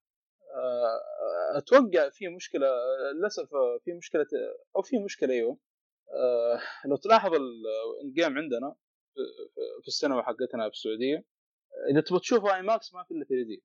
آه، 0.54 1.58
أتوقع 1.58 2.08
في 2.08 2.28
مشكلة 2.28 2.66
للأسف 3.14 3.48
في 3.84 3.92
مشكلة 3.92 4.26
أو 4.76 4.82
في 4.82 4.98
مشكلة 4.98 5.34
أيوه. 5.34 5.58
آه، 6.14 6.60
لو 6.86 6.96
تلاحظ 6.96 7.30
الجيم 8.04 8.38
عندنا 8.38 8.76
في 9.82 9.88
السينما 9.88 10.22
حقتنا 10.22 10.68
في 10.68 10.74
السعودية 10.74 11.24
إذا 11.90 12.00
تبغى 12.00 12.20
تشوفه 12.20 12.56
آي 12.56 12.62
ماكس 12.62 12.94
ما 12.94 13.04
في 13.04 13.14
إلا 13.14 13.24
3 13.24 13.46
دي. 13.46 13.64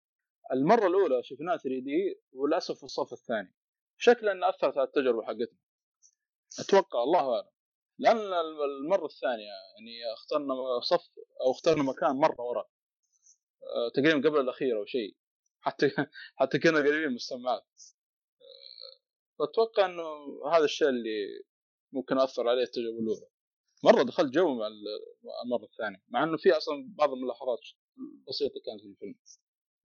المرة 0.54 0.88
الأولى 0.88 1.24
شفناه 1.24 1.58
3 1.58 1.80
دي 1.80 2.22
وللأسف 2.34 2.78
في 2.78 2.84
الصف 2.84 3.14
الثاني. 3.14 3.54
شكله 3.98 4.32
انه 4.32 4.50
أثرت 4.50 4.78
على 4.78 4.88
التجربة 4.88 5.24
حقتنا. 5.24 5.58
أتوقع 6.60 7.04
الله 7.04 7.36
أعلم. 7.36 7.50
لأن 8.00 8.18
المرة 8.82 9.06
الثانية 9.06 9.46
يعني 9.46 10.14
أخترنا 10.14 10.54
صف 10.80 11.10
أو 11.42 11.52
اخترنا 11.52 11.84
مكان 11.84 12.16
مرة 12.16 12.42
ورا. 12.42 12.66
آه، 13.64 13.90
تقريبا 13.94 14.30
قبل 14.30 14.40
الأخير 14.40 14.78
أو 14.80 14.86
شيء. 14.86 15.16
حتى 15.62 15.90
حتى 16.40 16.60
كنا 16.60 16.80
قريبين 16.80 17.10
من 17.10 17.16
السماعات 17.16 17.66
آه، 18.42 19.02
فاتوقع 19.40 19.86
إنه 19.86 20.04
هذا 20.54 20.66
الشيء 20.66 20.90
اللي 20.90 21.44
ممكن 21.92 22.18
أثر 22.18 22.48
عليه 22.50 22.64
التجربة 22.64 23.00
الأولى. 23.00 23.28
مرة 23.84 24.04
دخلت 24.04 24.34
جو 24.34 24.56
مع 24.56 24.68
المرة 25.46 25.66
الثانية. 25.66 26.04
مع 26.08 26.24
إنه 26.24 26.38
في 26.38 26.52
أصلا 26.52 26.94
بعض 26.98 27.14
الملاحظات 27.14 27.60
بسيطة 28.28 28.62
كانت 28.66 28.82
في 28.82 28.88
الفيلم. 28.88 29.16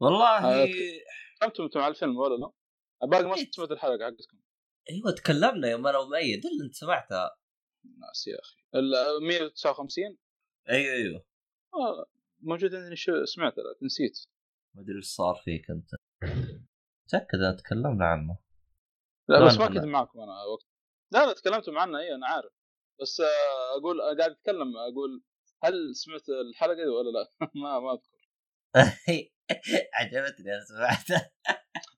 والله 0.01 0.67
تكلمتوا 0.67 1.65
أنتم 1.65 1.81
على 1.81 1.91
الفيلم 1.91 2.17
ولا 2.17 2.37
لا؟ 2.37 2.53
باقي 3.09 3.25
ما 3.25 3.37
سمعت 3.53 3.71
الحلقة 3.71 4.05
حقتكم. 4.05 4.39
أيوه 4.91 5.11
تكلمنا 5.11 5.71
يوم 5.71 5.87
أنا 5.87 5.99
ومؤيد. 5.99 6.47
اللي 6.47 6.65
أنت 6.65 6.75
سمعتها 6.75 7.37
ناس 7.85 8.27
يا 8.27 8.39
أخي. 8.41 8.57
ال 8.75 9.27
159 9.27 10.19
أيوه 10.71 10.95
أيوه. 10.95 11.25
آه 11.75 12.07
موجود 12.41 12.75
عندي 12.75 12.97
سمعته 13.25 13.63
لكن 13.63 13.87
نسيت. 13.87 14.19
ما 14.75 14.83
أدري 14.83 14.97
إيش 14.97 15.07
صار 15.07 15.35
فيك 15.45 15.71
أنت. 15.71 15.91
تأكد 17.09 17.57
تكلمنا 17.57 18.05
عنه. 18.05 18.39
لا 19.29 19.47
بس 19.47 19.59
ما 19.59 19.67
كنت 19.67 19.85
معكم 19.85 20.21
أنا 20.21 20.45
وقت. 20.45 20.67
لا 21.13 21.27
لا 21.27 21.33
تكلمتوا 21.33 21.73
معنا 21.73 21.99
اي 21.99 22.15
أنا 22.15 22.27
عارف. 22.27 22.53
بس 23.01 23.21
آه، 23.21 23.79
أقول 23.79 24.01
قاعد 24.01 24.31
أتكلم 24.31 24.77
أقول 24.77 25.23
هل 25.65 25.97
سمعت 25.97 26.29
الحلقة 26.29 26.75
دي 26.75 26.87
ولا 26.87 27.11
لا؟ 27.11 27.31
ما 27.63 27.81
ما 27.81 27.93
أذكر. 27.93 28.23
عجبتني 29.95 30.55
أنا 30.55 30.65
سمعتها. 30.65 31.33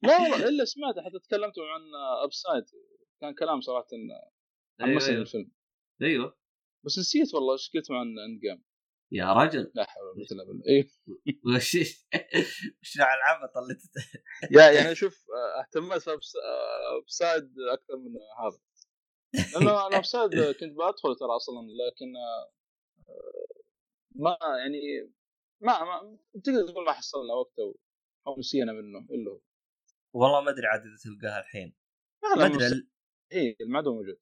لا 0.03 0.29
لا 0.29 0.49
إلا 0.49 0.65
سمعتها 0.65 1.03
حتى 1.03 1.19
تكلمتوا 1.19 1.65
عن 1.65 1.81
Upside 2.25 2.65
كان 3.21 3.35
كلام 3.35 3.61
صراحة 3.61 3.87
حمسني 4.81 5.13
أيوة. 5.13 5.23
الفيلم. 5.23 5.53
أيوه. 6.03 6.39
بس 6.87 6.99
نسيت 6.99 7.35
والله 7.35 7.53
إيش 7.53 7.71
قلت 7.75 7.91
عن 7.91 8.19
Endgame 8.19 8.65
يا 9.13 9.33
رجل. 9.33 9.73
لا 9.75 9.85
حول 9.85 10.05
ولا 10.05 10.15
قوة 10.15 10.27
إلا 10.33 10.45
بالله. 10.45 10.65
أيوه 10.69 10.87
وش 11.57 11.77
وش 12.83 12.99
نوع 12.99 13.09
العبط 13.15 13.57
اللي 13.57 13.79
يا 14.51 14.71
يعني 14.71 14.95
شوف 14.95 15.25
اهتميت 15.61 16.03
في 16.03 16.19
Upside 17.07 17.55
أكثر 17.73 17.97
من 17.97 18.11
هذا. 18.41 18.61
لأنه 19.55 19.87
Upside 19.87 20.31
كنت 20.31 20.73
بدخل 20.73 21.17
ترى 21.17 21.37
أصلا 21.37 21.61
لكن 21.61 22.13
ما 24.15 24.39
يعني 24.59 25.13
ما, 25.61 25.85
ما 25.85 26.19
تقدر 26.45 26.69
تقول 26.69 26.85
ما 26.85 26.93
حصلنا 26.93 27.35
وقت 27.35 27.59
أو 28.27 28.39
نسينا 28.39 28.73
منه 28.73 28.99
إلا 28.99 29.31
هو. 29.31 29.41
والله 30.13 30.41
ما 30.41 30.51
أدري 30.51 30.67
عاد 30.67 30.81
اذا 30.81 30.97
تلقاها 31.05 31.41
الحين 31.41 31.77
ما 32.37 32.47
أدري 32.47 32.89
إي 33.33 33.57
المعدوم 33.61 33.97
موجود. 33.97 34.19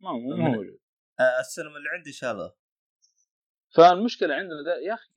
ما 0.00 0.10
هو 0.10 0.18
موجود. 0.18 0.78
آه، 1.20 1.40
السينما 1.40 1.76
اللي 1.76 1.88
عندي 1.88 2.12
شالوه 2.12 2.56
فالمشكلة 3.76 4.34
عندنا 4.34 4.62
ده 4.62 4.78
يا 4.78 4.94
أخي 4.94 5.12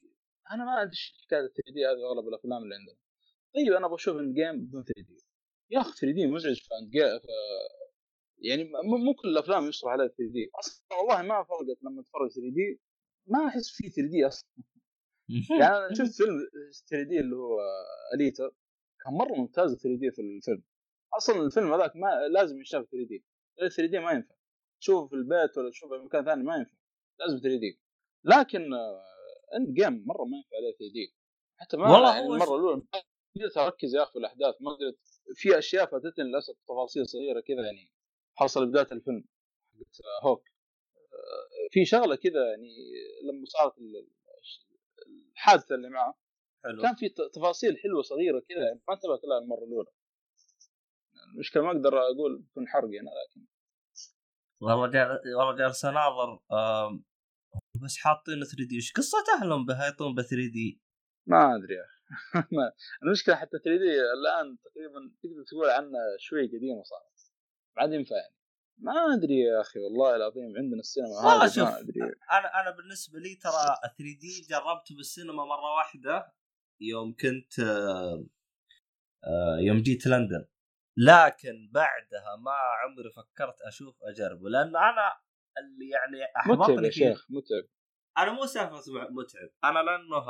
أنا 0.52 0.66
ما 0.66 0.82
أدري 0.82 0.92
إيش 0.92 1.24
حكايه 1.26 1.40
3 1.40 1.54
دي 1.74 1.86
هذه 1.86 2.12
اغلب 2.12 2.28
الأفلام 2.28 2.64
اللي 2.64 2.76
عندنا. 2.76 2.98
طيب 3.56 3.74
أنا 3.74 3.86
أبغى 3.86 3.96
أشوف 3.96 4.18
الجيم 4.18 4.66
بدون 4.66 4.84
3 4.84 5.02
دي. 5.02 5.18
يا 5.70 5.80
أخي 5.80 5.92
3 5.92 6.12
دي 6.12 6.28
مزعج 6.28 6.56
في 6.56 6.70
يعني 8.42 8.64
مو 8.84 9.14
كل 9.14 9.28
الأفلام 9.30 9.68
يشرح 9.68 9.92
عليها 9.92 10.08
3 10.08 10.32
دي. 10.32 10.52
أصلا 10.60 10.98
والله 10.98 11.22
ما 11.22 11.44
فرقت 11.44 11.84
لما 11.84 12.02
اتفرج 12.02 12.30
3 12.30 12.42
دي 12.42 12.82
ما 13.30 13.48
أحس 13.48 13.70
فيه 13.70 13.90
3 13.90 14.12
دي 14.12 14.28
أصلا. 14.28 14.50
يعني 15.60 15.78
أنا 15.78 15.94
شفت 15.94 16.14
فيلم 16.14 16.50
3 16.90 17.10
دي 17.10 17.20
اللي 17.20 17.36
هو 17.36 17.60
اليتا 18.16 18.52
كان 19.04 19.14
مرة 19.14 19.34
ممتاز 19.34 19.76
3 19.76 20.00
دي 20.00 20.12
في 20.12 20.22
الفيلم. 20.22 20.64
أصلا 21.18 21.42
الفيلم 21.42 21.74
هذاك 21.74 21.96
ما 21.96 22.28
لازم 22.34 22.62
يشاف 22.62 22.86
3 22.86 23.08
دي. 23.08 23.26
3 23.60 23.86
دي 23.86 24.00
ما 24.00 24.12
ينفع. 24.12 24.36
تشوفه 24.82 25.08
في 25.08 25.16
البيت 25.16 25.58
ولا 25.58 25.70
تشوفه 25.70 25.98
في 25.98 26.04
مكان 26.04 26.26
ثاني 26.26 26.44
ما 26.44 26.56
ينفع. 26.56 26.78
لازم 27.20 27.38
3D. 27.38 27.80
لكن 28.24 28.74
Endgame 29.56 30.04
مرة 30.08 30.24
ما 30.24 30.38
ينفع 30.38 30.58
عليه 30.58 30.72
3D. 30.72 31.16
حتى 31.60 31.78
ما 31.78 31.92
والله 31.92 32.16
يعني 32.16 32.26
المرة 32.26 32.56
الأولى 32.56 32.76
ما 32.76 33.02
قدرت 33.36 33.58
أركز 33.58 33.96
يا 33.96 34.04
أخي 34.04 34.12
في 34.12 34.20
الأحداث. 34.20 34.56
ما 34.62 34.72
قدرت. 34.72 35.00
في 35.36 35.58
أشياء 35.58 35.86
فاتتني 35.86 36.26
للأسف 36.26 36.56
تفاصيل 36.68 37.08
صغيرة 37.08 37.40
كذا 37.40 37.66
يعني. 37.66 37.92
حصل 38.36 38.66
بداية 38.66 38.88
الفيلم 38.92 39.24
Hawk 40.24 40.44
في 41.72 41.86
شغلة 41.86 42.16
كذا 42.16 42.50
يعني 42.50 42.70
لما 43.24 43.46
صارت 43.46 43.74
الحادثة 45.36 45.76
اللي 45.76 45.90
معه 45.90 46.20
حلو. 46.64 46.82
كان 46.82 46.96
في 46.96 47.10
تفاصيل 47.34 47.78
حلوة 47.78 48.02
صغيرة 48.02 48.40
كذا 48.40 48.68
يعني 48.68 48.82
ما 48.88 48.94
انتبهت 48.94 49.24
لها 49.24 49.38
المرة 49.38 49.64
الأولى 49.64 49.90
المشكلة 51.34 51.64
ما 51.64 51.72
أقدر 51.72 52.00
أقول 52.00 52.44
بدون 52.52 52.68
حرق 52.68 52.90
يعني 52.94 53.08
لكن 53.08 53.46
والله 54.62 54.80
والله 55.38 55.56
جالس 55.56 55.86
أناظر 55.86 56.40
بس 57.84 57.98
حاطين 57.98 58.44
3 58.44 58.68
دي 58.70 58.76
إيش 58.76 58.94
قصة 58.94 59.18
أهلهم 59.42 59.66
بهايطون 59.66 60.16
ب 60.16 60.22
3 60.22 60.36
دي؟ 60.36 60.82
ما 61.28 61.56
أدري 61.56 61.76
يا 61.76 61.84
أخي 61.86 62.00
المشكلة 63.04 63.36
حتى 63.36 63.58
3 63.66 63.70
دي 63.70 64.02
الآن 64.02 64.58
تقريبا 64.64 65.12
تقدر 65.24 65.44
تقول 65.48 65.70
عنه 65.70 65.98
شوي 66.20 66.48
قديمه 66.48 66.84
صارت 66.84 67.34
ما 67.78 67.82
عاد 67.84 67.94
ينفع 67.94 68.16
يعني 68.16 68.39
ما 68.80 68.94
أدري 69.14 69.40
يا 69.40 69.62
أخي 69.62 69.80
والله 69.80 70.16
العظيم 70.16 70.58
عندنا 70.58 70.80
السينما 70.80 71.48
شوف 71.48 71.64
ما 71.64 71.80
أدري. 71.80 72.02
أنا 72.32 72.62
أنا 72.62 72.76
بالنسبة 72.78 73.20
لي 73.20 73.36
ترى 73.36 73.52
3 73.52 73.96
دي 73.98 74.48
جربته 74.50 74.96
بالسينما 74.96 75.46
مرة 75.46 75.76
واحدة 75.78 76.34
يوم 76.82 77.16
كنت 77.16 77.60
آه، 79.24 79.58
يوم 79.60 79.78
جيت 79.82 80.08
لندن. 80.08 80.46
لكن 80.98 81.70
بعدها 81.74 82.36
ما 82.36 82.52
عمري 82.52 83.12
فكرت 83.12 83.62
أشوف 83.62 84.04
أجربه 84.04 84.50
لأن 84.50 84.76
أنا 84.76 85.20
اللي 85.60 85.90
يعني 85.90 86.32
أحبطني 86.38 86.74
متعب 86.74 86.84
يا 86.86 86.90
شيخ 86.90 87.28
متعب. 87.30 87.64
أنا 88.18 88.32
مو 88.32 88.46
سالفه 88.46 88.76
متعب. 89.10 89.50
أنا 89.64 89.80
لأنه 89.80 90.26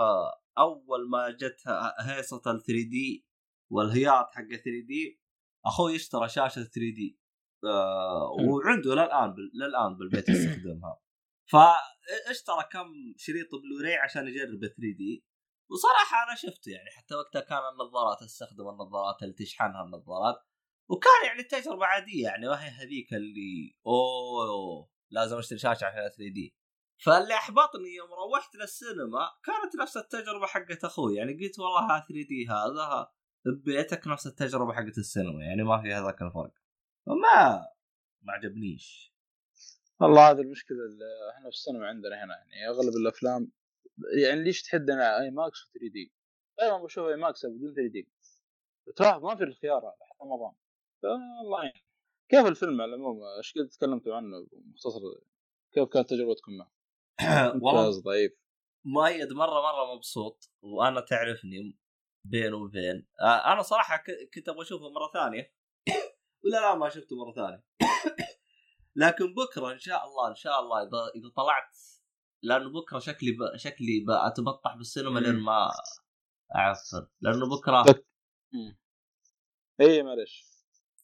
أول 0.57 1.09
ما 1.09 1.29
جت 1.29 1.61
هيصة 1.99 2.37
ال 2.37 2.63
3 2.63 2.63
دي 2.89 3.25
والهياط 3.71 4.31
حق 4.31 4.47
3 4.47 4.63
دي 4.63 5.21
أخوي 5.65 5.95
اشترى 5.95 6.29
شاشة 6.29 6.63
3 6.63 6.69
دي. 6.79 7.19
آه 7.65 8.31
وعنده 8.31 8.95
للآن 8.95 9.35
للآن 9.53 9.97
بالبيت 9.97 10.29
يستخدمها. 10.29 10.99
فاشترى 11.51 12.63
كم 12.71 12.87
شريط 13.17 13.49
بلوراي 13.55 13.95
عشان 13.97 14.27
يجرب 14.27 14.59
3 14.59 14.73
دي. 14.77 15.25
وصراحة 15.71 16.23
أنا 16.27 16.35
شفته 16.35 16.69
يعني 16.71 16.89
حتى 16.97 17.15
وقتها 17.15 17.41
كان 17.41 17.57
النظارات 17.73 18.21
استخدم 18.21 18.69
النظارات 18.69 19.23
اللي 19.23 19.33
تشحنها 19.33 19.83
النظارات. 19.83 20.35
وكان 20.89 21.25
يعني 21.27 21.39
التجربه 21.39 21.85
عادية 21.85 22.23
يعني 22.23 22.47
وهي 22.47 22.67
هذيك 22.69 23.13
اللي 23.13 23.75
أوه 23.85 24.89
لازم 25.11 25.37
أشتري 25.37 25.59
شاشة 25.59 25.85
عشان 25.85 26.09
3 26.09 26.17
دي. 26.17 26.55
فاللي 27.05 27.33
أحبطني 27.33 27.89
يوم 27.95 28.09
روحت 28.13 28.55
للسينما 28.55 29.29
كانت 29.43 29.75
نفس 29.81 29.97
التجربة 29.97 30.45
حقت 30.47 30.83
أخوي. 30.85 31.15
يعني 31.15 31.33
قلت 31.33 31.59
والله 31.59 31.87
3 31.87 32.07
دي 32.13 32.47
هذا 32.49 33.07
ببيتك 33.45 34.07
نفس 34.07 34.27
التجربة 34.27 34.73
حقت 34.73 34.97
السينما 34.97 35.43
يعني 35.43 35.63
ما 35.63 35.81
في 35.81 35.93
هذاك 35.93 36.21
الفرق. 36.21 36.53
فما 37.09 37.67
ما 38.21 38.33
عجبنيش. 38.33 39.13
والله 40.01 40.31
هذه 40.31 40.41
المشكلة 40.41 40.77
اللي 40.77 41.05
إحنا 41.31 41.49
في 41.49 41.55
السينما 41.55 41.87
عندنا 41.87 42.23
هنا 42.23 42.35
يعني 42.35 42.67
أغلب 42.67 42.95
الأفلام 42.95 43.51
يعني 44.23 44.43
ليش 44.43 44.63
تحدنا 44.63 45.19
IMAX 45.21 45.63
و 45.63 45.71
3D 45.73 46.13
دائما 46.59 46.83
بشوف 46.83 47.07
IMAX 47.07 47.45
بدون 47.45 47.73
3D 47.73 48.07
ترى 48.95 49.19
ما 49.19 49.35
في 49.35 49.43
الخيار 49.43 49.77
هذا 49.77 50.05
حتى 50.09 50.23
رمضان 50.23 50.53
الله 51.43 51.63
يعني. 51.63 51.83
كيف 52.29 52.45
الفيلم 52.45 52.81
على 52.81 52.95
العموم؟ 52.95 53.23
إيش 53.37 53.53
قد 53.57 53.67
تكلمتوا 53.67 54.15
عنه 54.15 54.47
مختصر؟ 54.51 54.99
كيف 55.73 55.89
كانت 55.89 56.09
تجربتكم 56.09 56.51
معه؟ 56.57 56.71
والله 57.63 58.01
ضعيف. 58.01 58.31
مؤيد 58.85 59.33
مرة 59.33 59.61
مرة 59.61 59.95
مبسوط 59.95 60.49
وأنا 60.61 61.01
تعرفني 61.01 61.77
بين 62.25 62.53
وبين. 62.53 63.07
آه، 63.21 63.53
أنا 63.53 63.61
صراحة 63.61 64.03
كنت 64.33 64.49
أبغى 64.49 64.61
أشوفه 64.61 64.89
مرة 64.89 65.11
ثانية. 65.13 65.53
ولا 66.45 66.57
لا 66.57 66.75
ما 66.75 66.89
شفته 66.89 67.15
مرة 67.15 67.33
ثانية. 67.33 67.63
لكن 68.95 69.33
بكرة 69.33 69.71
إن 69.71 69.79
شاء 69.79 70.05
الله 70.07 70.29
إن 70.29 70.35
شاء 70.35 70.59
الله 70.59 70.81
إذا 70.81 71.11
إذا 71.15 71.29
طلعت 71.35 71.77
لأنه 72.41 72.81
بكرة 72.81 72.99
شكلي 72.99 73.31
ب... 73.31 73.57
شكلي 73.57 74.05
بتبطح 74.07 74.75
بالسينما 74.77 75.19
لين 75.19 75.35
ما 75.35 75.69
اعفن 76.55 77.07
لأنه 77.21 77.49
بكرة 77.49 78.03
اي 79.81 80.03
معلش 80.03 80.49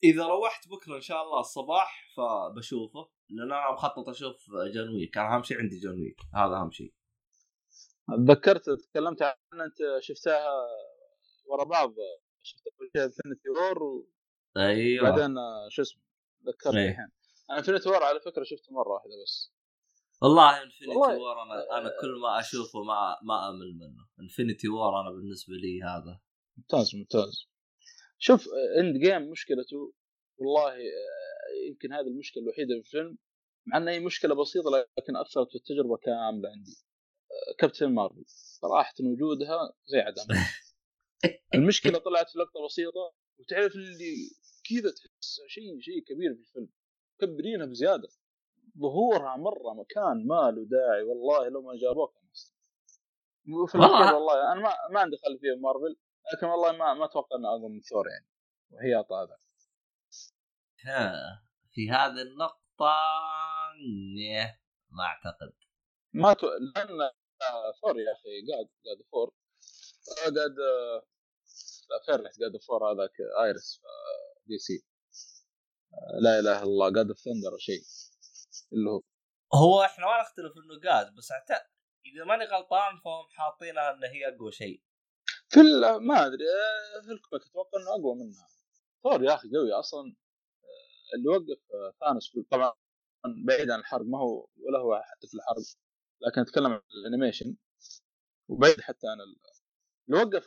إذا 0.04 0.26
روحت 0.26 0.68
بكرة 0.68 0.96
إن 0.96 1.02
شاء 1.02 1.24
الله 1.24 1.40
الصباح 1.40 2.14
فبشوفه 2.18 3.10
لأن 3.30 3.52
أنا 3.52 3.72
مخطط 3.72 4.10
أشوف 4.10 4.50
John 4.74 4.96
Wick 4.96 5.18
أنا 5.18 5.36
أهم 5.36 5.44
شيء 5.44 5.58
عندي 5.58 5.80
John 5.80 6.02
Wick 6.02 6.20
هذا 6.36 6.56
أهم 6.56 6.72
شيء. 6.72 6.94
تذكرت 8.28 8.70
تكلمت 8.70 9.22
عن 9.22 9.62
أنت 9.62 10.02
شفتها 10.02 10.48
ورا 11.46 11.64
بعض. 11.64 11.94
شفت 12.42 12.68
Infinity 12.96 13.50
War 13.50 13.84
و... 13.84 14.10
أيوه. 14.58 15.10
بعدين 15.10 15.36
شو 15.70 15.82
اسمه 15.82 16.02
تذكرت 16.46 16.76
أيوه. 16.76 16.90
الحين. 16.92 17.12
أنا 17.50 17.58
Infinity 17.58 17.90
War 17.90 18.04
على 18.04 18.20
فكرة 18.20 18.44
شفته 18.44 18.74
مرة 18.74 18.90
واحدة 18.94 19.12
بس. 19.24 19.54
والله 20.22 20.64
Infinity 20.64 20.98
War 20.98 21.42
أنا 21.44 21.78
أنا 21.78 21.90
كل 22.02 22.20
ما 22.22 22.40
أشوفه 22.40 22.80
ما 22.84 23.18
ما 23.24 23.50
أمل 23.50 23.74
منه. 23.78 24.08
Infinity 24.20 24.68
War 24.68 25.02
أنا 25.02 25.12
بالنسبة 25.12 25.54
لي 25.54 25.82
هذا. 25.84 26.20
ممتاز 26.58 26.96
ممتاز. 26.96 27.48
شوف 28.18 28.48
Endgame 28.80 29.32
مشكلته 29.32 29.94
والله 30.38 30.72
آه، 30.72 31.68
يمكن 31.70 31.94
هذه 31.94 32.08
المشكلة 32.08 32.44
الوحيدة 32.44 32.74
في 32.74 32.80
الفيلم 32.80 33.18
مع 33.68 33.78
انها 33.78 33.94
هي 33.94 34.00
مشكلة 34.00 34.36
بسيطة 34.36 34.70
لكن 34.70 35.16
أثرت 35.18 35.50
في 35.50 35.56
التجربة 35.56 35.98
كاملة 35.98 36.50
عندي. 36.50 36.78
آه، 37.32 37.56
كابتن 37.60 37.94
مارفل 37.94 38.24
صراحة 38.28 38.94
وجودها 39.00 39.74
زي 39.86 40.00
عدم. 40.00 40.24
المشكلة 41.56 42.00
طلعت 42.00 42.30
في 42.30 42.40
لقطة 42.40 42.66
بسيطة 42.66 43.14
وتعرف 43.40 43.76
اللي 43.76 44.30
كذا 44.70 44.92
تحس 44.92 45.42
شيء 45.48 45.80
شيء 45.80 46.04
كبير 46.04 46.34
في 46.36 46.40
الفيلم. 46.42 46.70
مكبرينها 47.22 47.66
بزيادة. 47.66 48.08
ظهورها 48.80 49.36
مرة 49.36 49.74
مكان 49.74 50.28
ما 50.28 50.52
له 50.52 50.66
داعي 50.66 51.04
والله 51.04 51.50
لو 51.50 51.62
ما 51.62 51.76
جابوه 51.76 52.08
كان 52.08 52.26
في 53.68 53.76
الاخير 53.76 54.16
والله 54.16 54.52
أنا 54.52 54.62
ما 54.62 54.74
ما 54.92 55.00
عندي 55.00 55.18
خلفيه 55.18 55.56
مارفل 55.62 55.96
لكن 56.34 56.48
والله 56.48 56.72
ما 56.72 56.94
ما 56.94 57.06
أتوقع 57.06 57.38
إنه 57.38 57.50
اقوى 57.50 57.70
من 57.70 57.82
ثور 57.82 58.08
يعني. 58.10 58.28
وهي 58.72 58.96
هذا 58.96 59.38
ها 60.86 61.14
في 61.72 61.90
هذه 61.90 62.22
النقطة 62.22 62.94
ما 64.90 65.04
أعتقد. 65.04 65.54
ما 66.14 66.34
تو... 66.34 66.48
لأن 66.48 67.12
ثور 67.82 68.00
يا 68.00 68.12
أخي 68.14 68.52
قاعد 68.52 68.70
قاعد 68.86 69.02
فور. 69.12 69.34
قاعد 70.18 70.34
لا 71.90 72.00
فيرلح 72.06 72.32
قاعد 72.40 72.58
فور 72.68 72.92
هذاك 72.92 73.14
آيرس 73.44 73.82
دي 74.48 74.58
سي. 74.58 74.86
لا 76.22 76.40
إله 76.40 76.40
إلا 76.40 76.64
الله 76.64 76.94
قاعد 76.94 77.12
في 77.14 77.22
ثندر 77.22 77.58
شيء. 77.58 77.82
اللي 78.74 78.90
هو. 78.90 79.02
هو 79.54 79.84
إحنا 79.84 80.06
ما 80.06 80.22
نختلف 80.22 80.54
إنه 80.58 80.92
قاد 80.92 81.16
بس 81.16 81.32
اعتقد 81.32 81.70
إذا 82.06 82.26
ماني 82.26 82.46
غلطان 82.46 83.00
فهم 83.06 83.28
حاطينها 83.30 83.92
إن 83.92 84.04
هي 84.04 84.36
أقوى 84.36 84.52
شيء. 84.52 84.82
في 85.50 85.60
ما 86.00 86.26
أدري 86.26 86.46
في 87.06 87.12
الكوميك 87.12 87.46
أتوقع 87.46 87.80
إنه 87.82 87.90
أقوى 87.90 88.16
منها. 88.16 88.48
ثور 89.04 89.24
يا 89.24 89.36
أخي 89.36 89.48
قوي 89.56 89.74
أصلا. 89.74 90.16
اللي 91.16 91.30
وقف 91.30 91.62
ثانوس 92.00 92.32
طبعا 92.52 92.74
بعيد 93.46 93.72
عن 93.72 93.80
الحرق 93.80 94.06
ما 94.06 94.20
هو 94.20 94.48
ولا 94.58 94.80
هو 94.80 95.02
حتى 95.04 95.28
في 95.28 95.34
الحرق 95.34 95.64
لكن 96.22 96.42
أتكلم 96.42 96.72
عن 96.72 96.82
ال 96.94 97.00
animation. 97.00 97.58
وبعيد 98.48 98.82
حتى 98.82 99.08
عن 99.08 99.18
اللي 99.22 100.24
وقف 100.24 100.46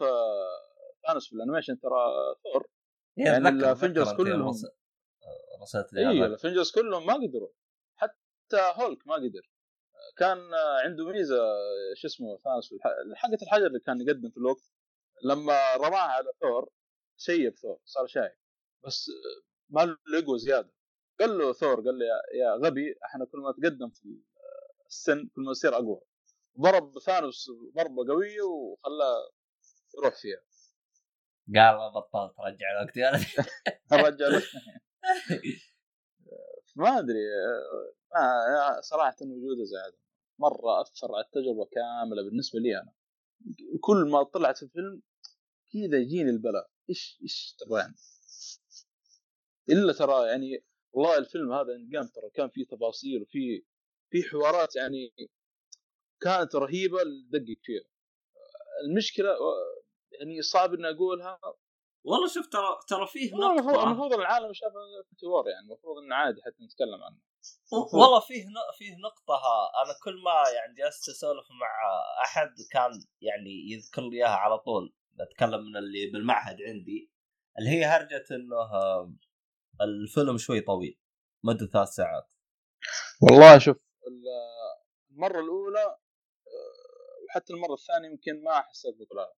ثانوس 1.06 1.28
في 1.28 1.32
ال 1.32 1.37
animation 1.37 1.80
ترى 1.80 1.98
ثور. 2.44 2.68
يعني 3.18 3.48
ال 3.48 3.55
Avengers 3.55 4.12
كلهم 4.12 4.54
رسلت 5.62 5.92
لي 5.92 6.10
اي 6.10 6.26
ال 6.26 6.31
Avengers 6.31 6.70
كلهم 6.70 7.06
ما 7.06 7.14
قدروا. 7.14 7.48
حتى 7.96 8.72
هولك 8.74 9.06
ما 9.06 9.14
قدر. 9.14 9.50
كان 10.16 10.38
عنده 10.84 11.04
ميزة 11.04 11.36
شو 11.94 12.06
اسمه 12.06 12.38
ثانوس 12.44 12.74
حقة 13.14 13.38
الحجر 13.42 13.66
اللي 13.66 13.80
كان 13.80 14.00
يقدم 14.00 14.30
في 14.30 14.36
الوقت. 14.36 14.72
لما 15.24 15.76
رماها 15.76 15.98
على 15.98 16.32
ثور 16.40 16.72
شيب 17.16 17.56
ثور 17.56 17.80
صار 17.84 18.06
شايب. 18.06 18.36
بس 18.84 19.10
ما 19.68 19.84
له 19.84 20.26
قوه 20.26 20.36
زيادة. 20.36 20.72
قال 21.20 21.38
له 21.38 21.52
ثور 21.52 21.74
قال 21.74 21.98
له 21.98 22.06
يا 22.34 22.54
غبي 22.54 22.98
إحنا 23.04 23.24
كل 23.24 23.38
ما 23.38 23.52
تقدم 23.52 23.90
في 23.90 24.22
السن 24.86 25.28
كل 25.28 25.42
ما 25.42 25.50
يصير 25.50 25.74
أقوى. 25.74 26.00
ضرب 26.60 26.98
ثانوس 26.98 27.50
ضربة 27.76 28.12
قوية 28.12 28.42
وخلاه 28.42 29.30
يروح 29.98 30.20
فيها. 30.20 30.40
قال 31.56 31.90
بطلت 31.94 32.34
رجع 32.40 32.66
الوقت 32.70 32.96
يا 32.96 33.10
رجع 34.06 34.26
ما 36.76 36.98
أدري 36.98 37.18
آه 38.16 38.80
صراحة 38.80 39.16
وجوده 39.22 39.64
زاد. 39.64 39.92
مرة 40.38 40.80
أثر 40.82 41.14
على 41.14 41.24
التجربة 41.24 41.64
كاملة 41.72 42.22
بالنسبة 42.22 42.58
لي 42.60 42.76
أنا. 42.80 42.92
كل 43.80 44.08
ما 44.10 44.22
طلعت 44.22 44.56
في 44.56 44.62
الفيلم 44.62 45.02
كذا 45.72 45.98
يجيني 45.98 46.30
البلاء. 46.30 46.70
إيش 46.90 47.18
إيش 47.22 47.56
تبغى 47.58 47.80
يعني؟ 47.80 47.94
إلا 49.68 49.92
ترى 49.92 50.28
يعني 50.28 50.64
والله 50.92 51.18
الفيلم 51.18 51.52
هذا 51.52 51.72
قام 51.94 52.06
ترى. 52.06 52.30
كان 52.34 52.48
فيه 52.48 52.66
تفاصيل 52.66 53.22
وفي 53.22 53.64
في 54.10 54.22
حوارات 54.22 54.76
يعني 54.76 55.14
كانت 56.20 56.54
رهيبة 56.54 56.98
تدقق 57.32 57.58
فيها 57.62 57.84
المشكلة 58.88 59.30
يعني 60.18 60.42
صعب 60.42 60.74
إني 60.74 60.90
أقولها. 60.90 61.40
والله 62.04 62.28
شوف 62.28 62.46
ترى 62.46 62.78
ترى 62.88 63.06
فيه 63.06 63.34
نقطة. 63.34 63.82
المفروض 63.82 64.12
العالم 64.12 64.52
شاف 64.52 64.72
وور 65.22 65.48
يعني 65.48 65.66
المفروض 65.66 65.98
انه 65.98 66.14
عادي 66.14 66.42
حتى 66.42 66.64
نتكلم 66.64 67.02
عنه 67.02 67.18
والله 67.92 68.20
فيه 68.20 68.44
فيه 68.78 68.96
نقطة 68.96 69.40
أنا 69.84 69.94
كل 70.04 70.22
ما 70.24 70.50
يعني 70.54 70.74
جلست 70.74 71.08
أسولف 71.08 71.46
مع 71.60 71.68
أحد 72.24 72.54
كان 72.72 72.90
يعني 73.20 73.72
يذكر 73.72 74.02
لي 74.02 74.16
إياها 74.16 74.36
على 74.36 74.58
طول. 74.58 74.94
بتكلم 75.12 75.60
من 75.60 75.76
اللي 75.76 76.10
بالمعهد 76.12 76.56
عندي. 76.62 77.10
اللي 77.58 77.70
هي 77.70 77.84
هرجة 77.84 78.24
إنه 78.30 78.70
الفيلم 79.80 80.38
شوي 80.38 80.60
طويل 80.60 81.00
مدة 81.44 81.66
ثلاث 81.66 81.88
ساعات. 81.88 82.30
والله 83.22 83.58
شوف 83.58 83.76
المرة 85.10 85.40
الأولى 85.40 85.98
وحتى 87.26 87.52
المرة 87.52 87.74
الثانية 87.74 88.08
يمكن 88.08 88.44
ما 88.44 88.60
حسيت 88.60 88.94
بطلع 88.94 89.32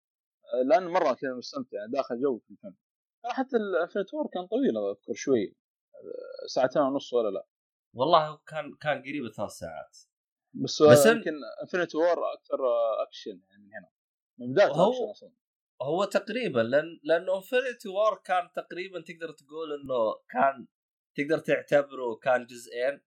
لأن 0.64 0.86
مرة 0.86 1.14
كذا 1.14 1.34
مستمتع 1.34 1.86
داخل 1.86 2.20
جو 2.20 2.38
في 2.38 2.50
الفيلم 2.50 2.76
حتى 3.24 3.56
Infinity 3.56 4.09
War 4.09 4.28
كان 4.32 4.46
طويل 4.46 4.76
أذكر 4.76 5.14
شوي. 5.14 5.56
ساعتين 6.46 6.82
ونص 6.82 7.12
ولا 7.12 7.28
لا. 7.28 7.46
والله 7.94 8.36
كان 8.46 8.76
كان 8.80 8.98
قريب 8.98 9.32
ثلاث 9.36 9.50
ساعات. 9.50 9.98
بس, 10.54 10.82
بس 10.82 11.06
يمكن 11.06 11.32
Infinity 11.62 11.96
War 11.96 12.32
أكثر 12.32 12.58
اكشن 13.06 13.40
يعني 13.50 13.62
من 13.62 13.74
هنا. 13.74 13.90
من 14.38 14.52
بداية 14.52 14.68
هو 14.68 14.90
اكشن 14.90 15.10
أصلا. 15.10 15.32
هو 15.82 16.04
تقريبا 16.04 16.60
لأن 16.60 17.00
لأنه 17.02 17.36
Infinity 17.36 17.88
War 17.88 18.14
كان 18.24 18.50
تقريبا 18.54 19.00
تقدر 19.00 19.32
تقول 19.32 19.72
إنه 19.72 20.14
كان 20.28 20.66
تقدر 21.16 21.38
تعتبره 21.38 22.14
كان 22.22 22.46
جزئين. 22.46 23.00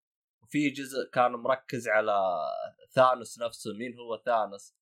وفي 0.44 0.70
جزء 0.70 1.10
كان 1.10 1.32
مركز 1.32 1.88
على 1.88 2.18
ثانوس 2.96 3.39
نفسه 3.39 3.74
مين 3.74 3.98
هو 3.98 4.22
ثانوس 4.26 4.76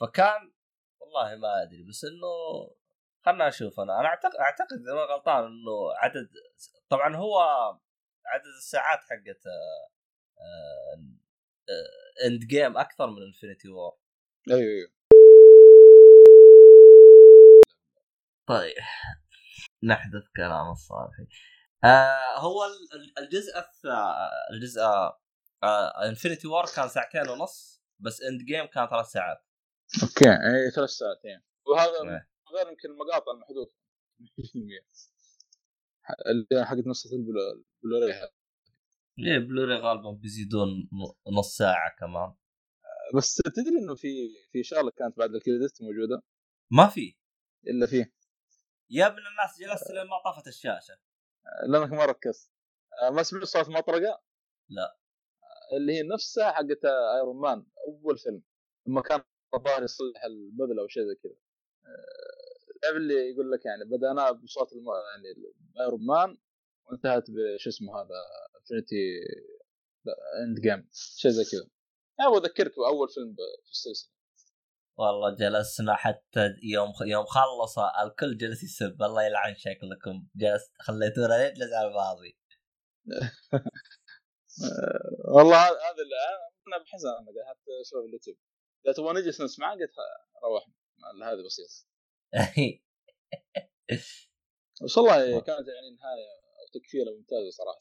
فكان 0.00 0.52
والله 1.00 1.36
ما 1.36 1.62
أدري 1.62 1.82
بس 1.88 2.04
إنه 2.04 2.32
خلنا 3.26 3.48
أشوف 3.48 3.80
أنا 3.80 4.00
أنا 4.00 4.08
اعتقد 4.08 4.36
أعتقد 4.40 4.78
إذا 4.80 4.94
ما 4.94 5.00
غلطان 5.00 5.44
إنه 5.44 5.92
عدد 5.96 6.28
طبعا 6.88 7.16
هو 7.16 7.38
عدد 8.26 8.46
الساعات 8.58 8.98
حقت 8.98 9.42
Endgame 12.26 12.78
أكثر 12.78 13.06
من 13.06 13.22
Infinity 13.22 13.68
War 13.68 13.98
أيوه 14.50 14.60
أيوه. 14.60 14.88
طيب 18.48 18.74
نحذف 19.84 20.28
كلام 20.36 20.70
الصالحي. 20.70 21.26
آه 21.84 22.38
هو 22.38 22.64
الجزء 23.18 23.52
الجزء 24.52 24.80
Infinity 26.08 26.48
War 26.48 26.64
كان 26.76 26.88
ساعتين 26.88 27.28
ونص 27.28 27.82
بس 28.00 28.22
Endgame 28.22 28.66
كان 28.66 28.88
ثلاث 28.88 29.06
ساعات. 29.06 29.44
Okay 30.02 30.30
اي 30.30 30.70
ثلاث 30.70 30.90
ساعتين 30.90 31.40
وهذا. 31.66 32.26
غير 32.52 32.68
يمكن 32.68 32.90
المقاطع 32.90 33.32
المحذوفه 33.32 33.72
اللي 36.30 36.66
حقت 36.66 36.86
نص 36.86 37.12
البلوري 37.12 38.12
إيه 39.18 39.38
بلوري 39.38 39.76
غالبا 39.76 40.10
بيزيدون 40.10 40.88
نص 41.38 41.56
ساعة 41.56 41.96
كمان. 41.98 42.34
بس 43.16 43.36
تدري 43.36 43.78
إنه 43.78 43.94
في 43.94 44.08
في 44.52 44.62
شغلة 44.62 44.90
كانت 44.90 45.18
بعد 45.18 45.34
ال 45.34 45.41
credit 45.41 45.82
موجودة؟ 45.82 46.22
ما 46.70 46.86
في. 46.86 47.16
إلا 47.66 47.86
فيه 47.86 48.14
يا 48.90 49.06
ابن 49.06 49.18
الناس 49.18 49.60
جلست 49.60 49.90
لما 49.90 50.22
طفت 50.24 50.46
الشاشة. 50.46 50.98
لأنك 51.68 51.92
ما 51.92 52.04
ركزت. 52.04 52.52
آه، 53.02 53.10
ما 53.10 53.22
سمعت 53.22 53.44
صوت 53.44 53.68
مطرقة؟ 53.68 54.22
لا. 54.68 54.98
اللي 55.76 55.92
هي 55.92 56.02
نفسها 56.02 56.52
حقت 56.52 56.84
Iron 57.16 57.40
Man 57.40 57.66
أول 57.88 58.18
فيلم. 58.18 58.42
لما 58.86 59.02
كان 59.02 59.22
الظاهر 59.54 59.82
يصلح 59.82 60.24
البذله 60.24 60.82
أو 60.82 60.88
شيء 60.88 61.02
زي 61.02 61.14
كذا. 61.14 61.36
آه، 61.86 62.96
اللي 62.96 63.14
يقول 63.14 63.50
لك 63.52 63.64
يعني 63.66 63.84
بدانا 63.84 64.30
بصوت 64.30 64.72
الم... 64.72 64.84
يعني 64.88 65.54
Iron 65.80 66.06
Man 66.06 66.38
وانتهت 66.86 67.30
بش 67.30 67.68
اسمه 67.68 68.00
هذا؟ 68.00 68.14
Infinity 68.60 69.20
Endgame 70.42 70.88
شيء 70.92 71.30
زي 71.30 71.44
كذا. 71.44 71.70
يعني 72.18 72.36
اذكرك 72.36 72.76
باول 72.76 73.08
فيلم 73.08 73.36
في 73.64 73.70
السلسلة. 73.70 74.16
والله 74.98 75.34
جلسنا 75.34 75.94
حتى 75.94 76.54
يوم 76.62 76.92
يوم 77.06 77.24
خلص 77.24 77.78
الكل 77.78 78.36
جلس 78.36 78.62
يسب 78.62 79.02
الله 79.02 79.22
يلعن 79.22 79.54
شكلكم. 79.54 80.26
جلست 80.36 80.72
خليتونا 80.80 81.50
نجلس 81.50 81.72
على 81.72 81.88
الفاضي. 81.88 82.38
والله 85.34 85.56
هذا 85.66 86.02
اللي 86.04 86.16
أنا 86.68 86.78
بحزن 86.82 87.08
أنا 87.08 87.48
حتى 87.48 87.70
أشوف 87.80 88.04
اليوتيوب. 88.04 88.36
اذا 88.86 88.92
تبغى 88.92 89.12
نجلس 89.12 89.40
نسمع 89.40 89.74
قلت 89.74 89.92
روح 90.44 90.68
هذه 91.22 91.44
بسيطة. 91.46 91.86
بس 94.82 94.98
والله 94.98 95.40
كانت 95.40 95.68
يعني 95.68 95.90
نهاية 95.90 96.28
أو 96.60 96.80
تكفيره 96.80 97.10
ممتازة 97.10 97.50
صراحة. 97.50 97.80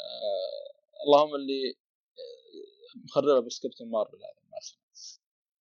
آه 0.00 1.04
اللهم 1.06 1.34
اللي 1.34 1.78
آه، 2.18 3.04
مخربها 3.04 3.40
بس 3.40 3.60
كابتن 3.60 3.90
مارفل 3.90 4.16
هذا 4.16 4.48
ما 4.50 4.58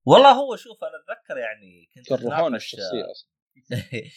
والله 0.05 0.32
هو 0.32 0.55
شوف 0.55 0.84
أنا 0.84 0.91
أتذكر 1.03 1.38
يعني 1.38 1.89
كنت 1.95 2.09
كرهون 2.09 2.55
الشخصية 2.55 3.11
أصلا. 3.11 3.30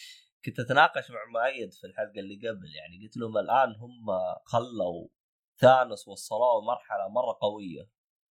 كنت 0.45 0.59
أتناقش 0.59 1.11
مع 1.11 1.25
مؤيد 1.25 1.73
في 1.73 1.87
الحلقة 1.87 2.19
اللي 2.19 2.49
قبل 2.49 2.75
يعني 2.75 3.05
قلت 3.05 3.17
لهم 3.17 3.37
الآن 3.37 3.75
هم 3.75 4.05
خلوا 4.45 5.07
ثانوس 5.57 6.07
وصلوه 6.07 6.61
مرحلة 6.61 7.07
مرة 7.07 7.37
قوية. 7.41 7.89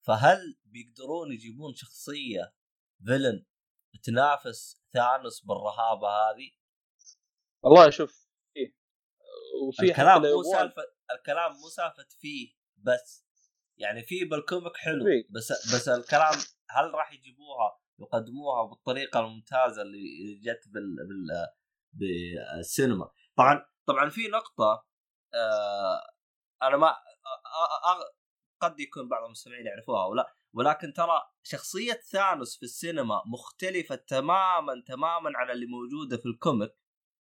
فهل 0.07 0.59
بيقدرون 0.65 1.33
يجيبون 1.33 1.75
شخصية 1.75 2.55
فيلن 3.07 3.45
تنافس 4.03 4.83
ثانوس 4.93 5.45
بالرهابة 5.45 6.09
هذه؟ 6.09 6.51
والله 7.65 7.91
شوف 7.91 8.29
فيه 8.55 8.77
وفي 9.69 9.83
الكلام 9.83 10.23
مو 10.23 10.43
سالفه 10.43 10.83
الكلام 11.19 11.53
مو 11.53 11.69
سالفة 11.69 12.07
فيه 12.21 12.55
بس. 12.77 13.27
يعني 13.79 14.03
في 14.03 14.25
بالكوميك 14.25 14.77
حلو 14.77 15.05
بس 15.31 15.53
بس 15.75 15.89
الكلام 15.89 16.35
هل 16.71 16.95
راح 16.95 17.13
يجيبوها 17.13 17.81
يقدموها 17.99 18.67
بالطريقة 18.67 19.21
الممتازة 19.21 19.83
اللي 19.83 20.35
جت 20.35 20.69
بال, 20.69 20.97
بال 21.09 21.47
بالسينما؟ 21.93 23.11
طبعا 23.37 23.67
طبعا 23.87 24.11
في 24.11 24.29
نقطة 24.29 24.87
آه 25.35 26.01
أنا 26.63 26.77
ما 26.77 26.97
قد 28.61 28.81
يكون 28.81 29.09
بعض 29.09 29.25
المستمعين 29.25 29.67
يعرفوها 29.67 30.05
أو 30.05 30.15
لا 30.15 30.37
ولكن 30.55 30.93
ترى 30.93 31.23
شخصية 31.43 31.93
ثانوس 31.93 32.57
في 32.57 32.63
السينما 32.63 33.23
مختلفة 33.27 33.95
تماما 33.95 34.83
تماما 34.87 35.31
عن 35.35 35.51
اللي 35.51 35.67
موجودة 35.67 36.17
في 36.17 36.27
الكوميك 36.27 36.71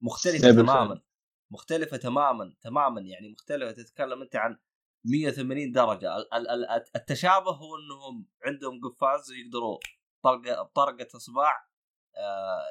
مختلفة 0.03 0.51
تماما 0.51 1.03
مختلفة 1.51 1.97
تماما 1.97 2.55
تماما 2.61 3.01
يعني 3.01 3.29
مختلفة 3.29 3.73
تتكلم 3.73 4.23
أنت 4.23 4.37
عن 4.37 4.59
180 5.05 5.73
درجة. 5.73 6.09
التشابه 6.97 7.51
هو 7.51 7.77
إنهم 7.77 8.29
عندهم 8.45 8.81
قفاز 8.81 9.33
يقدروا 9.33 9.79
طرقه 10.25 10.63
بطرقه 10.63 11.17
إصبع 11.17 11.53
آه، 12.17 12.65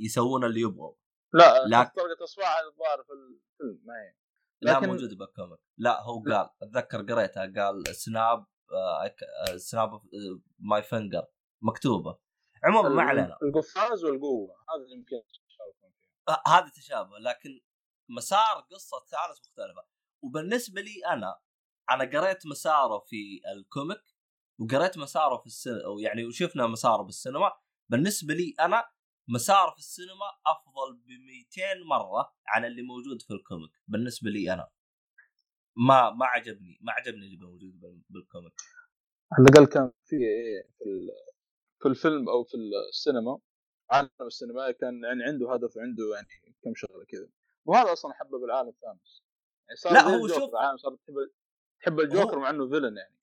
يسوون 0.00 0.44
اللي 0.44 0.60
يبغوا. 0.60 0.94
لا 1.32 1.66
لكن 1.66 1.90
طرقه 1.90 2.24
إصبع 2.24 2.60
الظاهر 2.60 3.02
في 3.02 3.12
الفيلم 3.12 3.80
ما 3.86 3.94
هي. 3.94 4.14
لكن... 4.62 4.80
لا 4.80 4.92
موجود 4.92 5.18
بال 5.18 5.30
comic 5.30 5.60
لا 5.78 6.02
هو 6.02 6.22
قال 6.22 6.50
أتذكر 6.62 7.02
قريتها 7.02 7.52
قال 7.56 7.96
snap 7.96 8.46
snap 9.56 9.90
my 10.58 10.82
finger 10.82 11.26
مكتوبة. 11.62 12.18
عموما 12.64 12.88
ما 12.88 13.02
علينا. 13.02 13.38
القفاز 13.42 14.04
والقوة 14.04 14.54
هذا 14.54 14.92
يمكن 14.96 15.16
هذا 16.46 16.68
تشابه 16.68 17.18
لكن 17.18 17.60
مسار 18.10 18.66
قصة 18.70 18.96
ثالث 18.98 19.38
مختلفة. 19.38 19.86
وبالنسبة 20.24 20.80
لي 20.80 21.06
أنا 21.12 21.40
أنا 21.90 22.04
قريت 22.04 22.46
مساره 22.46 22.98
في 23.06 23.40
ال 23.56 23.64
comic 23.64 24.02
وقريت 24.60 24.98
مساره 24.98 25.36
في 25.36 25.46
السينما 25.46 26.00
يعني 26.00 26.24
وشفنا 26.24 26.66
مساره 26.66 27.02
بالسينما. 27.02 27.52
بالنسبة 27.90 28.34
لي 28.34 28.54
أنا 28.60 28.84
مساره 29.28 29.70
في 29.70 29.78
السينما 29.78 30.26
أفضل 30.46 30.96
ب 30.96 31.08
200 31.08 31.84
مرة 31.88 32.34
عن 32.46 32.64
اللي 32.64 32.82
موجود 32.82 33.22
في 33.22 33.34
ال 33.34 33.39
comic. 33.39 33.70
بالنسبة 33.88 34.30
لي 34.30 34.52
أنا. 34.52 34.68
ما 35.76 36.10
ما 36.10 36.26
عجبني 36.26 36.78
ما 36.80 36.92
عجبني 36.92 37.26
اللي 37.26 37.36
موجود 37.36 37.80
بال 38.10 38.21
comic. 38.21 38.52
على 39.32 39.48
الأقل 39.48 39.66
كان 39.66 39.92
في 40.04 40.16
إيه 40.16 40.62
في 40.78 41.10
في 41.82 41.88
الفيلم 41.88 42.28
أو 42.28 42.44
في 42.44 42.56
السينما 42.88 43.38
عالم 43.90 44.10
السينمائي 44.20 44.72
كان 44.72 45.04
يعني 45.04 45.24
عنده 45.24 45.52
هدف 45.54 45.76
وعنده 45.76 46.04
يعني 46.14 46.56
كم 46.62 46.74
شغلة 46.74 47.04
كذا. 47.04 47.28
وهذا 47.64 47.92
أصلا 47.92 48.12
حبب 48.12 48.44
العالم 48.44 48.68
الثاني 48.68 49.00
يعني 49.68 49.76
صار 49.76 49.92
لا 49.92 50.02
هو 50.02 50.28
شوف 50.28 50.50
صار 50.82 50.96
تحب 50.96 51.14
تحب 51.80 52.00
الجوكر 52.00 52.38
مع 52.38 52.50
إنه 52.50 52.68
villain 52.68 52.96
يعني. 52.96 53.18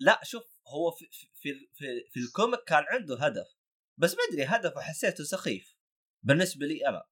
لا 0.00 0.20
شوف 0.22 0.58
هو 0.68 0.90
في 0.90 1.08
في 1.34 1.68
في, 1.74 2.04
في 2.10 2.20
ال 2.20 2.27
comic 2.27 2.64
كان 2.64 2.84
عنده 2.88 3.16
هدف. 3.18 3.57
بس 3.98 4.14
ما 4.14 4.20
أدري 4.30 4.44
هدفه 4.44 4.80
حسيته 4.80 5.24
سخيف. 5.24 5.76
بالنسبة 6.22 6.66
لي 6.66 6.88
أنا. 6.88 7.04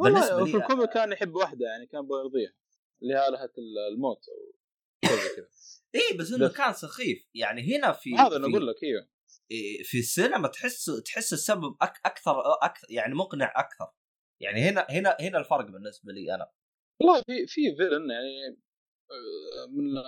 بالنسبة 0.00 0.44
لي 0.44 0.50
في 0.50 0.56
ال 0.56 0.62
comic 0.62 0.90
كان 0.90 1.12
يحب 1.12 1.34
واحدة 1.34 1.66
يعني 1.66 1.86
كان 1.86 2.08
بيرضيها 2.08 2.52
اللي 3.02 3.14
هي 3.14 3.28
الهه 3.28 3.52
الموت 3.92 4.28
أو 5.04 5.10
كذا. 5.36 5.48
اي 5.94 6.16
بس 6.16 6.32
إنه 6.32 6.48
كان 6.48 6.72
سخيف. 6.72 7.28
يعني 7.34 7.76
هنا 7.76 7.92
في 7.92 8.14
هذا 8.14 8.36
أنا 8.36 8.46
أقول 8.46 8.66
لك 8.66 8.82
إيوه. 8.82 9.08
في 9.84 9.98
السينما 9.98 10.48
تحس 10.48 10.84
تحس 11.04 11.32
السبب 11.32 11.76
أك 11.82 12.00
أكثر 12.04 12.40
أكثر 12.62 12.86
يعني 12.90 13.14
مقنع 13.14 13.52
أكثر. 13.56 13.92
يعني 14.40 14.60
هنا 14.60 14.86
هنا 14.90 15.16
هنا 15.20 15.38
الفرق 15.38 15.64
بالنسبة 15.64 16.12
لي 16.12 16.34
أنا. 16.34 16.50
والله 17.00 17.22
في 17.22 17.46
في 17.46 17.76
villain 17.76 18.10
يعني 18.10 18.56
من 19.68 19.98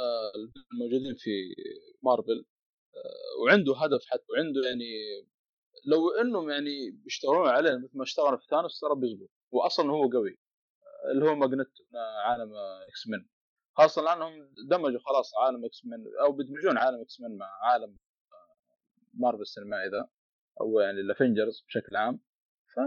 الموجودين 0.72 1.14
في 1.18 1.54
مارفل 2.02 2.46
وعنده 3.42 3.76
هدف 3.76 4.04
حتى 4.06 4.24
وعنده 4.32 4.68
يعني 4.68 4.84
لو 5.84 6.10
انهم 6.10 6.50
يعني 6.50 6.90
بيشتغلون 6.90 7.48
عليه 7.48 7.76
مثل 7.76 7.98
ما 7.98 8.02
اشتغلوا 8.02 8.38
في 8.38 8.46
ثانوس 8.50 8.80
ترى 8.80 8.94
بيزبط. 8.94 9.30
واصلا 9.52 9.92
هو 9.92 10.08
قوي. 10.08 10.38
آه، 10.82 11.12
اللي 11.12 11.30
هو 11.30 11.34
ماجنيتو 11.34 11.70
عالم 12.24 12.52
إكس 12.88 13.08
مان 13.08 13.28
خاصه 13.76 14.02
لانهم 14.02 14.54
دمجوا 14.70 15.00
خلاص 15.00 15.32
عالم 15.38 15.64
إكس 15.64 15.84
مان 15.84 16.04
أو 16.20 16.32
بيدمجون 16.32 16.78
عالم 16.78 17.00
إكس 17.00 17.20
مان 17.20 17.36
مع 17.36 17.46
عالم 17.62 17.96
مارفل 19.14 19.42
السينمائي 19.42 19.88
ذا 19.88 20.08
أو 20.60 20.80
يعني 20.80 21.00
الافنجرز 21.00 21.64
بشكل 21.68 21.96
عام. 21.96 22.20
ف 22.74 22.78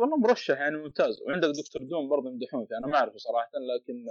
والله 0.00 0.16
مرشح 0.16 0.58
يعني 0.58 0.76
ممتاز. 0.76 1.22
وعندك 1.22 1.48
دكتور 1.48 1.82
دوم 1.82 2.08
برضه 2.08 2.30
يمدحون 2.30 2.66
فيه. 2.66 2.76
أنا 2.78 2.86
ما 2.86 2.96
أعرفه 2.98 3.16
صراحة 3.18 3.50
لكن 3.54 4.04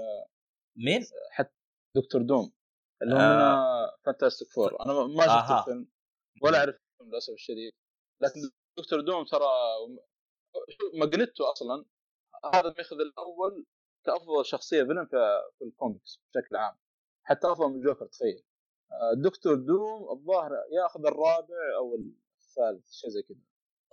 مين؟ 0.76 1.06
حتى 1.32 1.56
دكتور 1.96 2.22
دوم. 2.22 2.54
اللي 3.02 3.16
هو 3.16 3.20
آه. 3.20 3.82
من 3.82 4.04
فانتاستيك 4.06 4.52
فور 4.52 4.86
أنا 4.86 4.94
ما 4.94 5.24
شفت 5.24 5.52
آه. 5.52 5.60
الفيلم 5.60 5.88
ولا 6.42 6.58
أعرف 6.58 6.76
للأسف 7.02 7.34
الشديد. 7.34 7.74
لكن 8.22 8.40
دكتور 8.78 9.02
دوم 9.02 9.26
ترى 9.26 9.48
ماجنيتو 10.94 11.44
أصلا 11.44 11.86
هذا 12.54 12.74
ماخذ 12.78 12.96
الأول 12.96 13.66
كأفضل 14.06 14.46
شخصية 14.46 14.84
villain 14.84 15.06
في, 15.06 15.42
في 15.58 15.66
الكوميكس 15.66 16.22
بشكل 16.30 16.56
عام 16.56 16.78
حتى 17.24 17.52
أفضل 17.52 17.70
من 17.70 17.82
جوكر 17.82 18.06
تخيل. 18.06 18.44
دكتور 19.24 19.56
دوم 19.56 20.10
الظاهر 20.12 20.52
يأخذ 20.72 21.06
الرابع 21.06 21.76
أو 21.78 21.96
الثالث 21.96 22.92
شيء 22.92 23.10
زي 23.10 23.22
كذا. 23.22 23.38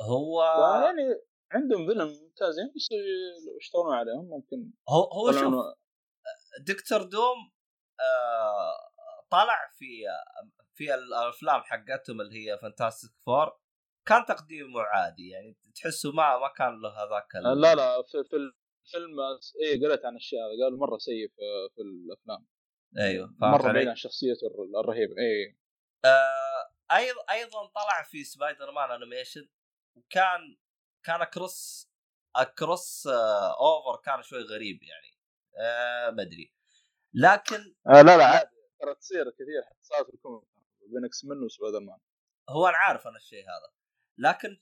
هو 0.01 0.43
يعني 0.85 1.21
عندهم 1.53 1.87
villain 1.87 2.09
ممتازين 2.09 2.73
بس 2.77 2.89
لو 3.47 3.59
اشتغلوا 3.59 3.95
عليهم 3.95 4.25
ممكن 4.25 4.71
هو 4.89 5.03
هو 5.03 5.33
شوف 5.33 5.55
دكتور 6.67 7.03
دوم 7.03 7.53
آه 8.01 8.93
طلع 9.31 9.69
في 9.79 9.87
في 10.75 10.95
الأفلام 10.95 11.61
حقتهم 11.61 12.21
اللي 12.21 12.51
هي 12.51 12.59
فانتاستيك 12.59 13.11
فور 13.27 13.62
كان 14.07 14.25
تقديمه 14.25 14.81
عادي 14.81 15.29
يعني 15.29 15.57
تحسه 15.75 16.13
ما 16.13 16.39
ما 16.39 16.49
كان 16.59 16.81
له 16.81 16.89
هذاك 16.89 17.35
لا 17.35 17.75
لا 17.75 18.03
في, 18.03 18.25
في 18.25 18.37
الفيلم 18.37 19.17
إيه 19.63 19.87
قريت 19.87 20.05
عن 20.05 20.17
الشيء 20.17 20.39
هذا 20.39 20.65
قالوا 20.65 20.79
مرة 20.79 20.99
سيء 20.99 21.29
في, 21.29 21.75
في 21.75 21.83
الأفلام. 21.83 22.47
أيوه 22.99 23.35
مرة 23.39 23.73
بعيد 23.73 23.89
عن 23.89 23.97
شخصيته 23.97 24.47
الرهيبه 24.81 25.15
اي 25.19 25.59
آه 26.05 26.97
أيضا 26.97 27.21
أيضا 27.31 27.67
طلع 27.67 28.03
في 28.11 28.25
سبايدر 28.25 28.73
مان 28.73 28.91
animation 28.91 29.49
وكان 29.97 30.57
كان 31.05 31.25
cross 31.25 31.91
cross 32.59 33.07
آه 33.07 33.57
over 33.61 34.01
كان 34.05 34.23
شوي 34.23 34.43
غريب 34.43 34.83
يعني. 34.83 35.19
آه 35.61 36.11
ما 36.11 36.23
أدري. 36.23 36.55
لكن 37.15 37.75
آه 37.87 38.03
لا 38.03 38.17
لا 38.17 38.25
عادي 38.25 38.51
ترى 38.81 38.95
تصير 38.95 39.31
كثير 39.31 39.63
حتى 39.67 39.83
صارت 39.83 40.15
ال 40.15 40.21
comic 40.21 40.49
بين 40.87 41.05
إكس 41.05 41.25
مين 41.25 41.43
وسبايدر 41.45 41.81
مان 41.81 41.99
هو 42.49 42.67
أنا 42.67 42.77
عارف 42.77 43.07
أنا 43.07 43.17
الشيء 43.17 43.43
هذا. 43.45 43.82
لكن 44.19 44.61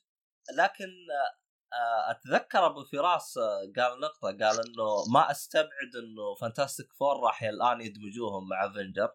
لكن 0.59 0.91
آه، 1.73 2.11
أتذكر 2.11 2.67
أبو 2.67 2.85
فراس 2.85 3.39
آه، 3.39 3.73
قال 3.77 4.01
نقطة 4.01 4.29
قال 4.29 4.67
إنه 4.67 5.05
ما 5.13 5.31
أستبعد 5.31 5.97
إنه 6.03 6.35
فانتاستيك 6.41 6.93
فور 6.93 7.21
راح 7.21 7.43
الآن 7.43 7.81
يدمجوهم 7.81 8.49
مع 8.49 8.67
افنجر 8.67 9.13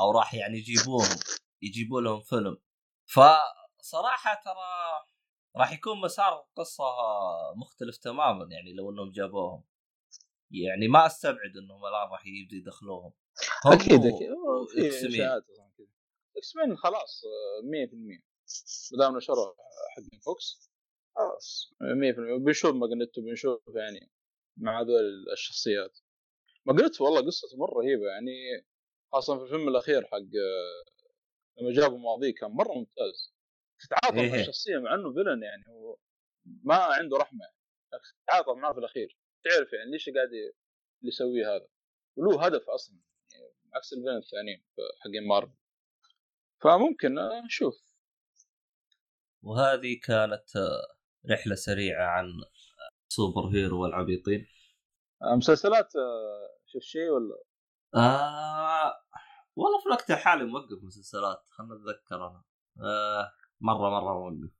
أو 0.00 0.10
راح 0.10 0.34
يعني 0.34 0.58
يجيبوهم 0.58 1.18
يجيبوا 1.62 2.00
لهم 2.00 2.20
فيلم. 2.20 2.56
فصراحة 3.06 4.40
ترى 4.44 5.06
راح 5.56 5.72
يكون 5.72 6.00
مسار 6.00 6.40
القصة 6.40 6.84
مختلف 7.56 7.96
تماما 7.96 8.48
يعني 8.50 8.72
لو 8.72 8.90
إنهم 8.90 9.10
جابوهم. 9.10 9.64
يعني 10.50 10.88
ما 10.88 11.06
أستبعد 11.06 11.56
إنهم 11.56 11.86
الآن 11.86 12.08
راح 12.12 12.26
يبدوا 12.26 12.58
يدخلوهم. 12.58 13.12
أكيد 13.66 14.06
أكيد. 14.06 14.28
إكس 16.36 16.56
مين 16.56 16.76
خلاص 16.76 17.22
100% 17.64 18.29
ما 18.92 18.98
دام 18.98 19.16
شروا 19.16 19.54
حق 19.96 20.20
فوكس. 20.24 20.70
خلاص. 21.16 21.72
100% 21.80 22.44
بنشوف 22.44 22.74
ماجنيتو 22.74 23.20
بنشوف 23.20 23.62
يعني 23.74 24.10
مع 24.56 24.80
هذول 24.80 25.32
الشخصيات. 25.32 25.98
ماجنيتو 26.66 27.04
والله 27.04 27.26
قصته 27.26 27.58
مرة 27.58 27.74
رهيبة 27.78 28.06
يعني 28.06 28.66
خاصة 29.12 29.38
في 29.38 29.44
الفيلم 29.44 29.68
الأخير 29.68 30.06
حق 30.06 30.18
لما 31.60 31.72
جابوا 31.72 31.98
ماضيه 31.98 32.34
كان 32.34 32.50
مرة 32.50 32.72
ممتاز. 32.72 33.34
تتعاطف 33.80 34.14
مع 34.14 34.22
إيه. 34.22 34.40
الشخصية 34.40 34.78
مع 34.78 34.94
إنه 34.94 35.12
فيلن 35.12 35.42
يعني 35.42 35.64
هو 35.68 35.96
ما 36.44 36.74
عنده 36.74 37.16
رحمة. 37.16 37.46
تتعاطف 38.26 38.48
معاه 38.48 38.72
في 38.72 38.78
الأخير. 38.78 39.18
تعرف 39.44 39.72
يعني 39.72 39.90
ليش 39.90 40.08
قاعد 40.08 40.28
يسويه 41.02 41.56
هذا. 41.56 41.68
وله 42.16 42.46
هدف 42.46 42.68
أصلا 42.68 42.96
يعني 43.32 43.52
عكس 43.74 43.92
الفيلن 43.92 44.16
الثانيين 44.16 44.64
حقين 45.00 45.26
مارفل 45.28 45.52
فممكن 46.62 47.14
نشوف. 47.44 47.89
وهذه 49.42 50.00
كانت 50.02 50.44
رحلة 51.30 51.54
سريعة 51.54 52.06
عن 52.06 52.26
superhero 53.08 53.82
والعبيطين. 53.82 54.46
آه، 55.22 55.34
مسلسلات 55.34 55.96
آه، 55.96 56.56
شوف 56.66 56.82
شيء 56.82 57.10
ولا؟ 57.10 57.42
آه 57.94 58.92
والله 59.56 59.80
في 59.80 59.86
الوقت 59.86 60.10
الحالي 60.10 60.44
موقف 60.44 60.82
مسلسلات 60.82 61.42
خلنا 61.50 61.74
نتذكر 61.74 62.16
أنا. 62.16 62.44
آه 62.82 63.32
مرة 63.60 63.90
مرة 63.90 64.30
موقف. 64.30 64.52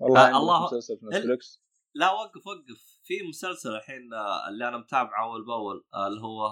والله 0.00 0.34
آه 0.34 0.38
الله 0.38 0.64
مسلسل 0.64 0.98
في 0.98 1.06
نتفلكس 1.06 1.62
لا 1.94 2.12
وقف 2.12 2.46
وقف. 2.46 3.00
في 3.04 3.14
مسلسل 3.28 3.76
الحين 3.76 4.14
آه، 4.14 4.48
اللي 4.48 4.68
أنا 4.68 4.78
متابعه 4.78 5.24
اول 5.24 5.46
باول 5.46 5.84
اللي 5.94 6.20
هو 6.20 6.48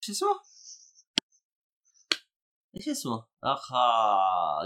شو 0.00 0.12
اسمه؟ 0.12 0.40
إيش 2.76 2.88
اسمه؟ 2.88 3.26
أخ 3.44 3.72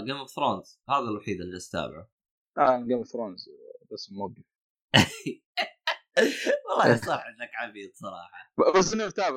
جيم 0.05 0.17
اوف 0.17 0.29
ثرونز 0.29 0.81
هذا 0.89 1.03
الوحيد 1.03 1.41
اللي 1.41 1.57
أتابعه. 1.57 2.12
آه 2.57 2.77
جيم 2.77 2.97
اوف 2.97 3.07
ثرونز 3.07 3.49
بس 3.91 4.11
موقف. 4.11 4.43
والله 6.69 6.95
صح 6.97 7.25
إنك 7.25 7.49
عبيط 7.53 7.91
صراحة. 7.95 8.53
بس 8.77 8.93
إني 8.93 9.05
متابع 9.05 9.35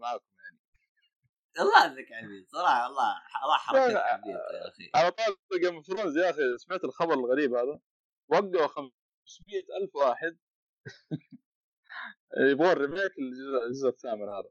معاكم 0.00 0.24
يعني. 0.38 0.58
والله 1.58 1.86
إنك 1.86 2.12
عبيط 2.12 2.48
صراحة 2.48 2.84
والله 2.88 3.14
الله 3.44 3.56
حركتك 3.56 3.96
عبيط 3.96 4.34
يا 4.34 4.68
أخي. 4.68 4.90
على 4.94 5.10
طول 5.10 5.60
جيم 5.60 5.74
اوف 5.74 5.86
ثرونز 5.86 6.16
يا 6.16 6.30
أخي 6.30 6.58
سمعت 6.58 6.84
الخبر 6.84 7.14
الغريب 7.14 7.54
هذا؟ 7.54 7.80
وقعوا 8.28 8.66
500 8.66 8.92
ألف 9.82 9.96
واحد. 9.96 10.38
يبغون 12.50 12.72
remake 12.72 13.12
الجزء 13.66 13.88
الثامن 13.88 14.28
هذا. 14.28 14.50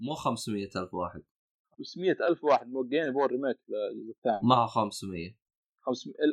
مو 0.00 0.14
500 0.14 0.64
ألف 0.76 0.94
واحد. 0.94 1.22
500 1.78 2.12
ألف 2.28 2.44
واحد 2.44 2.66
موقعين 2.66 3.06
يبغون 3.08 3.26
remake 3.26 3.58
للجزء 3.68 4.10
الثامن. 4.10 4.48
ما 4.48 4.56
هو 4.56 4.66
500 4.66 5.45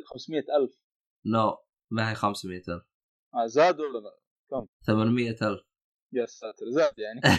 500 0.06 0.44
ألف. 0.56 0.80
no 1.26 1.50
no. 1.50 1.58
ما 1.90 2.10
هي 2.10 2.14
500 2.14 2.62
ألف. 2.68 2.84
آه 3.34 3.46
زاد 3.46 3.80
ولا 3.80 4.18
كم؟ 4.50 4.66
800 4.86 5.30
ألف. 5.30 5.62
يا 6.12 6.26
ساتر 6.26 6.70
زاد 6.70 6.98
يعني. 6.98 7.20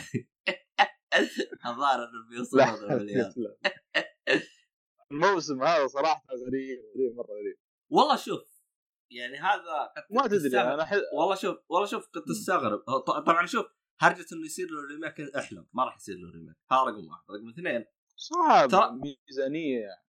الظاهر 1.66 2.00
إنه 2.00 2.30
بيوصل 2.30 2.62
هذا 2.62 2.94
المليار. 2.94 3.34
الموسم 5.12 5.64
هذا 5.64 5.88
صراحة 5.88 6.26
غريب 6.48 6.80
غريب 6.96 7.16
مرة 7.16 7.34
غريب. 7.34 7.58
والله 7.92 8.16
شوف 8.16 8.56
يعني 9.12 9.38
هذا 9.38 9.94
ما 10.12 10.28
تدري 10.28 10.62
أنا 10.62 10.86
حل... 10.86 11.02
والله 11.14 11.36
شوف 11.36 11.58
والله 11.70 11.88
شوف 11.88 12.08
كنت 12.14 12.28
تستغرب. 12.28 12.80
طبعا 13.26 13.46
شوف 13.46 13.66
هرجة 14.00 14.26
إنه 14.34 14.46
يصير 14.46 14.68
له 14.68 14.88
remake 14.88 15.36
احلم 15.36 15.68
ما 15.74 15.84
راح 15.84 15.96
يصير 15.96 16.16
له 16.16 16.32
remake. 16.32 16.56
هذا 16.72 16.82
رقم 16.82 17.08
واحد. 17.08 17.24
رقم 17.30 17.50
اثنين. 17.50 17.86
صعب 18.16 18.70
ترى 18.70 18.92
ميزانية. 18.92 20.05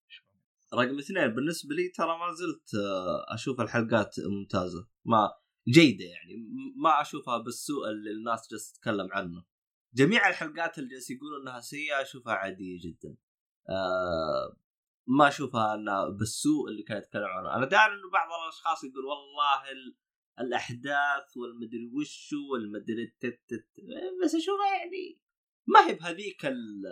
رقم 0.75 0.99
اثنين 0.99 1.29
بالنسبة 1.29 1.75
لي 1.75 1.89
ترى 1.89 2.19
ما 2.19 2.33
زلت 2.33 2.75
آه، 2.75 3.35
أشوف 3.35 3.61
الحلقات 3.61 4.15
ممتازة. 4.21 4.89
ما 5.05 5.31
جيدة 5.69 6.05
يعني 6.05 6.35
ما 6.77 7.01
أشوفها 7.01 7.39
بالسوء 7.39 7.91
اللي 7.91 8.11
الناس 8.11 8.49
جالسة 8.51 8.75
تتكلم 8.75 9.09
عنه. 9.13 9.45
جميع 9.95 10.29
الحلقات 10.29 10.79
اللي 10.79 10.91
جالس 10.91 11.11
يقولوا 11.11 11.43
إنها 11.43 11.61
سيئة 11.61 12.03
أشوفها 12.03 12.33
عادية 12.33 12.79
جدا. 12.85 13.17
أه 13.71 14.57
ما 15.07 15.29
أشوفها 15.29 15.75
إنها 15.75 16.09
بالسوء 16.09 16.69
اللي 16.69 16.83
كانوا 16.83 17.03
يتكلموا 17.03 17.29
عنه. 17.29 17.57
أنا 17.57 17.67
داري 17.67 17.93
إنه 17.93 18.11
بعض 18.13 18.29
الأشخاص 18.43 18.85
يقول 18.85 19.05
والله 19.05 19.73
ال... 19.73 19.97
الأحداث 20.41 21.37
والمدري 21.37 21.91
وشو 21.95 22.53
والمدري 22.53 23.17
بس 24.25 24.35
أشوفها 24.35 24.75
يعني 24.79 25.21
ما 25.67 25.87
هي 25.87 25.95
بهذيك 25.95 26.47
ال... 26.47 26.83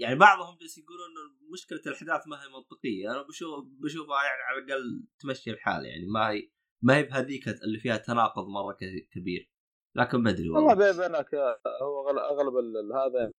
يعني 0.00 0.18
بعضهم 0.18 0.58
جالس 0.60 0.78
يقولون 0.78 1.06
إنه 1.10 1.50
مشكلة 1.52 1.80
الأحداث 1.86 2.28
ما 2.28 2.42
هي 2.42 2.48
منطقية. 2.48 3.10
أنا 3.10 3.22
بشوف 3.22 3.64
بشوفها 3.64 4.22
يعني 4.24 4.42
على 4.42 4.58
الأقل 4.58 5.06
تمشي 5.20 5.50
الحال 5.50 5.84
يعني. 5.84 6.06
ما 6.06 6.30
هي 6.30 6.50
ما 6.82 6.96
هي 6.96 7.02
بهذيك 7.02 7.48
اللي 7.48 7.78
فيها 7.78 7.96
تناقض 7.96 8.46
مرة 8.48 8.76
كبير. 9.10 9.50
لكن 9.96 10.18
ما 10.18 10.30
أدري 10.30 10.50
والله. 10.50 10.74
بيني 10.74 10.90
وبينك 10.90 11.34
هو 11.82 12.08
أغلب 12.10 12.54
هذا 12.94 13.32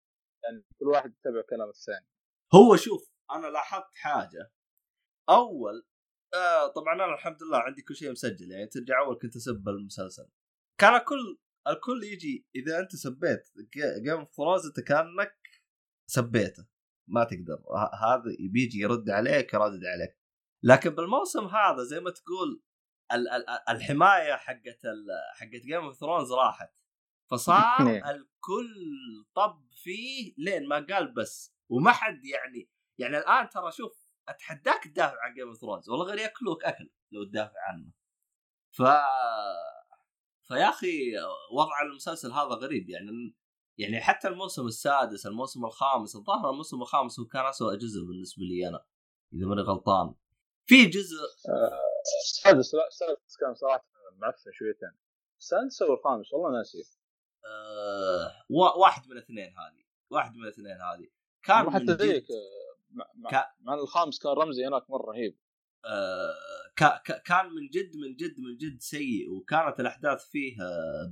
يعني 0.43 0.65
كل 0.79 0.85
واحد 0.85 1.13
يتبع 1.13 1.41
كلام 1.49 1.69
الثاني. 1.69 2.07
هو 2.53 2.75
شوف 2.75 3.11
أنا 3.31 3.47
لاحظت 3.47 3.95
حاجة. 3.95 4.51
أول 5.29 5.85
آه 6.33 6.67
طبعا 6.67 6.93
أنا 6.93 7.13
الحمد 7.13 7.43
لله 7.43 7.57
عندي 7.57 7.81
كل 7.81 7.95
شيء 7.95 8.11
مسجل 8.11 8.51
يعني. 8.51 8.67
ترجع 8.67 8.99
أول 8.99 9.19
كنت 9.21 9.35
اسب 9.35 9.69
المسلسل. 9.69 10.27
كان 10.79 10.95
الكل 10.95 11.37
الكل 11.67 12.03
يجي 12.03 12.47
إذا 12.55 12.79
أنت 12.79 12.95
سبيت 12.95 13.49
جيم 14.03 14.19
اوف 14.19 14.35
ثرونز 14.35 14.65
أنت 14.65 14.79
كأنك 14.79 15.37
سبيته. 16.11 16.67
ما 17.07 17.23
تقدر. 17.23 17.63
هذا 17.93 18.23
بيجي 18.51 18.79
يرد 18.79 19.09
عليك 19.09 19.53
يردد 19.53 19.85
عليك. 19.85 20.17
لكن 20.63 20.89
بالموسم 20.89 21.45
هذا 21.45 21.83
زي 21.83 21.99
ما 21.99 22.11
تقول 22.11 22.63
الحماية 23.69 24.33
حقت 24.33 24.81
حقت 25.35 25.61
جيم 25.65 25.83
اوف 25.83 25.95
ثرونز 25.95 26.31
راحت. 26.31 26.73
فصار 27.31 27.81
الكل 28.11 28.75
طب 29.35 29.67
فيه 29.83 30.33
لين 30.37 30.67
ما 30.67 30.85
قال 30.89 31.13
بس. 31.13 31.55
وما 31.69 31.91
حد 31.91 32.25
يعني 32.25 32.69
يعني 32.99 33.17
الآن 33.17 33.49
ترى 33.49 33.71
شوف 33.71 34.11
أتحداك 34.29 34.83
تدافع 34.83 35.17
عن 35.21 35.33
جيم 35.33 35.47
اوف 35.47 35.57
ثرونز 35.57 35.89
والله 35.89 36.05
غير 36.05 36.17
ياكلوك 36.17 36.63
أكل 36.63 36.89
لو 37.11 37.23
تدافع 37.23 37.59
عنه. 37.67 37.91
ف 38.71 38.81
فيا 40.47 40.69
أخي 40.69 41.13
وضع 41.53 41.81
المسلسل 41.81 42.31
هذا 42.31 42.55
غريب. 42.55 42.89
يعني 42.89 43.35
يعني 43.77 44.01
حتى 44.01 44.27
الموسم 44.27 44.67
السادس 44.67 45.25
الموسم 45.25 45.65
الخامس 45.65 46.15
الظاهر 46.15 46.49
الموسم 46.49 46.81
الخامس 46.81 47.19
هو 47.19 47.25
كان 47.25 47.45
اسوء 47.45 47.75
جزء 47.75 48.01
بالنسبة 48.07 48.43
لي 48.43 48.67
أنا 48.67 48.85
إذا 49.33 49.45
ماني 49.45 49.61
غلطان. 49.61 50.13
في 50.65 50.85
جزء 50.85 51.17
آه، 51.49 51.79
السادس 52.23 52.73
لا 52.73 52.87
السادس 52.87 53.37
كان 53.39 53.55
صراحة 53.55 53.85
معفن 54.17 54.51
شويتين 54.53 54.91
السادس 55.39 55.81
أو 55.81 55.93
الخامس 55.93 56.33
والله 56.33 56.57
ناسي. 56.57 56.77
أه 57.45 58.45
واحد 58.79 59.07
من 59.07 59.11
الاثنين 59.11 59.49
هذه 59.49 59.83
واحد 60.09 60.35
من 60.35 60.43
الاثنين 60.43 60.81
هذه. 60.81 61.07
كان 61.43 61.69
حتى 61.71 61.93
ذيك 61.93 62.25
مع, 62.91 63.05
مع, 63.15 63.53
مع 63.59 63.73
الخامس 63.73 64.19
كان 64.19 64.31
رمزي 64.31 64.67
هناك 64.67 64.89
مرة 64.89 65.11
رهيب. 65.11 65.37
آه 65.85 66.33
كان 67.25 67.45
من 67.45 67.69
جد 67.69 67.97
من 67.97 68.15
جد 68.15 68.39
من 68.39 68.57
جد 68.57 68.79
سيء 68.79 69.31
وكانت 69.31 69.79
الأحداث 69.79 70.29
فيه 70.29 70.57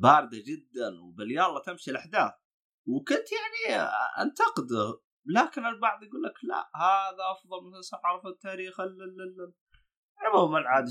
باردة 0.02 0.38
جدا 0.46 1.02
وباليلا 1.02 1.62
تمشي 1.66 1.92
الأحداث. 1.92 2.34
وكنت 2.88 3.28
يعني 3.32 3.82
انتقده 4.22 5.02
لكن 5.26 5.66
البعض 5.66 6.04
يقول 6.04 6.24
لك 6.24 6.34
لا 6.44 6.70
هذا 6.76 7.32
أفضل 7.32 7.70
مسلسل 7.70 7.98
عرف 8.04 8.26
التاريخ 8.26 8.80
عموما 10.18 10.60
عاد 10.70 10.86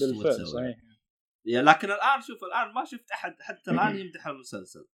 يعني 1.44 1.66
لكن 1.66 1.90
الآن 1.90 2.20
شوف 2.20 2.44
الآن 2.44 2.74
ما 2.74 2.84
شفت 2.84 3.10
أحد 3.10 3.36
حتى 3.40 3.70
الآن 3.70 3.96
يمدح 4.00 4.26
المسلسل. 4.26 4.88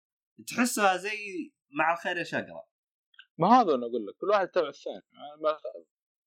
تحسها 0.48 0.98
زي 0.98 1.52
مع 1.72 1.94
الخير 1.94 2.18
يا 2.18 2.24
شقرة. 2.24 2.68
ما 3.38 3.48
هذا 3.48 3.76
أنا 3.76 3.86
أقول 3.86 4.08
لك 4.08 4.16
كل 4.18 4.30
واحد 4.30 4.48
تبع 4.48 4.68
الثاني. 4.70 5.04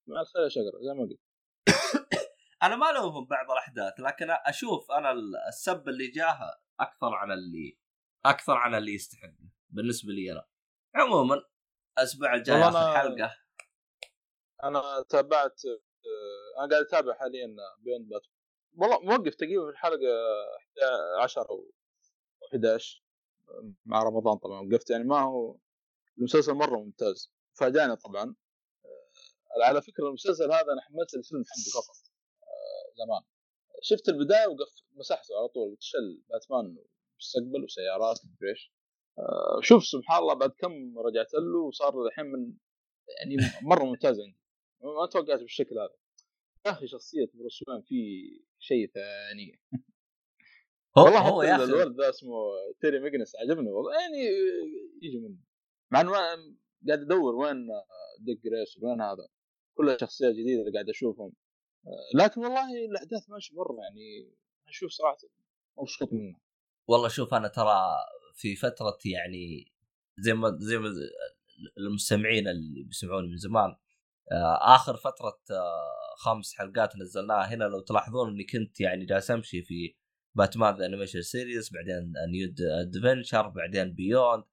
مع 0.07 0.21
الخير 0.21 0.49
شقرة 0.49 0.79
زي 0.81 0.93
ما 0.93 1.03
قلت. 1.03 1.19
أنا 2.63 2.75
ما 2.75 2.89
الومهم 2.89 3.25
بعض 3.25 3.51
الأحداث 3.51 3.99
لكن 3.99 4.27
أشوف 4.29 4.91
أنا 4.91 5.11
السب 5.49 5.89
اللي 5.89 6.07
جاه 6.07 6.39
أكثر 6.79 7.13
عن 7.13 7.31
اللي 7.31 7.77
أكثر 8.25 8.53
عن 8.53 8.75
اللي 8.75 8.93
يستحقه 8.93 9.49
بالنسبة 9.69 10.13
لي 10.13 10.31
أنا. 10.31 10.47
عموما 10.95 11.41
الأسبوع 11.97 12.35
الجاي 12.35 12.61
آخر 12.61 12.77
أنا... 12.77 12.97
حلقة. 12.97 13.35
أنا 14.63 15.05
تابعت 15.09 15.61
آه، 15.65 16.59
أنا 16.63 16.69
قاعد 16.71 16.85
أتابع 16.85 17.13
حاليا 17.13 17.55
بيوند 17.79 18.09
بات 18.09 18.21
والله 18.77 18.99
موقف 18.99 19.35
تقريبا 19.35 19.63
في 19.65 19.69
الحلقة 19.71 20.07
10 21.21 21.41
أو 21.49 21.71
11 22.51 23.03
مع 23.85 24.03
رمضان 24.03 24.37
طبعا 24.37 24.67
وقفت. 24.67 24.89
يعني 24.89 25.03
ما 25.03 25.21
هو 25.21 25.57
المسلسل 26.17 26.53
مرة 26.53 26.77
ممتاز. 26.77 27.31
فاجأنا 27.53 27.95
طبعا 27.95 28.35
آه، 28.85 29.65
على 29.67 29.81
فكرة 29.81 30.07
المسلسل 30.07 30.51
هذا 30.51 30.73
أنا 30.73 30.81
حملت 30.81 31.13
الفيلم 31.13 31.43
حقه 31.43 31.81
فقط 31.81 31.95
آه، 32.43 33.05
زمان 33.05 33.21
شفت 33.81 34.09
البداية 34.09 34.47
وقف 34.47 34.83
مسحته 34.91 35.37
على 35.39 35.47
طول 35.47 35.77
شل 35.79 36.23
باتمان 36.29 36.77
مستقبل 37.19 37.63
وسيارات 37.63 38.19
إيش. 38.49 38.71
آه، 38.71 38.74
شوف 39.61 39.83
سبحان 39.85 40.19
الله 40.19 40.33
بعد 40.33 40.49
كم 40.49 40.99
رجعت 40.99 41.33
له 41.33 41.59
وصار 41.59 42.05
الحين 42.05 42.25
من 42.25 42.53
يعني 43.19 43.37
مرة 43.61 43.83
ممتاز 43.83 44.19
عندي. 44.19 44.39
ما 44.81 45.05
توقعت 45.05 45.39
بالشكل 45.39 45.79
هذا. 45.79 45.95
يا 46.65 46.71
أخي 46.71 46.87
شخصية 46.87 47.31
بروس 47.33 47.63
وين 47.67 47.81
في 47.81 47.95
شيء 48.59 48.91
ثاني. 48.91 49.59
والله 50.97 51.29
هو 51.29 51.41
حتى 51.41 51.63
الولد 51.63 52.01
ذا 52.01 52.09
اسمه 52.09 52.35
تيري 52.81 52.99
ميجنس 52.99 53.35
عجبني 53.35 53.71
والله. 53.71 53.91
يعني 54.01 54.27
يجي 55.01 55.17
منه. 55.17 55.37
مع 55.91 56.01
إنه 56.01 56.11
قاعد 56.87 56.99
أدور 56.99 57.35
وين 57.35 57.67
ديك 58.19 58.43
جريسون 58.43 58.77
وين 58.81 59.01
هذا. 59.01 59.27
كلها 59.77 59.97
شخصيات 59.97 60.33
جديدة 60.33 60.61
اللي 60.61 60.73
قاعد 60.73 60.89
أشوفهم. 60.89 61.33
لكن 62.15 62.41
والله 62.41 62.85
الأحداث 62.85 63.29
ماشي 63.29 63.55
مرة 63.55 63.77
يعني 63.81 64.33
أشوف 64.67 64.91
صراحة 64.91 65.17
مبسوط 65.77 66.13
منه. 66.13 66.39
والله 66.87 67.07
شوف 67.07 67.33
أنا 67.33 67.47
ترى 67.47 67.81
في 68.35 68.55
فترة 68.55 68.97
يعني 69.05 69.73
زي 70.17 70.33
ما 70.33 70.57
زي 70.59 70.77
ما 70.77 70.89
المستمعين 71.77 72.47
اللي 72.47 72.83
بيسمعوني 72.83 73.27
من 73.27 73.37
زمان 73.37 73.75
آه، 74.31 74.75
آخر 74.75 74.97
فترة 74.97 75.39
آه، 75.51 76.15
خمس 76.17 76.55
حلقات 76.57 76.97
نزلناها 76.97 77.53
هنا 77.53 77.63
لو 77.63 77.79
تلاحظون 77.79 78.29
إني 78.29 78.43
كنت 78.43 78.81
يعني 78.81 79.05
جالس 79.05 79.31
أمشي 79.31 79.61
في 79.61 79.95
باتمان 80.35 80.75
the 80.75 80.85
animation 80.85 81.21
series 81.21 81.69
بعدين 81.73 82.13
new 82.31 82.53
adventure 82.81 83.47
بعدين 83.47 83.93
beyond 83.93 84.43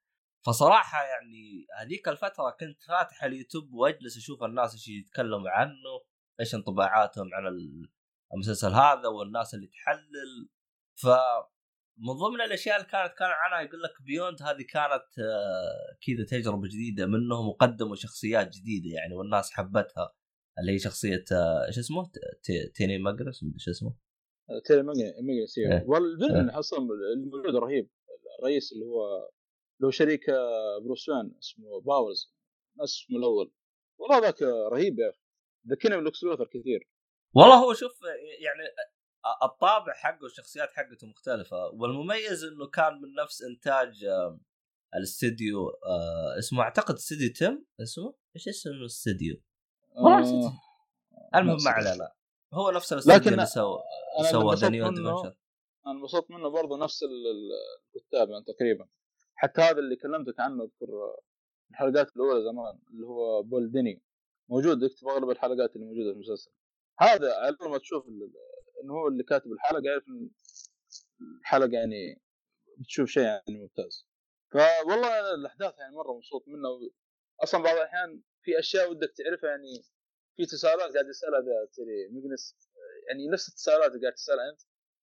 فصراحة 0.46 1.02
يعني 1.02 1.66
هذيك 1.80 2.08
الفترة 2.08 2.56
كنت 2.60 2.82
فاتح 2.82 3.24
اليوتيوب 3.24 3.72
وأجلس 3.72 4.16
أشوف 4.16 4.42
الناس 4.44 4.72
إيش 4.72 4.88
يتكلموا 4.88 5.50
عنه 5.50 6.02
إيش 6.40 6.54
انطباعاتهم 6.54 7.34
عن 7.34 7.58
المسلسل 8.34 8.72
هذا 8.72 9.08
والناس 9.08 9.54
اللي 9.54 9.66
تحلل. 9.66 10.48
ف 10.94 11.06
من 12.02 12.12
ضمن 12.12 12.40
الأشياء 12.40 12.76
اللي 12.76 12.88
كانت 12.88 13.12
كان 13.18 13.28
عنها 13.30 13.68
يقول 13.68 13.82
لك 13.82 14.02
beyond 14.06 14.42
هذه 14.42 14.62
كانت 14.72 15.18
آه، 15.18 15.96
كذا 16.06 16.24
تجربة 16.38 16.68
جديدة 16.68 17.06
منهم 17.06 17.48
وقدموا 17.48 17.96
شخصيات 17.96 18.48
جديدة 18.48 18.94
يعني 18.94 19.14
والناس 19.14 19.50
حبتها. 19.50 20.14
اللي 20.58 20.72
هي 20.72 20.78
شخصية 20.78 21.24
آه، 21.32 21.66
إيش 21.66 21.78
اسمه؟ 21.78 22.10
تيري 22.74 22.98
ماجينس 22.98 23.44
شو 23.56 23.70
اسمه؟ 23.70 23.94
تيري 24.66 24.82
ماجينس 24.82 25.58
إيه. 25.58 25.72
إيه. 25.72 26.58
أصلا 26.58 26.78
الموجود 27.16 27.56
رهيب. 27.56 27.90
الرئيس 28.38 28.72
اللي 28.72 28.84
هو 28.84 29.28
هو 29.84 29.90
شريك 29.90 30.28
آه، 30.30 30.78
بروس 30.84 31.08
وين 31.08 31.34
اسمه 31.38 31.80
باورز 31.80 32.34
اسمه 32.84 33.18
الأول. 33.18 33.52
والله 33.98 34.18
ذاك 34.18 34.42
رهيب 34.72 34.98
يا 34.98 35.10
أخي. 35.10 35.20
ذكرني 35.68 35.96
من 35.96 36.04
ليكس 36.04 36.24
لوثر 36.24 36.46
كثير. 36.46 36.88
والله 37.34 37.54
هو 37.54 37.74
شوف 37.74 37.92
يعني 38.40 38.62
الطابع 39.42 39.92
حقه 39.92 40.22
والشخصيات 40.22 40.68
حقته 40.72 41.06
مختلفة. 41.06 41.66
والمميز 41.66 42.44
إنه 42.44 42.66
كان 42.66 42.92
من 42.92 43.14
نفس 43.22 43.42
إنتاج 43.42 44.06
الاستديو 44.94 45.68
آه، 45.68 46.38
اسمه 46.38 46.62
أعتقد 46.62 46.94
استديو 46.94 47.32
تم 47.32 47.64
اسمه؟ 47.82 48.14
إيش 48.36 48.48
اسم 48.48 48.70
الاستديو؟ 48.70 49.42
آه 49.96 50.52
المهم 51.34 51.56
ما 51.64 51.70
علينا. 51.70 52.12
هو 52.52 52.70
نفس 52.70 52.92
الاستديو 52.92 53.32
اللي 53.32 53.46
سوى 53.46 53.82
سوى 54.30 54.54
ذا 54.54 54.68
نيو 54.68 54.86
أنا 54.88 55.94
انبسطت 55.94 56.30
منه 56.30 56.48
برضه 56.48 56.78
نفس 56.78 57.00
الكتاب 57.96 58.30
يعني 58.30 58.44
تقريبا. 58.44 58.88
حتى 59.34 59.60
هذا 59.60 59.78
اللي 59.78 59.96
كلمتك 59.96 60.40
عنه 60.40 60.64
أذكر 60.64 60.88
الحلقات 61.70 62.16
الأولى 62.16 62.44
زمان 62.44 62.78
اللي 62.90 63.06
هو 63.06 63.42
بول 63.42 63.72
ديني. 63.72 64.02
موجود 64.48 64.82
يكتب 64.82 65.08
أغلب 65.08 65.30
الحلقات 65.30 65.76
اللي 65.76 65.86
موجودة 65.86 66.10
في 66.10 66.14
المسلسل. 66.14 66.50
هذا 66.98 67.34
على 67.34 67.56
ما 67.70 67.78
تشوف 67.78 68.08
انه 68.82 68.94
هو 68.94 69.08
اللي 69.08 69.22
كاتب 69.22 69.52
الحلقة 69.52 69.82
يعرف 69.84 70.08
إن 70.08 70.30
الحلقة 71.40 71.72
يعني 71.72 72.22
بتشوف 72.78 73.08
شيء 73.08 73.22
يعني 73.22 73.42
ممتاز. 73.48 74.06
فوالله 74.52 75.34
الأحداث 75.34 75.78
يعني 75.78 75.96
مرة 75.96 76.12
مبسوط 76.12 76.48
منه 76.48 76.90
أصلا 77.42 77.62
بعض 77.62 77.76
الأحيان 77.76 78.22
في 78.42 78.58
أشياء 78.58 78.90
ودك 78.90 79.12
تعرفها 79.16 79.50
يعني 79.50 79.82
في 80.36 80.46
تساؤلات 80.46 80.92
قاعد 80.92 81.08
يسألها 81.08 81.40
ذا 81.40 81.68
تري 81.72 82.08
ميجنس 82.10 82.56
يعني 83.08 83.28
نفس 83.28 83.48
التساؤلات 83.48 83.90
اللي 83.90 84.00
قاعد 84.02 84.14
تسألها 84.14 84.50
أنت. 84.50 84.60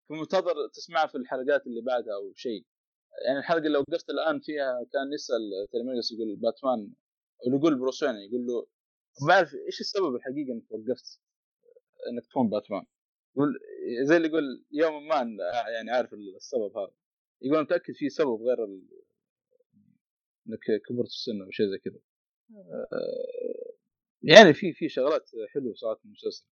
فمنتظر 0.10 0.68
تسمعها 0.74 1.08
في 1.08 1.16
الحلقات 1.16 1.68
اللي 1.68 1.82
بعدها 1.82 2.14
أو 2.16 2.34
شيء. 2.36 2.66
يعني 3.26 3.40
الحلقة 3.40 3.68
اللي 3.68 3.78
وقفت 3.78 4.10
الآن 4.10 4.40
فيها 4.40 4.86
كان 4.94 5.14
يسأل 5.14 5.68
تيري 5.72 5.89
ماجينس 5.89 6.12
يقول 6.12 6.36
باتمان 6.36 6.94
أو 7.48 7.58
يقول 7.58 7.80
بروس 7.80 8.00
وين 8.00 8.16
يقول 8.16 8.46
له 8.46 8.68
ما 9.28 9.34
أعرف 9.34 9.54
إيش 9.54 9.82
السبب 9.82 10.16
الحقيقي 10.16 10.52
إنك 10.52 10.72
وقفت 10.72 11.22
إنك 12.10 12.26
تكون 12.30 12.50
باتمان. 12.50 12.86
زي 14.04 14.18
اللي 14.18 14.28
يقول 14.28 14.66
يوم 14.72 15.08
ما 15.08 15.38
يعني 15.74 15.92
عارف 15.92 16.14
السبب 16.14 16.78
هذا. 16.78 16.92
يقول 17.42 17.62
متأكد 17.62 17.94
في 17.94 18.10
سبب 18.10 18.42
غير 18.42 18.64
ال... 18.64 18.82
إنك 20.48 20.82
كبرت 20.88 21.08
في 21.08 21.14
السن 21.16 21.42
أو 21.42 21.52
شيء 21.52 21.66
زي 21.66 21.78
كذا. 21.78 22.00
آه، 22.94 23.74
يعني 24.24 24.54
في 24.54 24.74
في 24.74 24.90
شغلات 24.90 25.30
حلوة 25.54 25.74
صارت 25.74 26.00
في 26.00 26.06
المسلسل. 26.06 26.46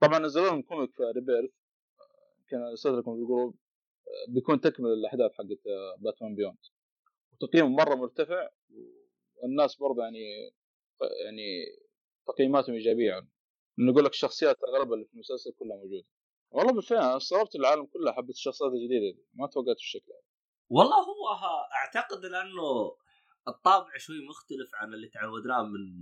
طبعا 0.00 0.18
نزلوا 0.18 0.46
لهم 0.46 0.62
comic 0.62 0.90
في 0.92 1.02
Rebirth. 1.02 1.50
كان 2.48 2.62
ارسلت 2.62 2.98
لكم 2.98 3.14
في 3.14 3.20
ال 3.20 3.26
group 3.26 3.56
بيكون 4.28 4.60
تكمل 4.60 4.86
الاحداث 4.86 5.32
حقت 5.32 5.58
Batman 5.98 6.34
Beyond 6.34 6.58
وتقييمه 7.32 7.68
مرة 7.68 7.94
مرتفع 7.94 8.48
والناس 9.36 9.76
برضه 9.76 10.02
يعني 10.02 10.52
يعني 11.24 11.66
تقييماتهم 12.26 12.74
إيجابية 12.74 13.26
نقول 13.78 14.04
لك 14.04 14.10
الشخصيات 14.10 14.56
اغلبها 14.68 14.94
اللي 14.94 15.06
في 15.06 15.14
المسلسل 15.14 15.52
كلها 15.52 15.76
موجودة. 15.76 16.04
والله 16.50 16.72
بالفعل 16.72 17.16
استغربت 17.16 17.54
العالم 17.54 17.86
كله 17.86 18.12
حبت 18.12 18.30
الشخصيات 18.34 18.72
الجديدة 18.72 19.16
دي 19.16 19.26
ما 19.34 19.46
توقعت 19.46 19.76
الشكل 19.76 20.12
هذا. 20.12 20.24
والله 20.70 20.96
هو 20.96 21.28
أعتقد 21.72 22.24
لأنه 22.24 22.96
الطابع 23.48 23.96
شوي 23.96 24.26
مختلف 24.28 24.70
عن 24.74 24.94
اللي 24.94 25.08
تعودناه 25.08 25.62
من 25.62 26.00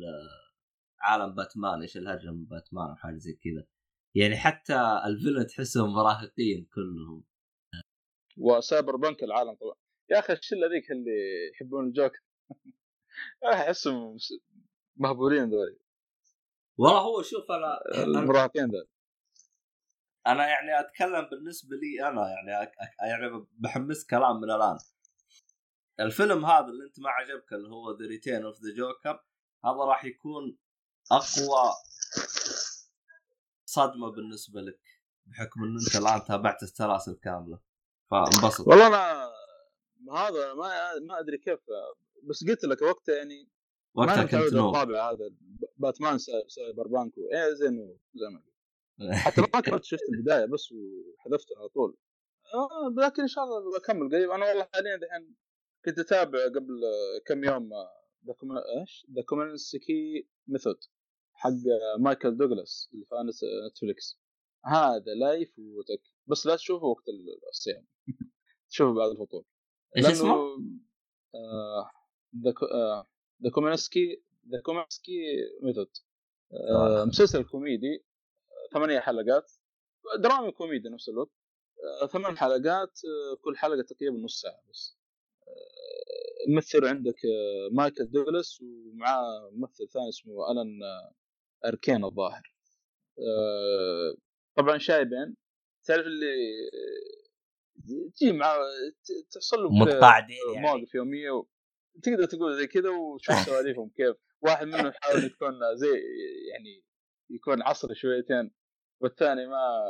عالم 1.00 1.34
باتمان 1.34 1.82
إيش 1.82 1.96
الهرجة 1.96 2.30
من 2.30 2.44
باتمان 2.44 2.88
أو 2.88 2.96
حاجة 2.96 3.16
زي 3.16 3.32
كذا. 3.32 3.66
يعني 4.14 4.36
حتى 4.36 5.02
الفيلن 5.06 5.46
تحسهم 5.46 5.92
مراهقين 5.92 6.68
كلهم. 6.74 7.24
وسايبر 8.38 8.96
بنك 8.96 9.22
العالم 9.22 9.54
طبعا. 9.54 9.74
يا 10.10 10.18
أخي 10.18 10.32
الشله 10.32 10.66
ذيك 10.66 10.90
اللي 10.90 11.50
يحبون 11.52 11.86
الجوكر؟ 11.86 12.22
أحسهم 13.52 14.16
مهبولين 14.96 15.50
ذولي. 15.50 15.78
والله 16.82 17.00
هو 17.00 17.22
شوف 17.22 17.50
أنا 17.50 18.02
المراهقين 18.04 18.64
ذا. 18.64 18.84
أنا 20.26 20.46
يعني 20.46 20.80
أتكلم 20.80 21.28
بالنسبة 21.30 21.76
لي 21.76 22.08
أنا 22.08 22.28
يعني 22.28 22.62
أك... 22.62 22.72
يعني 23.00 23.46
بحمس 23.52 24.06
كلام 24.06 24.36
من 24.40 24.50
الآن. 24.50 24.78
الفيلم 26.00 26.44
هذا 26.44 26.66
اللي 26.66 26.84
أنت 26.84 27.00
ما 27.00 27.10
عجبك 27.10 27.52
اللي 27.52 27.68
هو 27.68 27.90
The 27.98 28.06
Return 28.06 28.44
of 28.44 28.56
the 28.60 28.74
Joker 28.76 29.24
هذا 29.64 29.84
راح 29.84 30.04
يكون 30.04 30.58
أقوى 31.12 31.72
صدمة 33.64 34.10
بالنسبة 34.10 34.60
لك 34.60 34.80
بحكم 35.26 35.64
إن 35.64 35.76
أنت 35.78 35.96
الآن 35.96 36.24
تابعت 36.24 36.62
السلاسل 36.62 37.14
كامله 37.14 37.60
فانبسط. 38.10 38.68
والله 38.68 38.86
أنا 38.86 39.32
هذا 40.12 40.54
ما 40.54 40.68
ما 41.08 41.20
أدري 41.20 41.38
كيف 41.38 41.60
بس 42.22 42.44
قلت 42.48 42.64
لك 42.64 42.82
وقتها 42.82 43.16
يعني 43.16 43.48
وقتها 43.94 44.22
كنت 44.22 44.34
الطابع 44.34 45.10
هذا 45.10 45.30
باتمان 45.82 46.18
cyberpunk 46.48 47.18
إيه 47.18 47.54
زين 47.54 47.98
زي 48.14 48.26
ما 48.32 48.42
حتى 49.24 49.40
ما 49.40 49.60
كنت 49.60 49.84
شفت 49.84 50.08
البداية 50.12 50.44
بس 50.44 50.72
وحذفته 50.72 51.58
على 51.58 51.68
طول. 51.68 51.96
آه 52.54 52.94
لكن 53.06 53.22
إن 53.22 53.28
شاء 53.28 53.44
الله 53.44 53.78
بكمل 53.78 54.10
قريب. 54.10 54.30
أنا 54.30 54.48
والله 54.48 54.68
حاليا 54.74 54.94
الحين 54.94 55.36
كنت 55.84 55.98
أتابع 55.98 56.38
قبل 56.44 56.80
كم 57.26 57.44
يوم 57.44 57.70
إيش؟ 58.80 59.06
The 59.16 59.22
Kominsky 59.22 60.28
Method 60.46 60.76
حق 61.32 61.50
مايكل 61.98 62.36
دوغلاس 62.36 62.90
اللي 62.94 63.04
في 63.04 63.14
Netflix 63.70 64.20
هذا 64.64 65.14
لا 65.20 65.32
يفوتك. 65.32 66.02
بس 66.26 66.46
لا 66.46 66.56
تشوفه 66.56 66.86
وقت 66.86 67.04
الصيام. 67.50 67.86
تشوفه 68.70 68.94
بعد 68.94 69.10
الفطور. 69.10 69.44
إيش 69.96 70.06
اسمه؟ 70.06 70.34
آه 71.34 71.90
The 72.44 72.54
The 73.44 73.50
Kominsky 73.50 74.22
The 74.50 74.60
Kominsky 74.64 75.22
Method 75.62 75.90
آه. 76.52 77.04
مسلسل 77.04 77.42
كوميدي 77.44 78.04
ثمانية 78.72 79.00
حلقات. 79.00 79.52
درامي 80.18 80.52
كوميدي 80.52 80.88
نفس 80.88 81.08
الوقت. 81.08 81.30
آه 82.02 82.06
ثمان 82.06 82.38
حلقات 82.38 83.00
آه 83.04 83.36
كل 83.44 83.56
حلقة 83.56 83.82
تقريبا 83.82 84.16
نص 84.16 84.40
ساعة 84.40 84.62
بس. 84.70 84.98
آه 85.48 86.52
ممثل 86.52 86.84
عندك 86.86 87.16
آه 87.24 87.74
مايكل 87.74 88.10
دوغلاس 88.10 88.62
ومعاه 88.62 89.50
ممثل 89.52 89.88
ثاني 89.88 90.08
اسمه 90.08 90.52
ألان 90.52 90.82
آه 90.82 91.14
اركين 91.68 92.04
الظاهر. 92.04 92.54
آه 93.18 94.14
طبعا 94.56 94.78
شايبين. 94.78 95.36
تعرف 95.84 96.06
اللي 96.06 96.34
تجي 98.16 98.32
مع 98.32 98.56
تحصل 99.30 99.56
له 99.56 99.70
يعني. 100.54 100.60
مواقف 100.60 100.94
يومية 100.94 101.30
و... 101.30 101.46
تقدر 102.02 102.24
تقول 102.24 102.56
زي 102.56 102.66
كذا 102.66 102.90
وتشوف 102.90 103.34
سواليفهم 103.46 103.88
كيف. 103.88 104.16
واحد 104.40 104.66
منهم 104.66 104.86
يحاول 104.86 105.24
يكون 105.24 105.76
زي 105.76 105.88
يعني 106.52 106.84
يكون 107.30 107.62
عصري 107.62 107.94
شويتين 107.94 108.50
والثاني 109.00 109.46
ما 109.46 109.82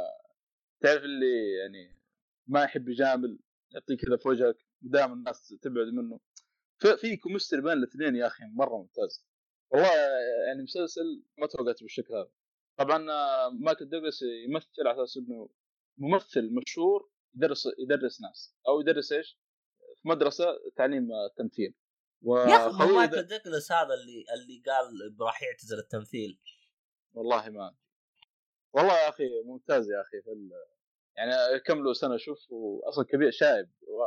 تعرف 0.81 1.03
اللي 1.03 1.53
يعني 1.63 2.03
ما 2.47 2.65
يحب 2.65 2.89
يجامل 2.89 3.39
يعطيك 3.75 4.01
كذا 4.07 4.17
في 4.17 4.29
وجهك 4.29 4.57
دائما 4.83 5.15
الناس 5.15 5.55
تبعد 5.63 5.87
منه. 5.87 6.21
في 6.97 7.17
كومستري 7.17 7.61
بين 7.61 7.73
الاثنين 7.73 8.17
يا 8.17 8.27
أخي 8.27 8.45
مرة 8.45 8.77
ممتاز. 8.77 9.27
والله 9.71 9.89
يعني 10.47 10.63
مسلسل 10.63 11.23
ما 11.39 11.47
توقعت 11.47 11.83
بالشكل 11.83 12.15
هذا. 12.15 12.31
طبعا 12.77 12.99
مايكل 13.49 13.89
دوغلاس 13.89 14.23
يمثل 14.23 14.87
على 14.87 15.05
أساس 15.05 15.17
إنه 15.17 15.49
ممثل 15.99 16.55
مشهور 16.55 17.11
يدرس 17.37 17.69
يدرس 17.79 18.21
ناس 18.21 18.55
أو 18.69 18.81
يدرس 18.81 19.13
إيش؟ 19.13 19.39
في 20.03 20.09
مدرسة 20.09 20.47
تعليم 20.77 21.09
التمثيل 21.31 21.75
يا 22.25 22.71
أخي 22.71 22.93
مايكل 22.93 23.23
دوغلاس 23.23 23.73
هذا 23.73 23.95
اللي 23.95 24.25
اللي 24.35 24.63
قال 24.67 25.17
راح 25.21 25.43
يعتزل 25.43 25.79
التمثيل. 25.79 26.41
والله 27.15 27.51
ما 27.51 27.75
والله 28.73 28.99
يا 28.99 29.09
أخي 29.09 29.25
ممتاز 29.47 29.91
يا 29.91 30.01
أخي 30.01 30.23
في 30.23 30.31
ال... 30.31 30.51
يعني 31.17 31.61
كم 31.61 31.85
له 31.85 31.93
سنة 31.93 32.17
شوف 32.17 32.39
أصلا 32.89 33.05
كبير 33.05 33.31
شايب 33.31 33.71
و... 33.83 34.05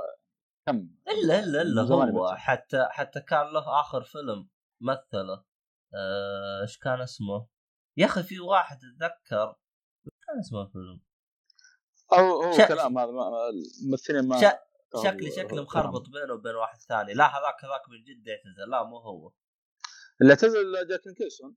كم؟ 0.68 0.90
الا 1.08 1.40
الا 1.40 1.62
إلا 1.62 1.82
هو. 1.82 2.36
حتى 2.36 2.88
حتى 2.90 3.22
كان 3.22 3.54
له 3.54 3.80
آخر 3.80 4.04
فيلم 4.04 4.50
مثله. 4.82 5.46
آه، 5.96 6.62
إيش 6.62 6.78
آه 6.78 6.80
كان 6.84 7.02
اسمه؟ 7.02 7.48
يا 7.98 8.06
أخي 8.06 8.24
في 8.24 8.40
واحد 8.40 8.78
أتذكر. 8.78 9.50
إيش 10.06 10.20
كان 10.28 10.40
اسمه 10.40 10.62
الفيلم؟ 10.62 11.02
أو 12.14 12.44
هو 12.44 12.52
ش... 12.52 12.62
كلام 12.68 12.98
هذا 12.98 13.10
الممثلين 13.82 14.28
ما 14.28 14.38
ش... 14.42 14.44
شكلي 15.04 15.32
شكلي 15.32 15.62
مخربط 15.62 16.10
بينه 16.10 16.34
وبين 16.34 16.56
واحد 16.56 16.80
ثاني. 16.80 17.14
لا 17.14 17.26
هذاك 17.26 17.66
هذاك 17.66 17.90
من 17.90 18.04
جد 18.04 18.30
اعتزل. 18.30 18.70
لا 18.72 18.84
مو 18.84 18.98
هو. 18.98 19.32
اللي 20.22 20.32
اعتزل 20.32 20.88
جاك 20.88 21.02
كيسون 21.18 21.56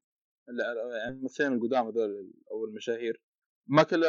يعني 0.49 1.09
الممثلين 1.09 1.53
القدام 1.53 1.87
هذول 1.87 2.33
أو 2.51 2.65
المشاهير. 2.65 3.23
ما 3.67 3.83
كل 3.83 4.05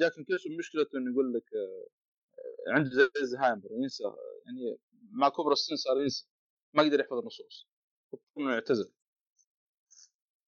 جاك 0.00 0.12
كيسون 0.12 0.56
مشكلته 0.58 0.98
إنه 0.98 1.12
يقول 1.12 1.32
لك 1.34 1.44
آه، 1.54 2.74
عنده 2.74 2.90
زي 2.90 3.26
زهايمر 3.26 3.68
ينسى 3.70 4.04
يعني 4.46 4.78
مع 5.10 5.28
كبر 5.28 5.52
السن 5.52 5.76
صار 5.76 6.00
ينسى. 6.00 6.28
ما 6.74 6.82
يقدر 6.82 7.00
يحفظ 7.00 7.18
النصوص. 7.18 7.68
انه 8.38 8.52
يعتزل 8.52 8.92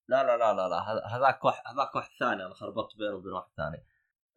لا 0.08 0.22
لا 0.22 0.36
لا 0.36 0.54
لا 0.54 0.68
لا 0.68 0.78
هذاك 1.16 1.44
واحد 1.44 1.62
هذاك 1.66 1.94
واحد 1.94 2.10
ثاني 2.20 2.46
أنا 2.46 2.54
خربطت 2.54 2.96
بينه 2.96 3.14
وبين 3.14 3.32
واحد 3.32 3.50
ثاني. 3.56 3.86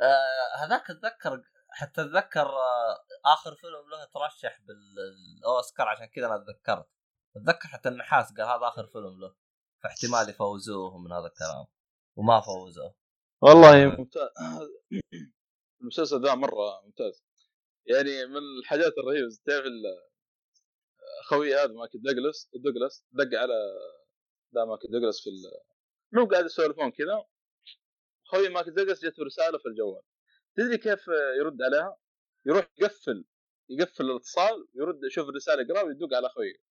آه 0.01 0.65
هذاك 0.65 0.89
أتذكر 0.89 1.43
حتى 1.71 2.01
أتذكر 2.01 2.47
آه 2.47 3.05
آخر 3.25 3.55
فيلم 3.55 3.89
له 3.89 4.05
ترشح 4.05 4.59
بالأوسكار 4.61 5.87
عشان 5.87 6.05
كذا 6.05 6.25
أنا 6.25 6.37
تذكرت. 6.37 6.87
أتذكر 7.35 7.67
حتى 7.67 7.89
النحاس 7.89 8.33
قال 8.33 8.41
هذا 8.41 8.67
آخر 8.67 8.87
فيلم 8.87 9.19
له. 9.21 9.35
فاحتمال 9.83 10.29
يفوزوه 10.29 10.97
من 10.97 11.11
هذا 11.11 11.27
الكلام. 11.27 11.67
وما 12.15 12.41
فوزوه. 12.41 12.95
والله 13.41 13.85
ممتاز. 13.85 14.29
المسلسل 15.81 16.21
ذا 16.23 16.35
مرة 16.35 16.81
ممتاز. 16.85 17.23
يعني 17.85 18.25
من 18.25 18.41
الحاجات 18.59 18.93
الرهيبة 18.97 19.29
تعرف 19.45 19.65
خوي 21.29 21.55
هذا 21.55 21.73
مايكل 21.73 22.01
دوغلاس 22.01 22.49
دوغلاس 22.53 23.05
دق 23.11 23.39
على 23.39 23.53
لا 24.53 24.65
مايكل 24.65 24.87
دوغلاس 24.91 25.21
في 25.21 25.29
مو 26.13 26.25
قاعد 26.25 26.45
يسولفون 26.45 26.91
كذا. 26.91 27.25
خوي 28.25 28.49
مايكل 28.49 28.73
دوغلاس 28.73 29.05
جت 29.05 29.19
رساله 29.19 29.57
في 29.57 29.65
الجوال. 29.65 30.03
تدري 30.57 30.77
كيف 30.77 31.07
يرد 31.39 31.61
عليها؟ 31.61 31.97
يروح 32.45 32.67
يقفل 32.77 33.25
يقفل 33.69 34.05
الاتصال 34.05 34.67
يرد 34.73 34.99
يشوف 35.03 35.29
الرسالة 35.29 35.61
يقرا 35.61 35.81
ويدق 35.81 36.15
على 36.15 36.27
أخوي. 36.27 36.61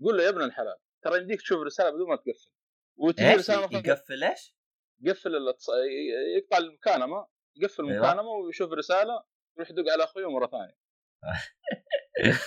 يقول 0.00 0.16
له 0.16 0.24
يا 0.24 0.28
ابن 0.28 0.42
الحلال 0.42 0.76
ترى 1.02 1.18
يمديك 1.18 1.40
تشوف 1.40 1.60
الرساله 1.60 1.90
بدون 1.90 2.08
ما 2.08 2.16
تقفل. 2.16 2.50
وتجي 2.96 3.34
رسالة 3.34 3.78
يقفل 3.78 4.24
إيش؟ 4.24 4.54
يقفل 5.00 5.36
الاتصال 5.36 5.76
يقطع 6.36 6.58
المكالمة 6.58 7.26
يقفل 7.56 7.84
أيوة. 7.84 7.96
المكالمة 7.96 8.30
ويشوف 8.30 8.72
الرساله 8.72 9.24
يروح 9.56 9.70
يدق 9.70 9.92
على 9.92 10.04
أخوي 10.04 10.24
مرة 10.24 10.46
ثانية. 10.46 10.78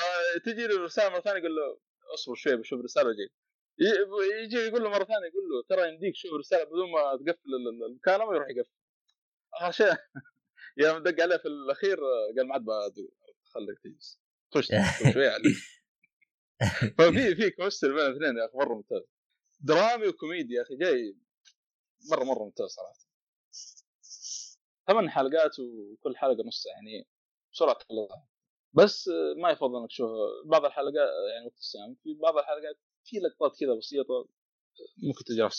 آه، 0.00 0.38
تجي 0.44 0.66
له 0.66 0.84
رسالة 0.84 1.08
مرة 1.08 1.20
ثانية 1.20 1.38
يقول 1.38 1.56
له 1.56 1.78
اصبر 2.14 2.34
شوي 2.34 2.56
بشوف 2.56 2.80
الرساله 2.80 3.08
وجاي. 3.08 3.28
يجي 4.42 4.56
يقول 4.56 4.82
له 4.82 4.88
مرة 4.88 5.04
ثانية 5.04 5.26
يقول 5.26 5.48
له 5.50 5.62
ترى 5.68 5.88
يمديك 5.88 6.14
تشوف 6.14 6.32
الرساله 6.32 6.64
بدون 6.64 6.90
ما 6.90 7.16
تقفل 7.16 7.50
المكالمة. 7.88 8.24
ويروح 8.24 8.48
يقفل. 8.48 8.83
اخر 9.60 9.70
شيء 9.70 9.94
يوم 10.76 10.98
دق 11.02 11.22
عليه 11.22 11.36
في 11.36 11.48
الأخير 11.48 11.98
قال 12.36 12.48
ما 12.48 12.54
عاد 12.54 12.94
خليك 13.44 13.78
تجلس. 13.84 14.20
طش 14.50 14.66
شوي 15.12 15.28
عليك. 15.28 15.56
ففي 16.98 17.34
في 17.36 17.50
chemistry 17.50 17.88
بين 17.88 18.06
الاثنين 18.06 18.36
يا 18.36 18.46
أخي 18.46 18.58
مرة 18.58 18.74
ممتاز. 18.74 19.02
درامي 19.60 20.08
وكوميدي 20.08 20.54
يا 20.54 20.62
أخي 20.62 20.76
جاي 20.76 21.16
مرة 22.10 22.24
مرة 22.24 22.44
ممتاز 22.44 22.68
صراحة. 22.68 23.04
ثمان 24.86 25.10
حلقات 25.10 25.58
وكل 25.58 26.16
حلقة 26.16 26.44
نص 26.46 26.66
يعني 26.66 27.08
بسرعة 27.52 27.74
تخلصها 27.74 28.28
بس 28.72 29.08
ما 29.42 29.50
يفضل 29.50 29.80
إنك 29.80 29.88
تشوف 29.88 30.10
بعض 30.44 30.64
الحلقات 30.64 30.94
يعني 31.34 31.46
وقت 31.46 31.58
الصيام 31.58 31.96
في 32.02 32.14
بعض 32.14 32.36
الحلقات 32.36 32.78
في 33.04 33.16
لقطات 33.16 33.60
كذا 33.60 33.74
بسيطة 33.74 34.28
ممكن 34.96 35.24
تجرح 35.24 35.50
في 35.50 35.54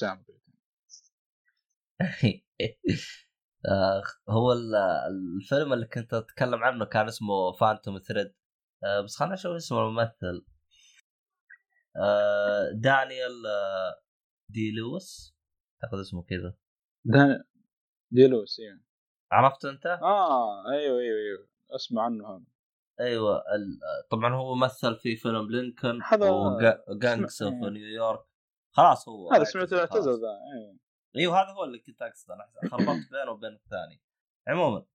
آه، 2.02 2.16
هو 4.30 4.54
الفيلم 5.10 5.74
اللي 5.74 5.86
كنت 5.86 6.14
أتكلم 6.14 6.64
عنه 6.64 6.86
كان 6.86 7.08
اسمه 7.08 7.52
Phantom 7.52 8.00
Thread 8.00 8.34
آه، 8.84 9.02
بس 9.02 9.16
خلنا 9.16 9.34
نشوف 9.34 9.56
اسم 9.56 9.76
الممثل. 9.76 10.46
آه، 11.98 12.72
دانيال 12.74 13.44
دي 14.52 14.72
لويس. 14.72 15.36
اعتقد 15.84 16.00
اسمه 16.00 16.24
كذا. 16.24 16.58
دي 18.12 18.28
لويس 18.28 18.60
يعني 18.60 18.86
عرفت 19.32 19.66
أنت؟ 19.66 19.86
آه 19.86 20.72
أيوه 20.72 21.00
أيوه 21.00 21.18
أيوه. 21.18 21.48
أسمع 21.76 22.04
عنه 22.04 22.28
هذا. 22.28 22.46
أيوه 23.00 23.44
طبعا 24.12 24.36
هو 24.36 24.56
مثل 24.56 24.96
في 24.96 25.16
فيلم 25.16 25.52
لينكولن 25.52 26.04
هذا 26.04 26.30
و 26.30 26.49
Gangs 26.49 27.44
of 27.44 27.70
New 27.70 27.94
York 27.94 28.26
خلاص 28.76 29.10
هو 29.10 29.32
هذا 29.32 29.44
سمعته 29.44 29.80
اعتزل 29.80 30.12
ذا 30.12 30.40
أيوه 31.18 31.42
هذا 31.42 31.52
هو 31.52 31.64
اللي 31.64 31.80
كنت 31.80 32.02
أقصده 32.02 32.34
أنا 32.34 32.70
خربطت 32.72 33.12
بينه 33.12 33.32
وبين 33.32 33.54
الثاني. 33.54 34.02
عموما. 34.48 34.86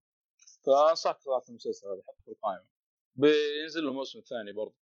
فانصحك 0.65 1.19
صراحة 1.19 1.45
المسلسل 1.49 1.87
هذا 1.87 2.01
حطه 2.07 2.23
في 2.25 2.31
القائمه 2.31 2.67
بينزل 3.15 3.83
له 3.83 3.89
الموسم 3.89 4.19
الثاني 4.19 4.51
برضه. 4.51 4.75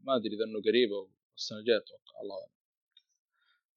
ما 0.00 0.16
أدري 0.16 0.36
إذا 0.36 0.44
إنه 0.44 0.60
قريب 0.62 0.92
أو 0.92 1.10
السنة 1.36 1.58
الجايه 1.58 1.78
أتوقع 1.78 2.20
الله 2.22 2.36
أعلم. 2.36 2.52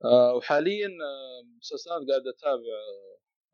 آه 0.05 0.35
وحاليا 0.35 0.87
آه 0.87 1.43
مسلسلات 1.57 2.01
قاعد 2.09 2.27
أتابع 2.27 2.75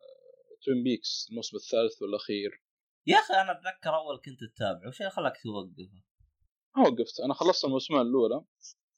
آه 0.02 0.56
توين 0.64 0.84
بيكس 0.84 1.28
الموسم 1.30 1.57
الثالث 1.57 2.02
والأخير. 2.02 2.64
يا 3.07 3.18
أخي 3.18 3.34
أنا 3.34 3.52
أتذكر 3.52 3.95
أول 3.95 4.22
كنت 4.26 4.40
تتابع 4.44 4.88
وش 4.88 5.03
خلاك 5.03 5.34
توقفه؟ 5.44 6.03
ما 6.78 6.84
وقفت 6.84 7.20
أنا 7.20 7.34
خلصت 7.34 7.66
الموسمين 7.66 8.02
الأولى. 8.02 8.45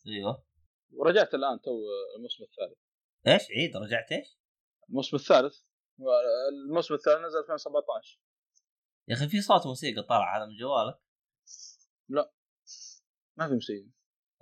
أيوه. 0.08 0.46
ورجعت 0.94 1.34
الآن 1.34 1.62
تو 1.62 1.72
الموسم 2.16 2.44
الثالث. 2.44 2.87
إيش؟ 3.28 3.42
عيد 3.52 3.78
رجعت 3.78 4.12
إيش؟ 4.12 4.40
الموسم 4.90 5.18
الثالث. 5.18 5.56
الموسم 6.68 6.94
الثالث 6.94 7.18
نزل 7.18 7.40
2017 7.40 8.20
يا 9.08 9.16
أخي 9.16 9.28
في 9.28 9.42
صوت 9.42 9.68
موسيقى 9.68 10.04
طالع 10.04 10.26
على 10.26 10.48
من 10.48 10.56
جوالك. 10.56 11.00
لا. 12.10 12.32
ما 13.38 13.48
في 13.48 13.54
موسيقى. 13.54 13.90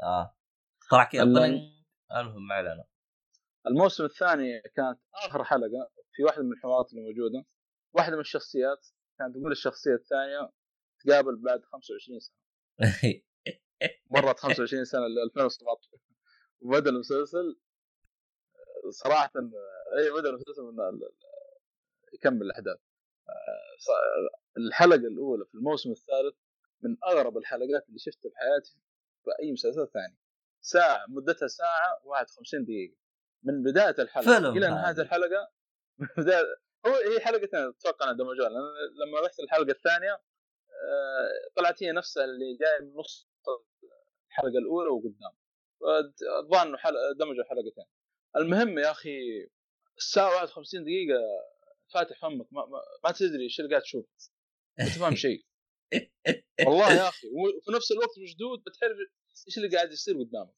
آه. 0.03 0.37
طلع 0.91 1.03
كذا 1.03 1.23
المهم 1.23 2.47
ما 2.47 2.55
علينا. 2.55 2.85
الموسم 3.67 4.05
الثاني 4.05 4.61
كانت 4.61 4.99
اخر 5.13 5.43
حلقة. 5.43 5.91
في 6.13 6.23
واحدة 6.23 6.43
من 6.43 6.51
الحوارات 6.51 6.91
اللي 6.91 7.01
موجودة. 7.01 7.45
واحدة 7.93 8.15
من 8.15 8.21
الشخصيات. 8.21 8.87
كانت 9.19 9.35
تقول 9.35 9.51
الشخصية 9.51 9.93
الثانية 9.93 10.51
تقابل 11.05 11.35
بعد 11.35 11.61
25 11.65 12.19
سنة. 12.19 12.35
مرت 14.11 14.39
25 14.39 14.85
سنة 14.85 15.07
ل 15.07 15.19
2017 15.19 15.97
وبدأ 16.61 16.89
المسلسل 16.89 17.59
صراحة 18.89 19.31
اي 19.97 20.11
بدا 20.11 20.29
المسلسل 20.29 20.61
من 20.61 20.99
يكمل 22.13 22.41
الأحداث. 22.41 22.77
الحلقة 24.57 24.95
الأولى 24.95 25.45
في 25.45 25.55
الموسم 25.55 25.91
الثالث 25.91 26.35
من 26.81 26.97
أغرب 27.03 27.37
الحلقات 27.37 27.87
اللي 27.87 27.99
شفتها 27.99 28.29
في 28.29 28.35
حياتي 28.35 28.77
في 29.23 29.31
أي 29.43 29.51
مسلسل 29.51 29.87
ثاني. 29.87 30.17
ساعة 30.61 31.05
مدتها 31.09 31.47
ساعة 31.47 32.01
51 32.03 32.65
دقيقة. 32.65 32.95
من 33.43 33.63
بداية 33.63 33.95
الحلقة 33.99 34.49
إلى 34.49 34.67
نهاية 34.67 35.01
الحلقة 35.01 35.51
من 35.99 36.07
بداية 36.17 36.43
هو 36.87 36.93
هي 36.93 37.19
حلقتين 37.19 37.59
أتوقع 37.59 38.05
إنها 38.05 38.17
دمجوها 38.17 38.49
لما 38.49 39.19
رحت 39.25 39.39
الحلقة 39.39 39.71
الثانية 39.71 40.13
آه، 40.13 41.29
طلعت 41.55 41.83
هي 41.83 41.91
نفسها 41.91 42.25
اللي 42.25 42.57
جاية 42.57 42.79
من 42.81 42.95
نص 42.95 43.29
الحلقة 44.29 44.57
الأولى 44.59 44.89
وقدام. 44.89 45.33
الظاهر 46.39 46.67
إنه 46.67 46.77
دمجوا 47.19 47.43
حلقتين. 47.43 47.85
المهم 48.37 48.79
يا 48.79 48.91
أخي 48.91 49.19
الساعة 49.97 50.35
51 50.35 50.83
دقيقة 50.83 51.19
فاتح 51.93 52.21
فمك 52.21 52.53
ما, 52.53 52.65
ما, 52.65 52.81
ما 53.03 53.11
تدري 53.11 53.43
إيش 53.43 53.59
اللي 53.59 53.69
قاعد 53.69 53.81
تشوف. 53.81 54.05
ما 54.79 54.85
تفهم 54.85 55.15
شيء. 55.15 55.45
والله 56.67 56.93
يا 56.93 57.09
أخي 57.09 57.27
وفي 57.27 57.71
نفس 57.71 57.91
الوقت 57.91 58.19
مشدود 58.23 58.59
بتعرف 58.59 58.97
إيش 59.47 59.57
اللي 59.57 59.75
قاعد 59.75 59.91
يصير 59.91 60.15
قدامك. 60.15 60.55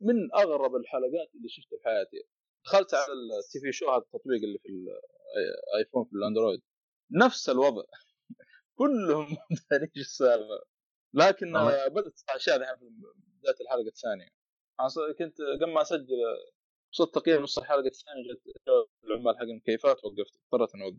من 0.00 0.34
أغرب 0.34 0.76
الحلقات 0.76 1.34
اللي 1.34 1.48
شفتها 1.48 1.78
في 1.78 1.84
حياتي. 1.84 2.28
دخلت 2.64 2.94
على 2.94 3.12
التي 3.12 3.60
في 3.60 3.72
شو 3.72 3.90
هذا 3.90 3.98
التطبيق 4.02 4.42
اللي 4.42 4.58
في 4.58 4.68
الايفون 4.68 6.04
في 6.04 6.12
الأندرويد. 6.12 6.62
نفس 7.10 7.48
الوضع. 7.48 7.84
كلهم 8.78 9.26
دارين 9.70 9.90
إيش 9.96 10.06
السالفة. 10.06 10.64
لكن 11.14 11.52
بدأت 11.88 12.20
اشياء 12.28 12.56
الحين 12.56 12.76
في 12.76 12.84
بدايه 13.40 13.56
الحلقة 13.60 13.88
الثانية. 13.88 14.28
كنت 15.18 15.36
قبل 15.40 15.72
ما 15.72 15.82
أسجل 15.82 16.16
وصلت 16.94 17.14
تقريبا 17.14 17.42
نص 17.42 17.58
الحلقة 17.58 17.86
الثانية 17.86 18.22
جت 18.22 18.58
العمال 19.04 19.36
حق 19.36 19.42
المكيفات 19.42 20.04
وقفت. 20.04 20.40
اضطريت 20.52 20.74
إني 20.74 20.84
أوقف. 20.84 20.98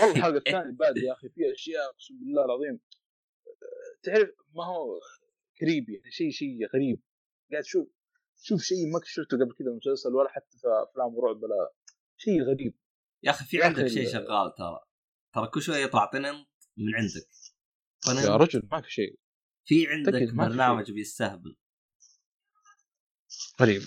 والله 0.00 0.16
الحلقة 0.16 0.36
الثانية 0.46 0.76
بعد 0.76 0.96
يا 0.96 1.12
أخي 1.12 1.28
في 1.28 1.52
أشياء 1.52 1.90
أقسم 1.90 2.18
بالله 2.18 2.44
العظيم. 2.44 2.80
تعرف 4.02 4.30
ما 4.54 4.64
هو 4.64 5.00
قريب 5.60 5.88
يعني 5.88 6.10
شيء 6.10 6.30
شيء 6.30 6.66
غريب. 6.74 7.02
قاعد 7.52 7.62
تشوف 7.62 7.88
شوف 8.42 8.62
شيء 8.62 8.92
ما 8.92 9.00
شفته 9.04 9.36
قبل 9.36 9.54
كذا 9.58 9.70
مسلسل 9.70 10.14
ولا 10.14 10.28
حتى 10.28 10.58
في 10.58 10.68
أفلام 10.90 11.14
ورعب 11.14 11.42
ولا 11.42 11.72
شيء 12.16 12.42
غريب. 12.42 12.74
يا 13.22 13.30
أخي 13.30 13.44
في 13.44 13.62
عندك 13.62 13.86
شيء 13.86 14.08
شغال 14.08 14.54
ترى. 14.54 14.80
ترى 15.34 15.46
كل 15.46 15.62
شوية 15.62 15.84
يطلع 15.84 16.04
طنن 16.04 16.44
من 16.76 16.94
عندك. 16.94 17.28
يا 18.24 18.36
رجل 18.36 18.62
ما 18.72 18.80
في 18.80 18.90
شيء. 18.90 19.18
في 19.64 19.86
عندك 19.88 20.34
برنامج 20.34 20.92
بيستهبل. 20.92 21.56
غريب. 23.60 23.82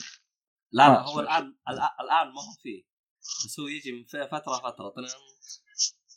لا 0.74 0.88
لا 0.88 1.02
هو 1.02 1.20
الآن 1.20 1.56
الآن 2.00 2.28
ما 2.28 2.42
هو 2.42 2.54
فيه. 2.62 2.84
بس 3.46 3.60
هو 3.60 3.68
يجي 3.68 3.92
من 3.92 4.06
فترة 4.06 4.58
فترة 4.58 4.90
طنن 4.90 5.06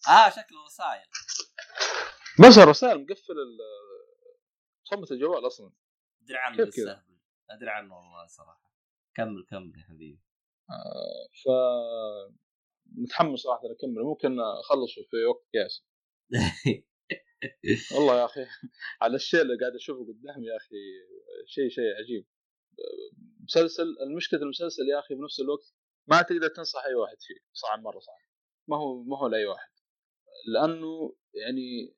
آه 0.08 0.30
شكله 0.30 0.64
رسائل 0.66 1.06
بس 2.40 2.58
الرسائل 2.58 3.02
مقفل 3.02 3.34
صمت 4.84 5.12
الجوال 5.12 5.46
أصلا. 5.46 5.72
أدري 6.22 6.38
عنه 6.38 6.62
أدري 7.50 7.70
عنه 7.70 7.96
والله 7.96 8.26
صراحة. 8.26 8.72
كمل 9.16 9.46
كمل 9.50 9.72
يا 9.78 9.84
حبيبي. 9.84 10.22
آه 10.70 11.28
ف 11.44 11.48
متحمس 12.86 13.38
صراحة 13.40 13.60
أكمل. 13.78 14.02
ممكن 14.02 14.40
أخلصه 14.40 15.02
في 15.10 15.24
وقت 15.24 15.44
قياسي 15.54 15.84
والله 17.96 18.20
يا 18.20 18.24
أخي 18.24 18.46
على 19.02 19.16
الشيء 19.16 19.42
اللي 19.42 19.58
قاعد 19.60 19.74
أشوفه 19.74 20.00
قدامي 20.00 20.46
يا 20.46 20.56
أخي 20.56 20.76
شيء 21.46 21.68
شيء 21.68 21.84
عجيب. 22.02 22.26
مسلسل 23.40 23.97
المشكلة 24.01 24.40
المسلسل 24.40 24.82
يا 24.93 24.98
أخي 24.98 25.15
بنفس 25.15 25.40
الوقت 25.40 25.74
ما 26.07 26.23
تقدر 26.23 26.48
تنصح 26.48 26.85
أي 26.85 26.94
واحد 26.94 27.16
فيه 27.20 27.35
صعب 27.53 27.78
مرة 27.82 27.98
صعب. 27.98 28.16
ما 28.69 28.77
هو 28.77 29.03
ما 29.03 29.19
هو 29.19 29.27
لأي 29.27 29.47
واحد. 29.47 29.70
لأنه 30.55 31.16
يعني 31.35 31.97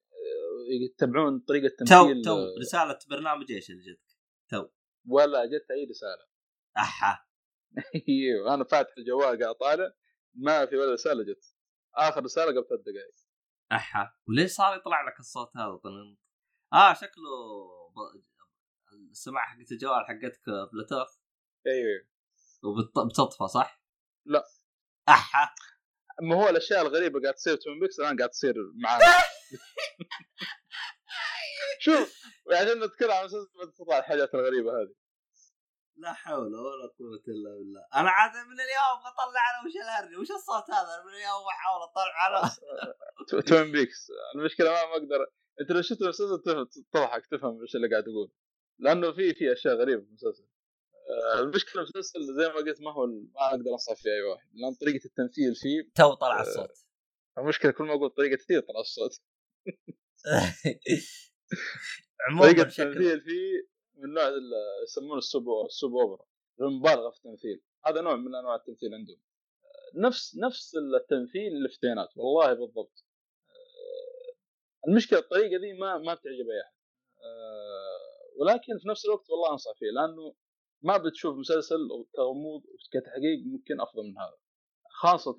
يتبعون 0.85 1.41
طريقة 1.41 1.75
تمثيل 1.79 2.23
تو 2.23 2.35
تو 2.35 2.61
رسالة 2.61 2.99
برنامج 3.11 3.53
إيش 3.53 3.71
اللي 3.71 3.83
جتك؟ 3.83 4.17
تو. 4.51 4.69
ولا 5.09 5.47
جت 5.47 5.71
أي 5.71 5.85
رسالة. 5.91 6.29
أحا. 6.77 7.27
إيوه 8.09 8.55
أنا 8.55 8.65
فاتح 8.65 8.95
الجوال 8.99 9.43
قاعد 9.43 9.55
طالع 9.55 9.93
ما 10.35 10.67
في 10.67 10.77
ولا 10.77 10.93
رسالة 10.93 11.23
جت. 11.23 11.55
آخر 11.95 12.25
رسالة 12.25 12.47
قبل 12.47 12.69
ثلاث 12.69 12.81
دقائق 12.81 13.15
أحا. 13.73 14.13
وليش 14.29 14.51
صار 14.51 14.77
يطلع 14.77 15.09
لك 15.09 15.21
الصوت 15.21 15.57
هذا؟ 15.57 15.81
آه 16.73 16.95
شكله. 16.95 17.35
السماعة 19.19 19.47
حقت 19.47 19.73
الجوال 19.73 20.07
حقتك 20.07 20.43
بلوتوث 20.73 21.09
أيوه. 21.66 22.09
وبتطفى 22.97 23.49
صح؟ 23.49 23.82
لا. 24.24 24.45
أحا. 25.09 25.55
ما 26.23 26.36
هو 26.36 26.49
الأشياء 26.49 26.82
الغريبة 26.82 27.20
قاعد 27.23 27.35
تصير 27.35 27.57
Twin 27.57 27.81
Peaks 27.81 28.01
الآن 28.01 28.16
قاعد 28.16 28.31
تصير 28.31 28.55
معانا. 28.82 29.05
شوف 31.85 32.23
عشان 32.53 32.85
نتكلم 32.85 33.11
عن 33.11 33.24
مسلسل 33.24 33.73
تطلع 33.78 33.99
الحاجات 33.99 34.35
الغريبة 34.35 34.70
هذه. 34.70 34.95
لا 35.97 36.12
حول 36.12 36.55
ولا 36.55 36.86
قوة 36.99 37.23
إلا 37.28 37.51
بالله، 37.59 37.86
أنا 37.95 38.11
عاد 38.11 38.31
من 38.31 38.61
اليوم 38.61 38.99
بطلع 39.01 39.40
على 39.40 39.66
وش 39.66 39.77
الهري، 39.77 40.16
وش 40.16 40.31
الصوت 40.31 40.70
هذا؟ 40.70 41.05
من 41.05 41.15
اليوم 41.15 41.45
بحاول 41.47 41.82
أطلع 41.82 42.12
على 42.23 42.51
Twin 43.43 43.73
Peaks، 43.73 44.12
المشكلة 44.35 44.70
ما 44.70 44.81
أقدر. 44.81 45.27
أنت 45.61 45.70
لو 45.70 45.82
شفت 45.82 46.03
المسلسل 46.03 46.43
تضحك 46.93 47.27
تفهم 47.27 47.61
إيش 47.61 47.77
اللي 47.77 47.89
قاعد 47.90 48.05
أقول 48.09 48.32
لأنه 48.79 49.13
في 49.13 49.35
في 49.35 49.53
أشياء 49.53 49.75
غريبة 49.75 50.03
في 50.03 50.09
المسلسل. 50.09 50.45
آه، 51.11 51.41
المشكلة 51.41 51.83
المسلسل 51.83 52.21
زي 52.21 52.49
ما 52.49 52.55
قلت 52.55 52.81
ما 52.81 52.93
هو 52.93 53.07
ما 53.07 53.51
أقدر 53.51 53.71
انصح 53.73 53.95
فيه 53.95 54.11
أي 54.11 54.23
واحد. 54.23 54.49
لأن 54.55 54.75
طريقة 54.75 55.05
التمثيل 55.05 55.55
فيه 55.55 55.91
تو 55.95 56.15
طلع 56.15 56.41
الصوت. 56.41 56.85
المشكلة 57.39 57.71
كل 57.73 57.85
ما 57.85 57.95
أقول 57.95 58.11
طريقة 58.11 58.37
كثير 58.37 58.61
طلع 58.61 58.81
الصوت. 58.81 59.23
عموما 62.29 62.53
طريقة 62.53 62.63
التمثيل 62.63 63.21
فيه 63.21 63.69
من 63.97 64.13
نوع 64.13 64.31
يسمونه 64.83 65.19
السوب 65.19 65.45
السوب 65.67 65.93
أوبرا 65.95 66.27
المبالغه 66.61 67.11
في 67.11 67.17
التمثيل. 67.17 67.63
هذا 67.87 68.01
نوع 68.01 68.17
من 68.17 68.35
أنواع 68.35 68.55
التمثيل 68.55 68.95
عندهم. 68.95 69.21
نفس 69.95 70.37
نفس 70.37 70.77
التمثيل 70.77 71.53
اللي 71.53 71.69
في 71.69 71.75
التسعينات 71.75 72.09
والله 72.17 72.53
بالضبط. 72.53 73.05
المشكلة 74.89 75.19
الطريقة 75.19 75.59
دي 75.61 75.73
ما 75.73 75.99
ما 75.99 76.15
بتعجب 76.15 76.51
أي 76.51 76.61
أحد. 76.65 76.79
ولكن 78.39 78.78
في 78.82 78.89
نفس 78.89 79.05
الوقت 79.05 79.31
والله 79.31 79.52
أنصح 79.52 79.73
فيه 79.78 79.86
لأنه 79.86 80.35
ما 80.82 80.97
بتشوف 80.97 81.36
مسلسل 81.36 81.78
كغموض 82.16 82.62
كتحقيق 82.93 83.39
ممكن 83.47 83.81
أفضل 83.81 84.02
من 84.02 84.19
هذا. 84.19 84.36
خاصة 84.90 85.36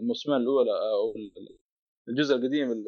الموسمين 0.00 0.36
الأولى 0.36 0.70
أو 0.70 1.14
الجزء 2.08 2.36
القديم 2.36 2.84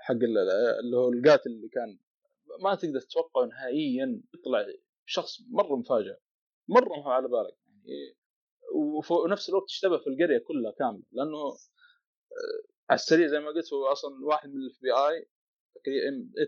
حق 0.00 0.14
اللي 0.14 0.96
هو 0.96 1.12
القاتل 1.12 1.50
اللي 1.50 1.68
كان 1.68 1.98
ما 2.62 2.74
تقدر 2.74 3.00
تتوقع 3.00 3.44
نهائيا 3.44 4.22
يطلع 4.34 4.66
شخص 5.06 5.40
مرة 5.50 5.76
مفاجئ 5.76 6.16
مرة 6.68 6.96
ما 7.04 7.12
على 7.12 7.28
بالك. 7.28 7.56
يعني 7.84 8.16
وفي 8.74 9.14
نفس 9.30 9.48
الوقت 9.48 9.64
اشتبه 9.68 9.98
في 9.98 10.06
القرية 10.06 10.38
كلها 10.38 10.72
كاملة 10.72 11.02
لأنه 11.12 11.38
آه، 11.38 11.56
على 12.90 12.96
السريع 12.96 13.26
زي 13.26 13.40
ما 13.40 13.46
قلت 13.48 13.72
هو 13.72 13.86
أصلا 13.86 14.26
واحد 14.26 14.48
من 14.48 14.56
ال 14.56 14.80
FBI 14.82 15.28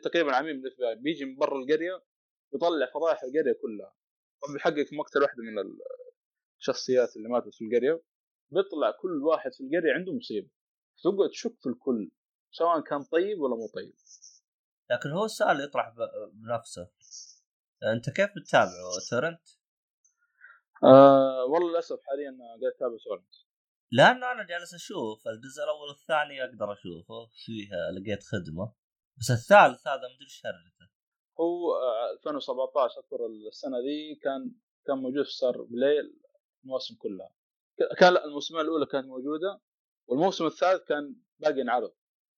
تقريبا 0.03 0.37
عميل 0.37 0.57
من 0.57 0.67
ال 0.67 0.97
FBI 0.97 1.03
بيجي 1.03 1.25
من 1.25 1.37
برا 1.37 1.59
القرية 1.59 2.05
يطلع 2.55 2.87
فضائح 2.95 3.23
القرية 3.23 3.53
كلها. 3.63 3.95
وبيحقق 4.49 4.93
مقتل 4.93 5.23
واحدة 5.23 5.43
من 5.43 5.79
الشخصيات 6.59 7.17
اللي 7.17 7.29
ماتت 7.29 7.55
في 7.55 7.65
القرية. 7.65 8.03
بيطلع 8.51 8.91
كل 8.91 9.23
واحد 9.23 9.53
في 9.53 9.61
القرية 9.61 9.93
عنده 9.93 10.13
مصيبة. 10.13 10.51
تقعد 11.05 11.31
تشك 11.31 11.57
في 11.61 11.69
الكل 11.69 12.11
سواء 12.51 12.81
كان 12.81 13.03
طيب 13.05 13.41
ولا 13.41 13.57
مو 13.57 13.67
طيب. 13.75 13.95
لكن 14.91 15.11
هو 15.11 15.25
السؤال 15.25 15.61
يطرح 15.61 15.95
بنفسه. 16.33 16.91
أنت 17.93 18.11
كيف 18.11 18.31
بتتابعه؟ 18.37 18.93
torrent؟ 19.11 19.49
آه 20.85 21.45
والله 21.45 21.71
للأسف 21.71 21.99
حاليا 22.03 22.39
قاعد 22.41 22.75
أتابع 22.75 22.97
torrent. 23.05 23.35
لأنه 23.93 24.33
أنا 24.33 24.47
جالس 24.47 24.75
أشوف 24.75 25.29
الجزء 25.29 25.63
الأول 25.65 25.89
والثاني 25.89 26.45
أقدر 26.45 26.73
أشوفه. 26.73 27.31
فيها 27.45 27.91
لقيت 27.91 28.23
خدمة. 28.23 28.73
بس 29.21 29.31
الثالث 29.31 29.87
هذا 29.87 30.09
مدري 30.15 30.25
إيش 30.25 30.35
شرته. 30.35 30.91
هو 31.41 31.77
2017 32.13 33.01
أذكر 33.01 33.27
السنة 33.27 33.81
دي 33.81 34.15
كان 34.15 34.55
كان 34.87 34.97
موجود 34.99 35.25
في 35.25 35.31
Starz 35.31 35.63
Play 35.63 35.95
المواسم 36.65 36.95
كلها 36.99 37.35
كان 37.99 38.17
الموسمين 38.17 38.61
الأولى 38.61 38.87
كانت 38.87 39.07
موجودة 39.07 39.61
والموسم 40.07 40.47
الثالث 40.47 40.83
كان 40.85 41.17
باقي 41.39 41.61
ينعرض 41.61 41.93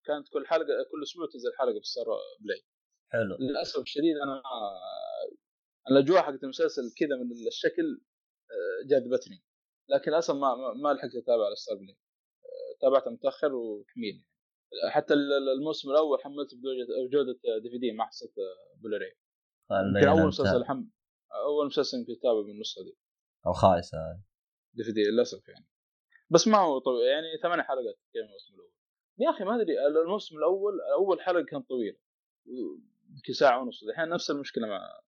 كانت 0.05 0.27
كل 0.33 0.47
حلقة 0.47 0.67
كل 0.91 1.03
أسبوع 1.03 1.27
تنزل 1.33 1.51
حلقة 1.59 1.79
في 1.79 1.85
Starz 1.85 2.05
Play 2.39 2.61
حلو. 3.11 3.37
للأسف 3.39 3.79
الشديد 3.79 4.17
أنا 4.17 4.41
الأجواء 5.91 6.21
حقت 6.23 6.43
المسلسل 6.43 6.93
كذا 6.97 7.15
من 7.15 7.47
الشكل 7.47 8.01
آه، 8.51 8.87
جذبتني 8.87 9.43
لكن 9.89 10.11
للأسف 10.11 10.33
ما 10.33 10.55
ما 10.83 10.93
لحقت 10.93 11.15
أتابع 11.15 11.45
على 11.45 11.55
Starz 11.55 11.75
Play 11.75 11.97
آه، 12.45 12.77
تابعته 12.81 13.11
متأخر 13.11 13.55
وتحميل 13.55 14.25
حتى 14.89 15.13
الموسم 15.57 15.89
الأول 15.89 16.23
حملته 16.23 16.57
بجوده 16.57 17.39
DVD 17.63 17.91
ما 17.91 18.05
حصلت 18.05 18.33
بلوري 18.83 19.15
يمكن 19.71 20.07
أول 20.07 20.27
مسلسل 20.27 20.65
حم 20.65 20.85
أول 21.45 21.65
مسلسل 21.65 21.97
يمكن 21.97 22.13
من 22.45 22.51
النسخه 22.51 22.83
دي. 22.83 22.97
أو 23.47 23.53
خايسه 23.53 23.97
DVD 24.73 25.03
للأسف 25.03 25.47
يعني. 25.47 25.67
بس 26.29 26.47
ما 26.47 26.57
هو 26.57 26.79
طويل 26.79 27.07
يعني 27.07 27.37
ثمان 27.41 27.61
حلقات 27.61 27.99
كان 28.13 28.23
الموسم 28.23 28.53
الأول؟ 28.53 28.71
يا 29.19 29.29
أخي 29.29 29.43
ما 29.43 29.61
أدري 29.61 29.87
الموسم 29.87 30.37
الأول 30.37 30.81
أول 30.81 31.21
حلقة 31.21 31.45
كانت 31.45 31.69
طويلة. 31.69 31.97
يمكن 33.15 33.33
ساعة 33.33 33.61
ونص. 33.61 33.83
الحين 33.83 34.09
نفس 34.09 34.31
المشكلة 34.31 34.67
مع 34.67 35.01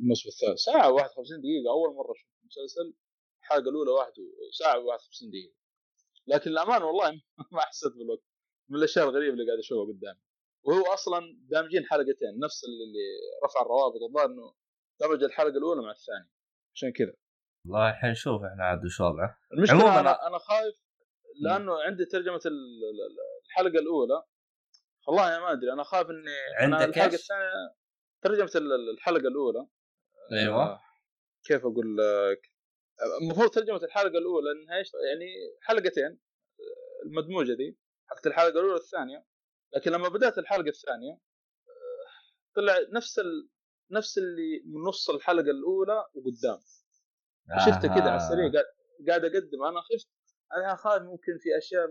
الموسم 0.00 0.28
الثالث. 0.28 0.58
ساعة 0.58 0.92
51 0.92 1.40
دقيقة. 1.40 1.70
أول 1.70 1.94
مرة 1.94 2.12
أشوف 2.12 2.28
مسلسل 2.44 2.94
الحلقة 3.40 3.70
الأولى 3.70 3.90
واحد 3.90 4.12
ساعة 4.58 4.78
51 4.78 5.30
دقيقة. 5.30 5.54
لكن 6.26 6.50
الامانه 6.50 6.84
والله 6.84 7.10
ما 7.52 7.60
حسيت 7.60 7.92
بالوقت 7.92 8.24
من 8.68 8.78
الأشياء 8.78 9.08
الغريبة 9.08 9.32
اللي 9.32 9.46
قاعد 9.46 9.58
أشوفها 9.58 9.94
قدامي. 9.94 10.20
وهو 10.64 10.94
أصلا 10.94 11.20
دامجين 11.50 11.84
حلقتين 11.84 12.38
نفس 12.44 12.64
اللي 12.64 13.06
رفع 13.44 13.62
الروابط 13.62 14.02
الظاهر 14.08 14.26
إنه 14.26 14.54
دمج 15.00 15.22
الحلقة 15.22 15.56
الأولى 15.58 15.82
مع 15.82 15.90
الثانية. 15.90 16.30
عشان 16.74 16.92
كذا. 16.92 17.14
والله 17.64 17.92
حنشوف 17.92 18.42
إحنا 18.42 18.64
عاد 18.64 18.84
وش 18.84 19.00
وضعه. 19.00 19.38
المشكلة 19.52 20.00
أنا 20.00 20.26
أنا 20.26 20.38
خايف 20.38 20.74
لأنه 21.40 21.82
عندي 21.82 22.04
ترجمة 22.04 22.40
الحلقة 23.46 23.78
الأولى. 23.78 24.22
والله 25.08 25.40
ما 25.40 25.52
أدري 25.52 25.72
أنا 25.72 25.82
خايف 25.82 26.10
اني 26.10 26.36
عندك 26.56 26.88
الحلقة 26.88 27.14
الثانية 27.14 27.50
ترجمة 28.22 28.50
الحلقة 28.94 29.28
الأولى. 29.28 29.66
أيوه. 30.32 30.62
آه 30.62 30.80
كيف 31.44 31.66
أقول 31.66 31.96
لك؟ 31.96 32.55
المفروض 33.22 33.50
ترجمة 33.50 33.76
الحلقة 33.76 34.18
الأولى 34.18 34.52
إنها 34.52 34.78
إيش؟ 34.78 34.92
يعني 35.08 35.26
حلقتين 35.62 36.20
المدموجة 37.06 37.54
دي 37.54 37.78
حقت 38.10 38.26
الحلقة 38.26 38.48
الأولى 38.48 38.72
والثانية. 38.72 39.26
لكن 39.76 39.90
لما 39.92 40.08
بدأت 40.08 40.38
الحلقة 40.38 40.68
الثانية 40.68 41.20
طلع 42.56 42.74
نفس 42.92 43.18
ال... 43.18 43.48
نفس 43.90 44.18
اللي 44.18 44.62
من 44.66 44.82
نص 44.88 45.10
الحلقة 45.10 45.50
الأولى 45.50 46.06
وقدام. 46.14 46.60
آه. 47.50 47.66
شفته 47.66 47.88
كذا 47.88 48.10
على 48.10 48.16
السريع 48.16 48.52
قاعد 48.52 48.64
قاعد 49.08 49.24
أقدم. 49.24 49.62
أنا 49.64 49.80
خفت 49.80 50.08
أنا 50.56 50.76
خايف 50.76 51.02
ممكن 51.02 51.38
في 51.40 51.58
أشياء 51.58 51.86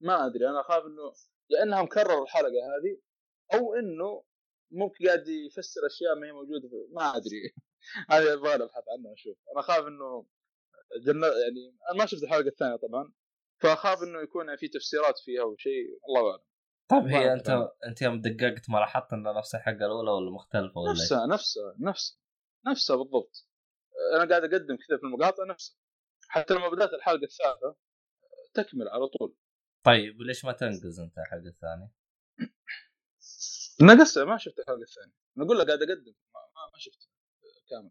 ما 0.00 0.26
أدري. 0.26 0.48
أنا 0.48 0.62
خايف 0.62 0.84
إنه 0.84 1.12
يا 1.50 1.62
انها 1.62 1.82
مكرر 1.82 2.22
الحلقة 2.22 2.48
هذه 2.48 3.00
أو 3.54 3.74
إنه 3.74 4.24
ممكن 4.70 5.06
قاعد 5.06 5.28
يفسر 5.28 5.86
أشياء 5.86 6.14
ما 6.14 6.26
هي 6.26 6.32
موجودة 6.32 6.68
ما 6.92 7.16
أدري. 7.16 7.54
هذا 8.10 8.32
يبغى 8.32 8.54
ابحث 8.54 8.84
عنه 8.88 9.12
أشوف 9.12 9.38
أنا 9.52 9.62
خايف 9.62 9.86
إنه 9.86 10.26
جنة 11.06 11.26
يعني 11.26 11.76
أنا 11.90 11.98
ما 11.98 12.06
شفت 12.06 12.22
الحلقة 12.22 12.48
الثانية 12.48 12.76
طبعا 12.76 13.12
فاخاف 13.58 14.02
إنه 14.02 14.20
يكون 14.20 14.56
في 14.56 14.68
تفسيرات 14.68 15.18
فيها 15.18 15.42
أو 15.42 15.56
شيء 15.56 15.98
الله 16.08 16.30
أعلم. 16.30 16.42
طيب 16.88 17.06
هي 17.06 17.32
أنت 17.32 17.70
أنت 17.86 18.02
يوم 18.02 18.20
دققت 18.20 18.70
ما 18.70 18.78
لاحظت 18.78 19.12
انه 19.12 19.38
نفس 19.38 19.54
الحلقة 19.54 19.86
الأولى 19.86 20.10
ولا 20.10 20.30
مختلفة 20.30 20.80
ولا 20.80 20.92
نفسها 20.92 21.26
نفسها 21.26 21.74
نفسها 21.80 22.18
نفسها 22.66 22.96
بالضبط. 22.96 23.48
أنا 24.14 24.28
قاعد 24.28 24.44
أقدم 24.44 24.76
كذا 24.76 24.98
في 24.98 25.04
المقاطع 25.04 25.44
نفسها. 25.44 25.76
حتى 26.28 26.54
لما 26.54 26.68
بدأت 26.68 26.92
الحلقة 26.92 27.24
الثالثة 27.24 27.76
تكمل 28.54 28.88
على 28.88 29.06
طول. 29.06 29.36
طيب 29.84 30.22
ليش 30.22 30.44
ما 30.44 30.52
تنقز 30.52 31.00
أنت 31.00 31.18
الحلقة 31.18 31.48
الثانية؟ 31.48 31.92
نقصت 33.82 34.18
ما 34.18 34.36
شفت 34.38 34.58
الحلقة 34.58 34.82
الثانية. 34.82 35.14
أنا 35.36 35.46
أقول 35.46 35.58
لك 35.58 35.66
قاعد 35.66 35.82
أقدم 35.82 36.14
ما, 36.34 36.40
ما 36.72 36.78
شفت 36.78 37.07
كامل. 37.70 37.90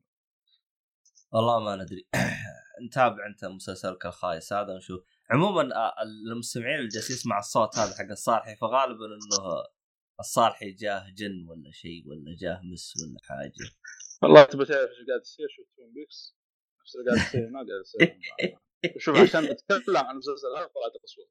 والله 1.32 1.60
ما 1.60 1.76
ندري. 1.76 2.08
نتابع 2.88 3.26
انت 3.28 3.46
مسلسلك 3.46 4.06
الخايس 4.06 4.54
هذا 4.54 4.74
ونشوف. 4.74 5.04
عموما 5.32 5.76
آه، 5.76 5.96
المستمعين 6.32 6.76
اللي 6.80 6.88
جالس 6.88 7.10
يسمع 7.10 7.40
الصوت 7.40 7.78
هذا 7.78 7.94
حق 7.98 8.12
الصالحي 8.12 8.56
فغالبا 8.56 9.06
إنه 9.06 9.64
الصالحي 10.20 10.72
جاه 10.72 11.10
جن 11.10 11.46
ولا 11.48 11.72
شيء 11.72 12.08
ولا 12.08 12.36
جاه 12.42 12.62
مس 12.64 12.94
ولا 12.98 13.18
حاجة. 13.24 13.70
والله 14.22 14.44
تبي 14.44 14.66
تعرف 14.66 14.90
إيش 14.90 15.08
قاعد 15.08 15.22
يصير؟ 15.22 15.48
شوف 15.50 15.66
Twin 15.76 15.94
Peaks 15.94 16.38
نفس 16.82 16.96
اللي 16.96 17.12
قاعد 17.12 17.28
يصير 17.28 17.50
ما 17.50 17.60
قاعد 17.60 17.82
يصير. 17.82 18.20
شوف 19.04 19.18
عشان 19.18 19.44
نتكلم 19.44 19.98
عن 19.98 20.12
المسلسل 20.12 20.48
هذا 20.58 20.66
طلعت 20.66 21.04
تصوير 21.04 21.28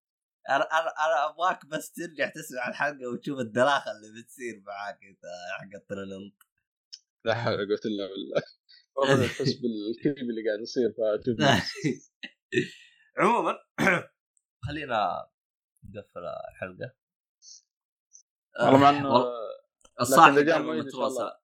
أنا 0.48 0.64
أنا 0.64 0.88
أنا 0.88 1.30
أبغاك 1.30 1.66
بس 1.66 1.92
ترجع 1.92 2.28
تسمع 2.28 2.68
الحلقة 2.68 3.08
وتشوف 3.12 3.38
الدراخه 3.38 3.90
اللي 3.92 4.22
بتصير 4.22 4.62
معاك 4.66 4.98
انت 5.02 5.24
حق 5.58 5.80
ال 5.80 5.88
torrent 5.88 6.42
لا 7.26 7.34
حول 7.34 7.54
ولا 7.54 7.66
قوة 7.66 7.80
إلا 7.84 8.06
بالله. 8.06 8.42
والله 8.96 9.26
تحس 9.38 9.52
بالكذب 9.52 10.30
اللي 10.30 10.48
قاعد 10.48 10.60
يصير 10.60 10.94
عموما 13.18 13.58
خلينا 14.66 15.28
نقفل 15.94 16.20
الحلقة. 16.50 16.94
والله 18.60 18.78
مع 18.78 18.90
أنه 18.90 19.24
الصاحي 20.00 20.52
قلب 20.52 20.66
متروسة. 20.66 21.38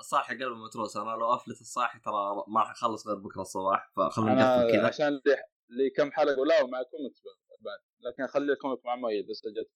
الصاحي 0.00 0.34
قلب 0.34 0.56
متروسة. 0.56 1.02
أنا 1.02 1.10
لو 1.10 1.34
أفلت 1.34 1.60
الصاحي 1.60 1.98
ترى 1.98 2.44
ما 2.48 2.60
راح 2.60 2.70
اخلص 2.70 3.06
غير 3.06 3.16
بكرة 3.16 3.42
الصباح 3.42 3.92
فخلينا 3.96 4.34
نقفل 4.34 4.72
كذا. 4.72 4.86
عشان 4.86 5.20
لي 5.68 5.90
كم 5.96 6.12
حلقة 6.12 6.40
ولا 6.40 6.62
ومع 6.62 6.82
كوميكس 6.82 7.22
بعد 7.60 7.78
لكن 8.00 8.26
خلي 8.26 8.52
ال 8.52 8.58
comic 8.58 8.86
مع 8.86 8.96
مؤيد 8.96 9.26
بس 9.30 9.42
جت 9.46 9.70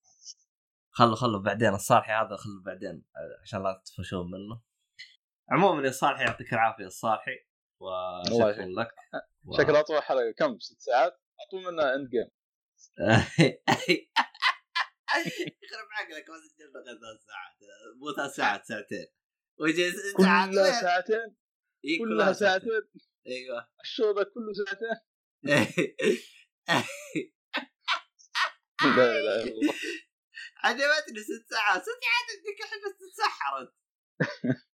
خلوا 0.91 1.15
خلوا 1.15 1.41
بعدين. 1.41 1.75
الصالحي 1.75 2.13
هذا 2.13 2.37
خلوا 2.37 2.63
بعدين 2.67 3.05
عشان 3.43 3.63
لا 3.63 3.83
تطفشون 3.85 4.31
منه. 4.31 4.72
عموما 5.51 5.87
يا 5.87 5.93
صالحي 5.93 6.25
يعطيك 6.25 6.53
العافية 6.53 6.87
الصالحي 6.87 7.47
وشكرا 7.81 8.67
لك. 8.67 8.89
و... 9.45 9.57
شكرا 9.59 9.81
أطول 9.81 10.03
حلقة. 10.03 10.31
كم؟ 10.39 10.59
ست 10.59 10.81
ساعات؟ 10.81 11.21
اطول 11.41 11.65
منها 11.73 11.95
Endgame 11.95 12.31
يخرب 15.63 15.89
عقلك 15.93 16.31
ما 16.31 16.37
سجلنا 16.37 16.81
غير 16.87 16.99
ثلاث 16.99 17.21
ساعات. 17.27 17.57
مو 18.01 18.13
ثلاث 18.17 18.35
ساعات 18.35 18.65
ساعتين. 18.65 19.07
ويجي 19.61 19.93
كلها 20.17 20.81
ساعتين؟ 20.81 21.37
كلها 21.99 22.33
ساعتين. 22.33 22.71
أيوه. 23.27 23.69
ال 23.81 23.88
show 23.88 24.15
كله 24.15 24.53
ساعتين؟ 24.53 24.97
لا 28.97 29.19
الله. 29.19 29.73
عجبتني 30.57 31.23
ست 31.23 31.47
ساعات. 31.51 31.83
ست 31.83 31.89
ساعات 31.89 32.29
الحين 32.31 32.81
بس 32.85 32.95
تتسحرت 32.99 33.75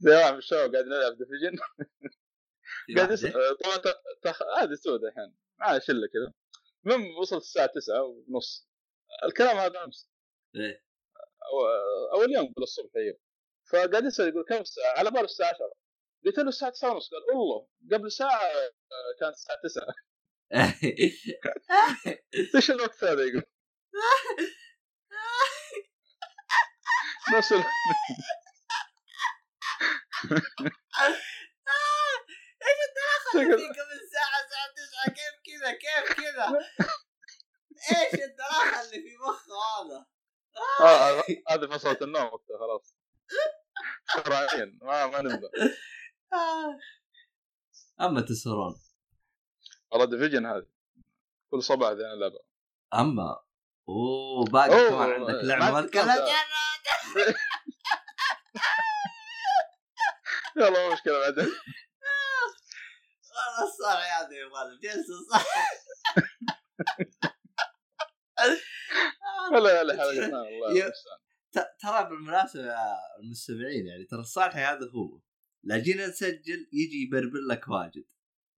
زي 0.00 0.10
واحد 0.10 0.32
في 0.32 0.38
الشباب 0.38 0.72
قاعد 0.74 0.84
نلعب 0.86 1.12
Division 1.18 1.58
قاعد 2.96 3.18
طبعا 3.64 3.94
هذه 4.62 4.74
سوداء 4.74 5.10
الحين. 5.10 5.34
معاه 5.60 5.78
شلة 5.78 6.06
كذا. 6.12 6.32
المهم 6.86 7.18
وصلت 7.18 7.42
الساعة 7.42 7.66
9 7.66 8.02
ونص. 8.02 8.68
الكلام 9.24 9.56
هذا 9.56 9.84
أمس. 9.84 10.08
إيه. 10.56 10.84
أول 12.12 12.32
يوم 12.34 12.52
قبل 12.52 12.62
الصبح 12.62 12.90
أيوه 12.96 13.18
فقاعد 13.70 14.04
يسأل 14.04 14.28
يقول 14.28 14.44
كم 14.48 14.60
الساعة؟ 14.60 14.98
على 14.98 15.10
بال 15.10 15.20
الساعة 15.24 15.48
10 15.48 15.72
قلت 16.26 16.38
له 16.38 16.48
الساعة 16.48 16.70
9 16.72 16.92
ونص. 16.94 17.10
قال 17.10 17.20
الله 17.32 17.68
قبل 17.92 18.12
ساعة 18.12 18.42
آه، 18.44 18.70
كانت 19.20 19.34
الساعة 19.34 19.58
9 19.64 19.86
إيش 22.54 22.70
الوقت 22.70 23.04
هذا 23.04 23.22
يقول؟ 23.22 23.42
نفس 27.36 27.52
إيش 32.64 32.78
الدراخة 32.88 33.54
اللي 33.54 33.68
قبل 33.68 33.98
ساعه 34.12 34.38
الساعة 34.44 34.68
9 35.04 35.14
كيف 35.14 35.34
كذا؟ 35.46 35.72
كيف 35.72 36.12
كذا؟ 36.16 36.46
إيش 37.90 38.14
الدراخة 38.24 38.80
اللي 38.82 39.02
في 39.02 39.16
مخه 39.28 39.52
هذا؟ 39.74 40.06
آه، 40.80 41.24
هذه 41.50 41.66
فصلت 41.66 42.02
النوم 42.02 42.24
وقتها 42.24 42.58
خلاص. 42.58 42.96
شرعيا 44.14 44.78
ما 44.82 45.06
ما 45.06 45.22
نبدا 45.22 45.48
أما 48.00 48.20
تسهرون. 48.20 48.80
والله 49.92 50.06
ديفيجن 50.06 50.46
هذه. 50.46 50.66
كل 51.50 51.62
صباح 51.62 51.90
ذي 51.90 52.06
أنا 52.06 52.14
لعبة. 52.14 52.40
أما؟ 52.94 53.44
أوه 53.88 54.44
باقي 54.44 54.88
كمان 54.88 55.10
عندك 55.10 55.44
لعبة 55.44 55.70
ما 55.70 55.86
تكلمت 55.86 56.28
يلا 60.56 60.92
مشكلة 60.92 61.18
بعدين 61.20 61.52
والله 63.34 63.64
الصالح 63.68 64.20
هذا 64.20 64.34
يا 64.36 64.46
ولد 64.46 64.80
جلسه 64.80 65.14
صح 65.32 65.46
ولا 69.52 69.80
ولا 69.80 69.96
حلقه 69.96 70.26
الله 70.26 70.92
ترى 71.54 72.08
بالمناسبة 72.10 72.62
يا 72.62 72.96
المستمعين 73.20 73.86
يعني 73.86 74.04
ترى 74.04 74.20
الصالحي 74.20 74.60
هذا 74.60 74.90
هو 74.90 75.20
لا 75.64 75.78
جينا 75.78 76.06
نسجل 76.06 76.68
يجي 76.72 77.02
يبربر 77.02 77.38
لك 77.50 77.68
واجد 77.68 78.04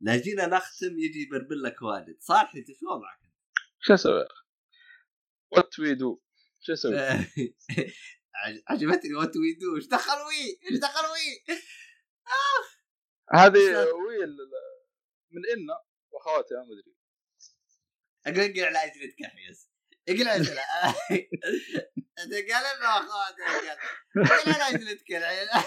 لا 0.00 0.16
جينا 0.16 0.46
نختم 0.46 0.98
يجي 0.98 1.22
يبربر 1.22 1.54
لك 1.54 1.82
واجد 1.82 2.16
صالحي 2.20 2.58
انت 2.58 2.66
شو 2.72 2.86
وضعك؟ 2.86 3.20
شو 3.80 3.94
أسوي؟ 3.94 4.24
وات 5.50 5.78
وي 5.78 5.94
دو 5.94 6.22
شو 6.60 6.72
أسوي؟ 6.72 6.98
عجبتني 8.68 9.14
وات 9.14 9.36
وي 9.36 9.54
دو 9.54 9.76
إيش 9.76 9.86
دخل 9.86 10.12
وي؟ 10.12 10.70
إيش 10.70 10.80
دخل 10.80 11.04
وي؟ 11.10 11.56
هذه 13.34 13.58
وي 13.92 14.26
من 15.30 15.42
إنا 15.56 15.84
واخواتها 16.10 16.62
ما 16.62 16.72
أدري. 16.72 16.96
اقلق 18.26 18.66
على 18.66 18.78
اجلتك 18.84 19.20
يحيس 19.20 19.70
اقلع 20.08 20.34
انت 20.34 22.32
قال 22.32 22.76
لنا 22.78 22.88
اخواتها 22.98 23.46
قال. 23.46 23.78
على 25.24 25.62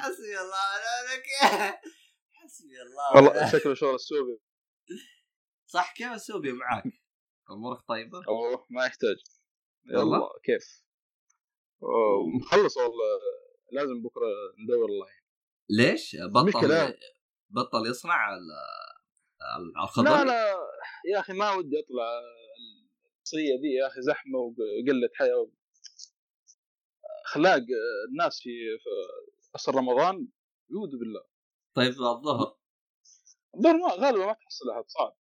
حسبي 0.00 0.40
الله 0.40 0.64
ونعم 0.74 1.22
حسبي 2.32 2.82
الله 2.82 3.16
والله 3.16 3.52
شكله 3.52 3.74
شغل 3.74 3.94
السوبي. 3.94 4.40
صح 5.66 5.94
كيف 5.94 6.12
السوبي 6.12 6.52
معاك؟ 6.52 6.84
أمورك 7.50 7.80
طيبة؟ 7.88 8.22
أوه 8.28 8.66
ما 8.70 8.86
يحتاج. 8.86 9.16
يلا. 9.90 10.28
كيف؟ 10.44 10.84
مخلص 12.36 12.76
والله. 12.76 13.20
لازم 13.72 14.02
بكرة 14.02 14.26
ندور 14.64 14.84
الله 14.84 15.06
ليش؟ 15.70 16.16
بطل 16.16 16.94
بطل 17.50 17.86
يصنع 17.90 18.38
الخضر؟ 19.82 20.04
لا 20.04 20.24
لا. 20.24 20.56
يا 21.14 21.20
أخي 21.20 21.32
ما 21.32 21.52
ودي 21.54 21.80
أطلع 21.80 22.20
الشخصيه 23.16 23.60
دي 23.60 23.68
يا 23.80 23.86
أخي 23.86 24.02
زحمة 24.02 24.38
وقلة 24.38 25.10
حياة 25.14 25.50
أخلاق 27.26 27.62
الناس 28.10 28.40
في 28.42 28.50
عصر 29.54 29.74
رمضان. 29.74 30.28
يعوذ 30.70 30.98
بالله. 30.98 31.24
طيب 31.74 31.88
الظهر؟ 31.88 32.58
الظهر 33.54 33.76
ما 33.76 33.94
غالبا 33.94 34.26
ما 34.26 34.32
تحصل 34.32 34.70
أحد 34.70 34.84
صعب. 34.86 35.17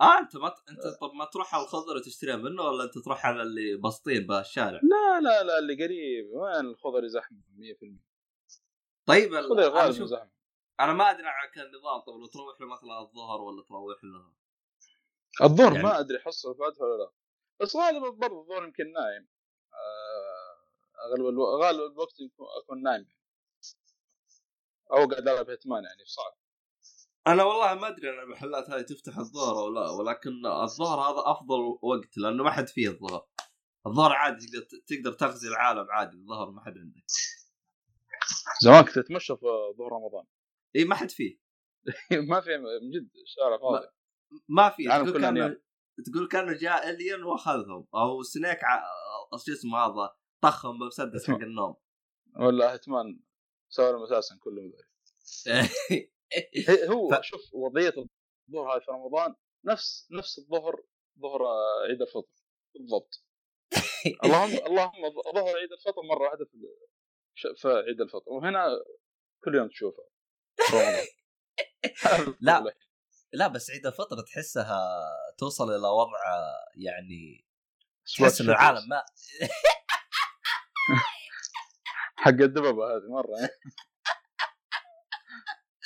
آه 0.00 0.18
أنت 0.18 0.36
ما. 0.36 0.54
أنت 0.70 0.86
طب 1.00 1.12
ما 1.14 1.24
تروح 1.24 1.54
على 1.54 1.64
الخضر 1.64 1.96
وتشتريها 1.96 2.36
منه 2.36 2.62
ولا 2.62 2.84
أنت 2.84 2.98
تروح 2.98 3.26
على 3.26 3.42
اللي 3.42 3.76
بسطين 3.76 4.26
بالشارع؟ 4.26 4.80
لا 4.82 5.20
لا 5.20 5.42
لا 5.42 5.58
اللي 5.58 5.84
قريب. 5.84 6.30
وين 6.32 6.66
الخضر 6.66 7.06
زحمة؟ 7.06 7.38
100% 7.56 8.08
طيب 9.06 9.34
الخضر 9.34 9.68
غالبا 9.68 10.06
زحمة. 10.06 10.30
أنا 10.80 10.92
ما 10.92 11.10
أدري 11.10 11.26
عن 11.26 11.48
النظام 11.56 12.00
طب 12.00 12.12
لو 12.12 12.26
تروح 12.26 12.60
له 12.60 12.66
مثلا 12.66 13.00
الظهر 13.00 13.40
ولا 13.40 13.62
تروح 13.62 14.04
له؟ 14.04 14.32
الظهر 15.42 15.72
يعني... 15.72 15.84
ما 15.84 16.00
أدري 16.00 16.18
حصل 16.18 16.56
فاتح 16.56 16.80
ولا 16.80 17.02
لا. 17.02 17.12
بس 17.60 17.76
غالبا 17.76 18.08
برضه 18.10 18.40
الظهر 18.40 18.64
يمكن 18.64 18.92
نايم. 18.92 19.28
آه، 19.74 20.58
أغلب 21.06 21.26
ألو... 21.26 21.44
غالب 21.44 21.92
الوقت 21.92 22.14
أكون 22.62 22.82
نايم. 22.82 23.08
أو 24.92 24.96
قاعد 24.96 25.28
ألعب 25.28 25.50
هيتمان 25.50 25.84
يعني 25.84 26.04
صعب. 26.04 26.32
أنا 27.32 27.44
والله 27.44 27.74
ما 27.74 27.88
أدري 27.88 28.10
المحلات 28.10 28.70
هذه 28.70 28.82
تفتح 28.82 29.18
الظهر 29.18 29.58
أو 29.58 29.68
لا 29.68 29.90
ولكن 29.90 30.46
الظهر 30.46 31.00
هذا 31.00 31.22
أفضل 31.30 31.78
وقت 31.82 32.18
لأنه 32.18 32.44
ما 32.44 32.50
حد 32.50 32.68
فيه 32.68 32.88
الظهر 32.88 33.26
الظهر 33.86 34.12
عادي 34.12 34.46
تقدر 34.46 34.66
تقدر 34.86 35.12
تغزي 35.12 35.48
العالم 35.48 35.86
عادي 35.90 36.16
الظهر 36.16 36.50
ما 36.50 36.60
حد 36.64 36.78
عندك. 36.78 37.04
زمان 38.64 38.84
كنت 38.84 38.98
أتمشى 38.98 39.36
في 39.36 39.46
ظهر 39.78 39.92
رمضان. 39.92 40.24
إي 40.76 40.84
ما 40.84 40.94
حد 40.94 41.10
فيه. 41.10 41.38
ما 42.30 42.40
في 42.40 42.50
من 42.58 42.90
جد 42.90 43.10
الشارع 43.22 43.58
فاضي. 43.58 43.86
ما 44.48 44.70
في. 44.70 44.84
تقول 44.84 45.22
كانه 45.22 45.56
تقول 46.06 46.28
كأنه 46.28 46.52
جاء 46.52 46.90
الين 46.90 47.22
وأخذهم 47.22 47.86
أو 47.94 48.22
سنيك 48.22 48.64
ع... 48.64 48.82
شو 49.46 49.52
اسمه 49.52 49.78
هذا 49.78 50.16
طخهم 50.40 50.78
بمسدس 50.78 51.30
حق 51.30 51.36
النوم. 51.36 51.76
ولا 52.36 52.74
هتمان 52.74 53.20
سوى 53.68 54.04
أساسا 54.04 54.38
كلهم 54.40 54.72
هو 56.92 57.10
ف... 57.10 57.20
شوف 57.20 57.40
وضعية 57.54 57.94
الظهر 58.48 58.74
هاي 58.74 58.80
في 58.80 58.90
رمضان 58.90 59.34
نفس 59.64 60.08
نفس 60.12 60.38
الظهر 60.38 60.82
ظهر 61.20 61.42
عيد 61.88 62.02
الفطر. 62.02 62.32
بالضبط. 62.74 63.24
اللهم 64.24 64.50
اللهم 64.68 65.10
ظهر 65.34 65.56
عيد 65.56 65.72
الفطر 65.72 66.02
مرة 66.02 66.22
واحدة 66.22 66.44
في 66.44 66.58
في 67.56 67.68
عيد 67.68 68.00
الفطر. 68.00 68.32
وهنا 68.32 68.66
كل 69.44 69.54
يوم 69.54 69.68
تشوفه 69.68 70.02
لا 72.40 72.74
لا 73.32 73.48
بس 73.48 73.70
عيد 73.70 73.86
الفطر 73.86 74.20
تحسها 74.20 74.88
توصل 75.38 75.70
إلى 75.70 75.88
وضع 75.88 76.18
يعني 76.76 77.44
تحس 78.18 78.40
إنه 78.40 78.52
العالم 78.52 78.88
ما 78.88 79.02
حق 82.16 82.30
الدببة 82.30 82.96
هذه 82.96 83.08
مرة. 83.10 83.48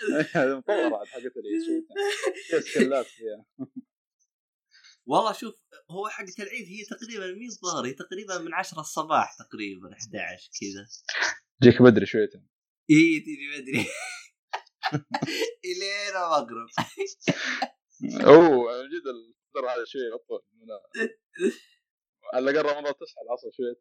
مطوره 0.59 1.05
حقت 1.05 1.33
العيد 1.37 1.63
شوي. 1.67 1.87
فيها. 3.05 3.47
والله 5.07 5.33
شوف 5.33 5.55
هو 5.91 6.09
حقة 6.09 6.43
العيد 6.43 6.67
هي 6.69 6.85
تقريبا 6.85 7.27
مين 7.27 7.49
الظاهر 7.49 7.87
هي 7.87 7.93
تقريبا 7.93 8.39
من 8.39 8.55
10 8.55 8.81
الصباح 8.81 9.37
تقريبا 9.39 9.93
11 9.93 10.51
كذا. 10.61 10.87
تجيك 11.61 11.83
بدري 11.83 12.07
شويتين 12.07 12.49
إي 12.91 13.21
تجي 13.21 13.63
بدري. 13.63 13.87
الين 15.71 16.17
المغرب. 16.17 16.69
أوه 18.27 18.83
جد 18.83 19.07
الفطر 19.07 19.69
هذا 19.71 19.85
شوي 19.85 20.15
أطول. 20.15 20.43
من 20.53 20.69
على 22.35 22.51
الأقل 22.51 22.67
رمضان 22.67 22.95
تصحى 22.95 23.23
العصر 23.23 23.51
شوي 23.57 23.75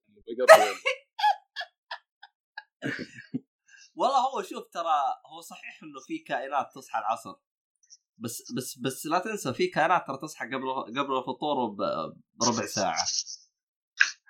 والله 3.95 4.19
هو 4.19 4.41
شوف 4.41 4.68
ترى 4.72 4.99
هو 5.26 5.41
صحيح 5.41 5.84
إنه 5.84 5.99
في 6.07 6.19
كائنات 6.19 6.68
تصحى 6.76 6.99
العصر. 6.99 7.35
بس 8.18 8.51
بس 8.57 8.77
بس 8.77 9.05
لا 9.05 9.19
تنسى 9.19 9.53
في 9.53 9.68
كائنات 9.68 10.07
ترى 10.07 10.18
تصحى 10.18 10.45
قبل 10.45 10.73
قبل 10.99 11.18
الفطور 11.18 11.68
بربع 12.34 12.65
ساعة. 12.65 13.05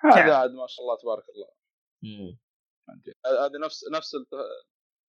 هذا 0.04 0.34
عاد 0.34 0.50
ما 0.50 0.66
شاء 0.66 0.84
الله 0.84 0.96
تبارك 1.02 1.24
الله. 1.28 1.48
هذه 3.26 3.64
نفس 3.64 3.84
نفس 3.92 4.16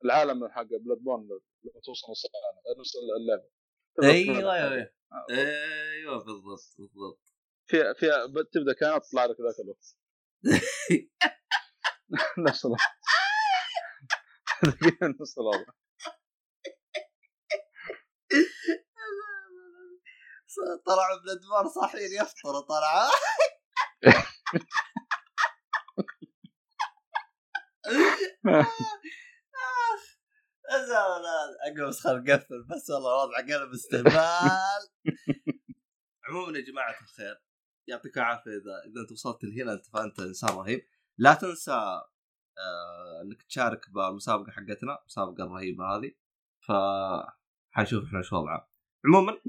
العالم 0.05 0.47
حق 0.47 0.63
بلاد 0.63 0.97
بون 0.97 1.27
لما 1.63 1.81
توصل 1.83 2.11
نص 2.11 2.25
نفس 2.79 2.91
اللعبة. 3.19 3.49
أيوه 4.03 4.53
أيوه 4.55 4.91
أيوه. 5.29 6.23
بالضبط 6.23 6.75
بالضبط. 6.77 7.19
فيها 7.67 7.93
فيها 7.93 8.27
تبدأ 8.53 8.73
كانت 8.73 9.05
تطلع 9.05 9.25
لك 9.25 9.37
ذاك 9.41 9.59
الوقت. 9.59 9.97
نفس 12.47 12.65
الوضع 15.37 15.65
طلعوا 20.85 21.19
من 21.19 21.23
الادوار 21.29 21.67
صاحيين 21.67 22.21
يفطروا 22.21 22.61
طلعوا 22.61 23.11
أقوم 31.67 31.91
خل 31.91 32.33
قفل 32.33 32.63
بس 32.63 32.89
والله 32.89 33.23
وضع 33.23 33.37
قلب 33.37 33.73
استهبال. 33.73 34.51
عموما 36.25 36.57
يا 36.57 36.63
جماعة 36.63 37.01
الخير 37.01 37.41
يعطيك 37.87 38.17
العافية 38.17 38.51
إذا 38.51 38.91
إذا 38.91 39.01
انت 39.01 39.11
وصلت 39.11 39.43
لهنا 39.43 39.73
انت 39.73 39.85
فانت 39.85 40.19
إنسان 40.19 40.49
رهيب. 40.49 40.87
لا 41.17 41.33
تنسى 41.33 42.01
إنك 43.23 43.43
تشارك 43.43 43.89
بالمسابقة 43.89 44.51
حقتنا 44.51 44.99
المسابقه 44.99 45.43
الرهيبة 45.43 45.85
هذه. 45.85 46.11
ف 46.67 46.71
حنشوف 47.73 48.03
إحنا 48.03 48.21
شو 48.21 48.35
وضعه 48.35 48.69
عموما 49.05 49.41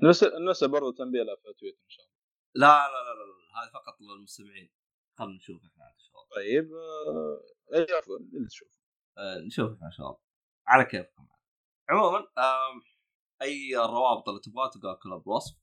نسى 0.51 0.69
برضه 0.69 0.93
تنبيه 0.93 1.23
في 1.23 1.53
تويتر 1.61 1.83
إن 1.85 1.89
شاء 1.89 2.07
الله. 2.07 2.17
لا 2.55 2.89
لا 2.89 3.03
لا 3.05 3.15
لا, 3.19 3.63
هذا 3.63 3.71
فقط 3.73 4.01
للمستمعين. 4.01 4.73
خلنا 5.19 5.37
نشوف 5.37 5.57
إحنا 5.57 5.85
ان 5.85 5.99
شاء 5.99 6.11
الله 6.11 6.29
طيب 6.37 6.73
آه... 6.73 8.47
تشوف 8.49 8.69
آه 9.19 9.39
نشوف 9.47 9.73
إحنا 9.73 9.87
ان 9.87 9.93
شاء 9.93 10.07
الله 10.07 10.19
على 10.67 10.85
كيفكم. 10.85 11.29
عموما 11.91 12.19
آه... 12.39 12.81
أي 13.43 13.77
الروابط 13.77 14.29
اللي 14.29 14.41
تبغاها 14.41 14.71
تلقاها 14.71 14.95
كلها 15.03 15.19
بالوصف 15.19 15.57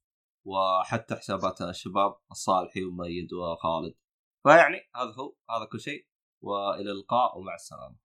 وحتى 0.45 1.15
حسابات 1.15 1.61
الشباب 1.61 2.19
الصالحي 2.31 2.83
وميد 2.83 3.33
وخالد. 3.33 3.95
فيعني 4.43 4.89
هذا 4.95 5.13
هو 5.19 5.35
هذا 5.49 5.65
كل 5.65 5.79
شيء. 5.79 6.08
وإلى 6.41 6.91
اللقاء 6.91 7.37
ومع 7.37 7.55
السلامة. 7.55 7.97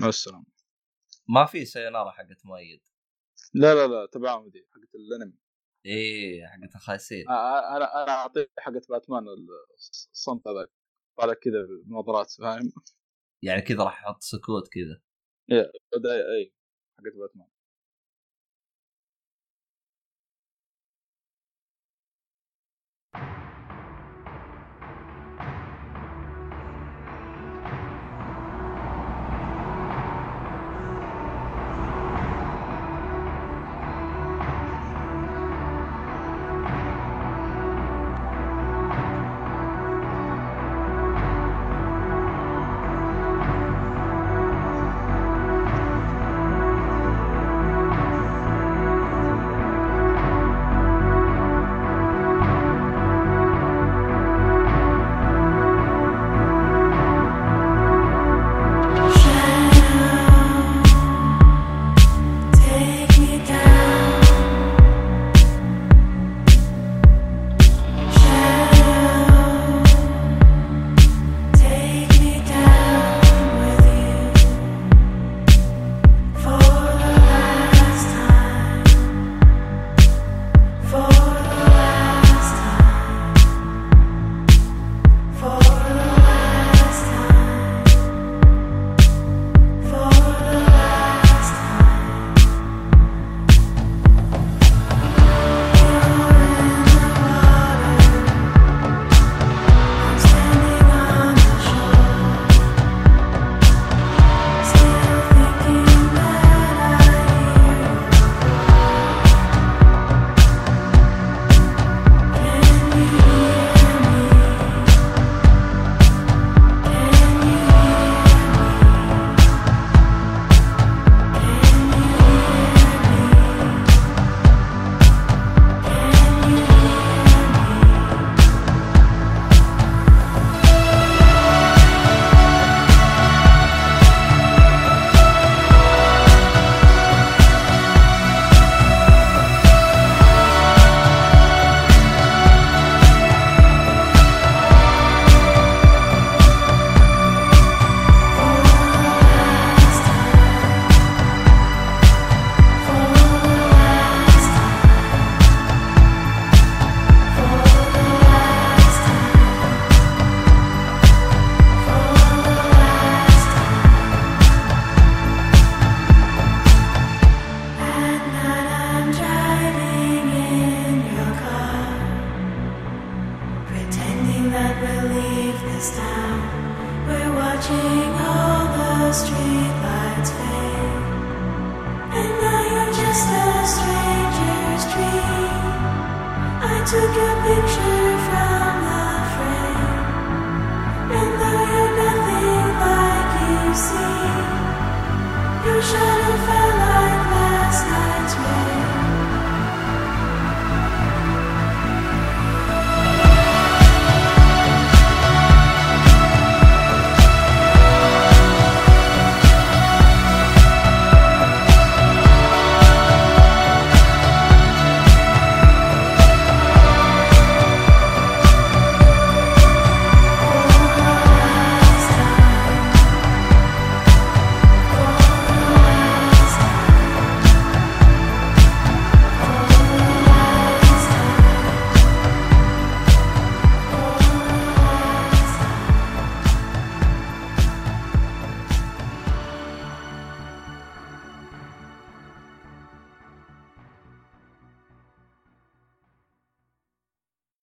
مع 0.00 0.08
السلامة. 0.08 0.46
ما 1.28 1.46
في 1.46 1.64
سينارة 1.64 2.10
حقت 2.10 2.46
مؤيد؟ 2.46 2.82
لا 3.54 3.74
لا 3.74 3.86
لا 3.86 4.06
تبعهم 4.06 4.48
دي 4.48 4.66
حقت 4.70 4.94
الأنمي. 4.94 5.38
إيه 5.86 6.46
حقت 6.46 6.74
الخايسين 6.74 7.28
آه 7.28 7.76
أنا 7.76 8.02
أنا 8.02 8.12
اعطيه 8.12 8.50
حقت 8.58 8.88
باتمان 8.88 9.24
الصمت 9.74 10.48
هذاك. 10.48 10.70
طالع 11.18 11.34
كذا 11.34 11.66
بنظرات 11.86 12.30
فاهم؟ 12.30 12.72
يعني 13.42 13.62
كذا 13.62 13.84
راح 13.84 14.02
يحط 14.02 14.22
سكوت 14.22 14.68
كذا. 14.68 15.02
إيه 15.50 15.72
اي 16.36 16.54
حقت 16.98 17.16
باتمان. 17.16 17.48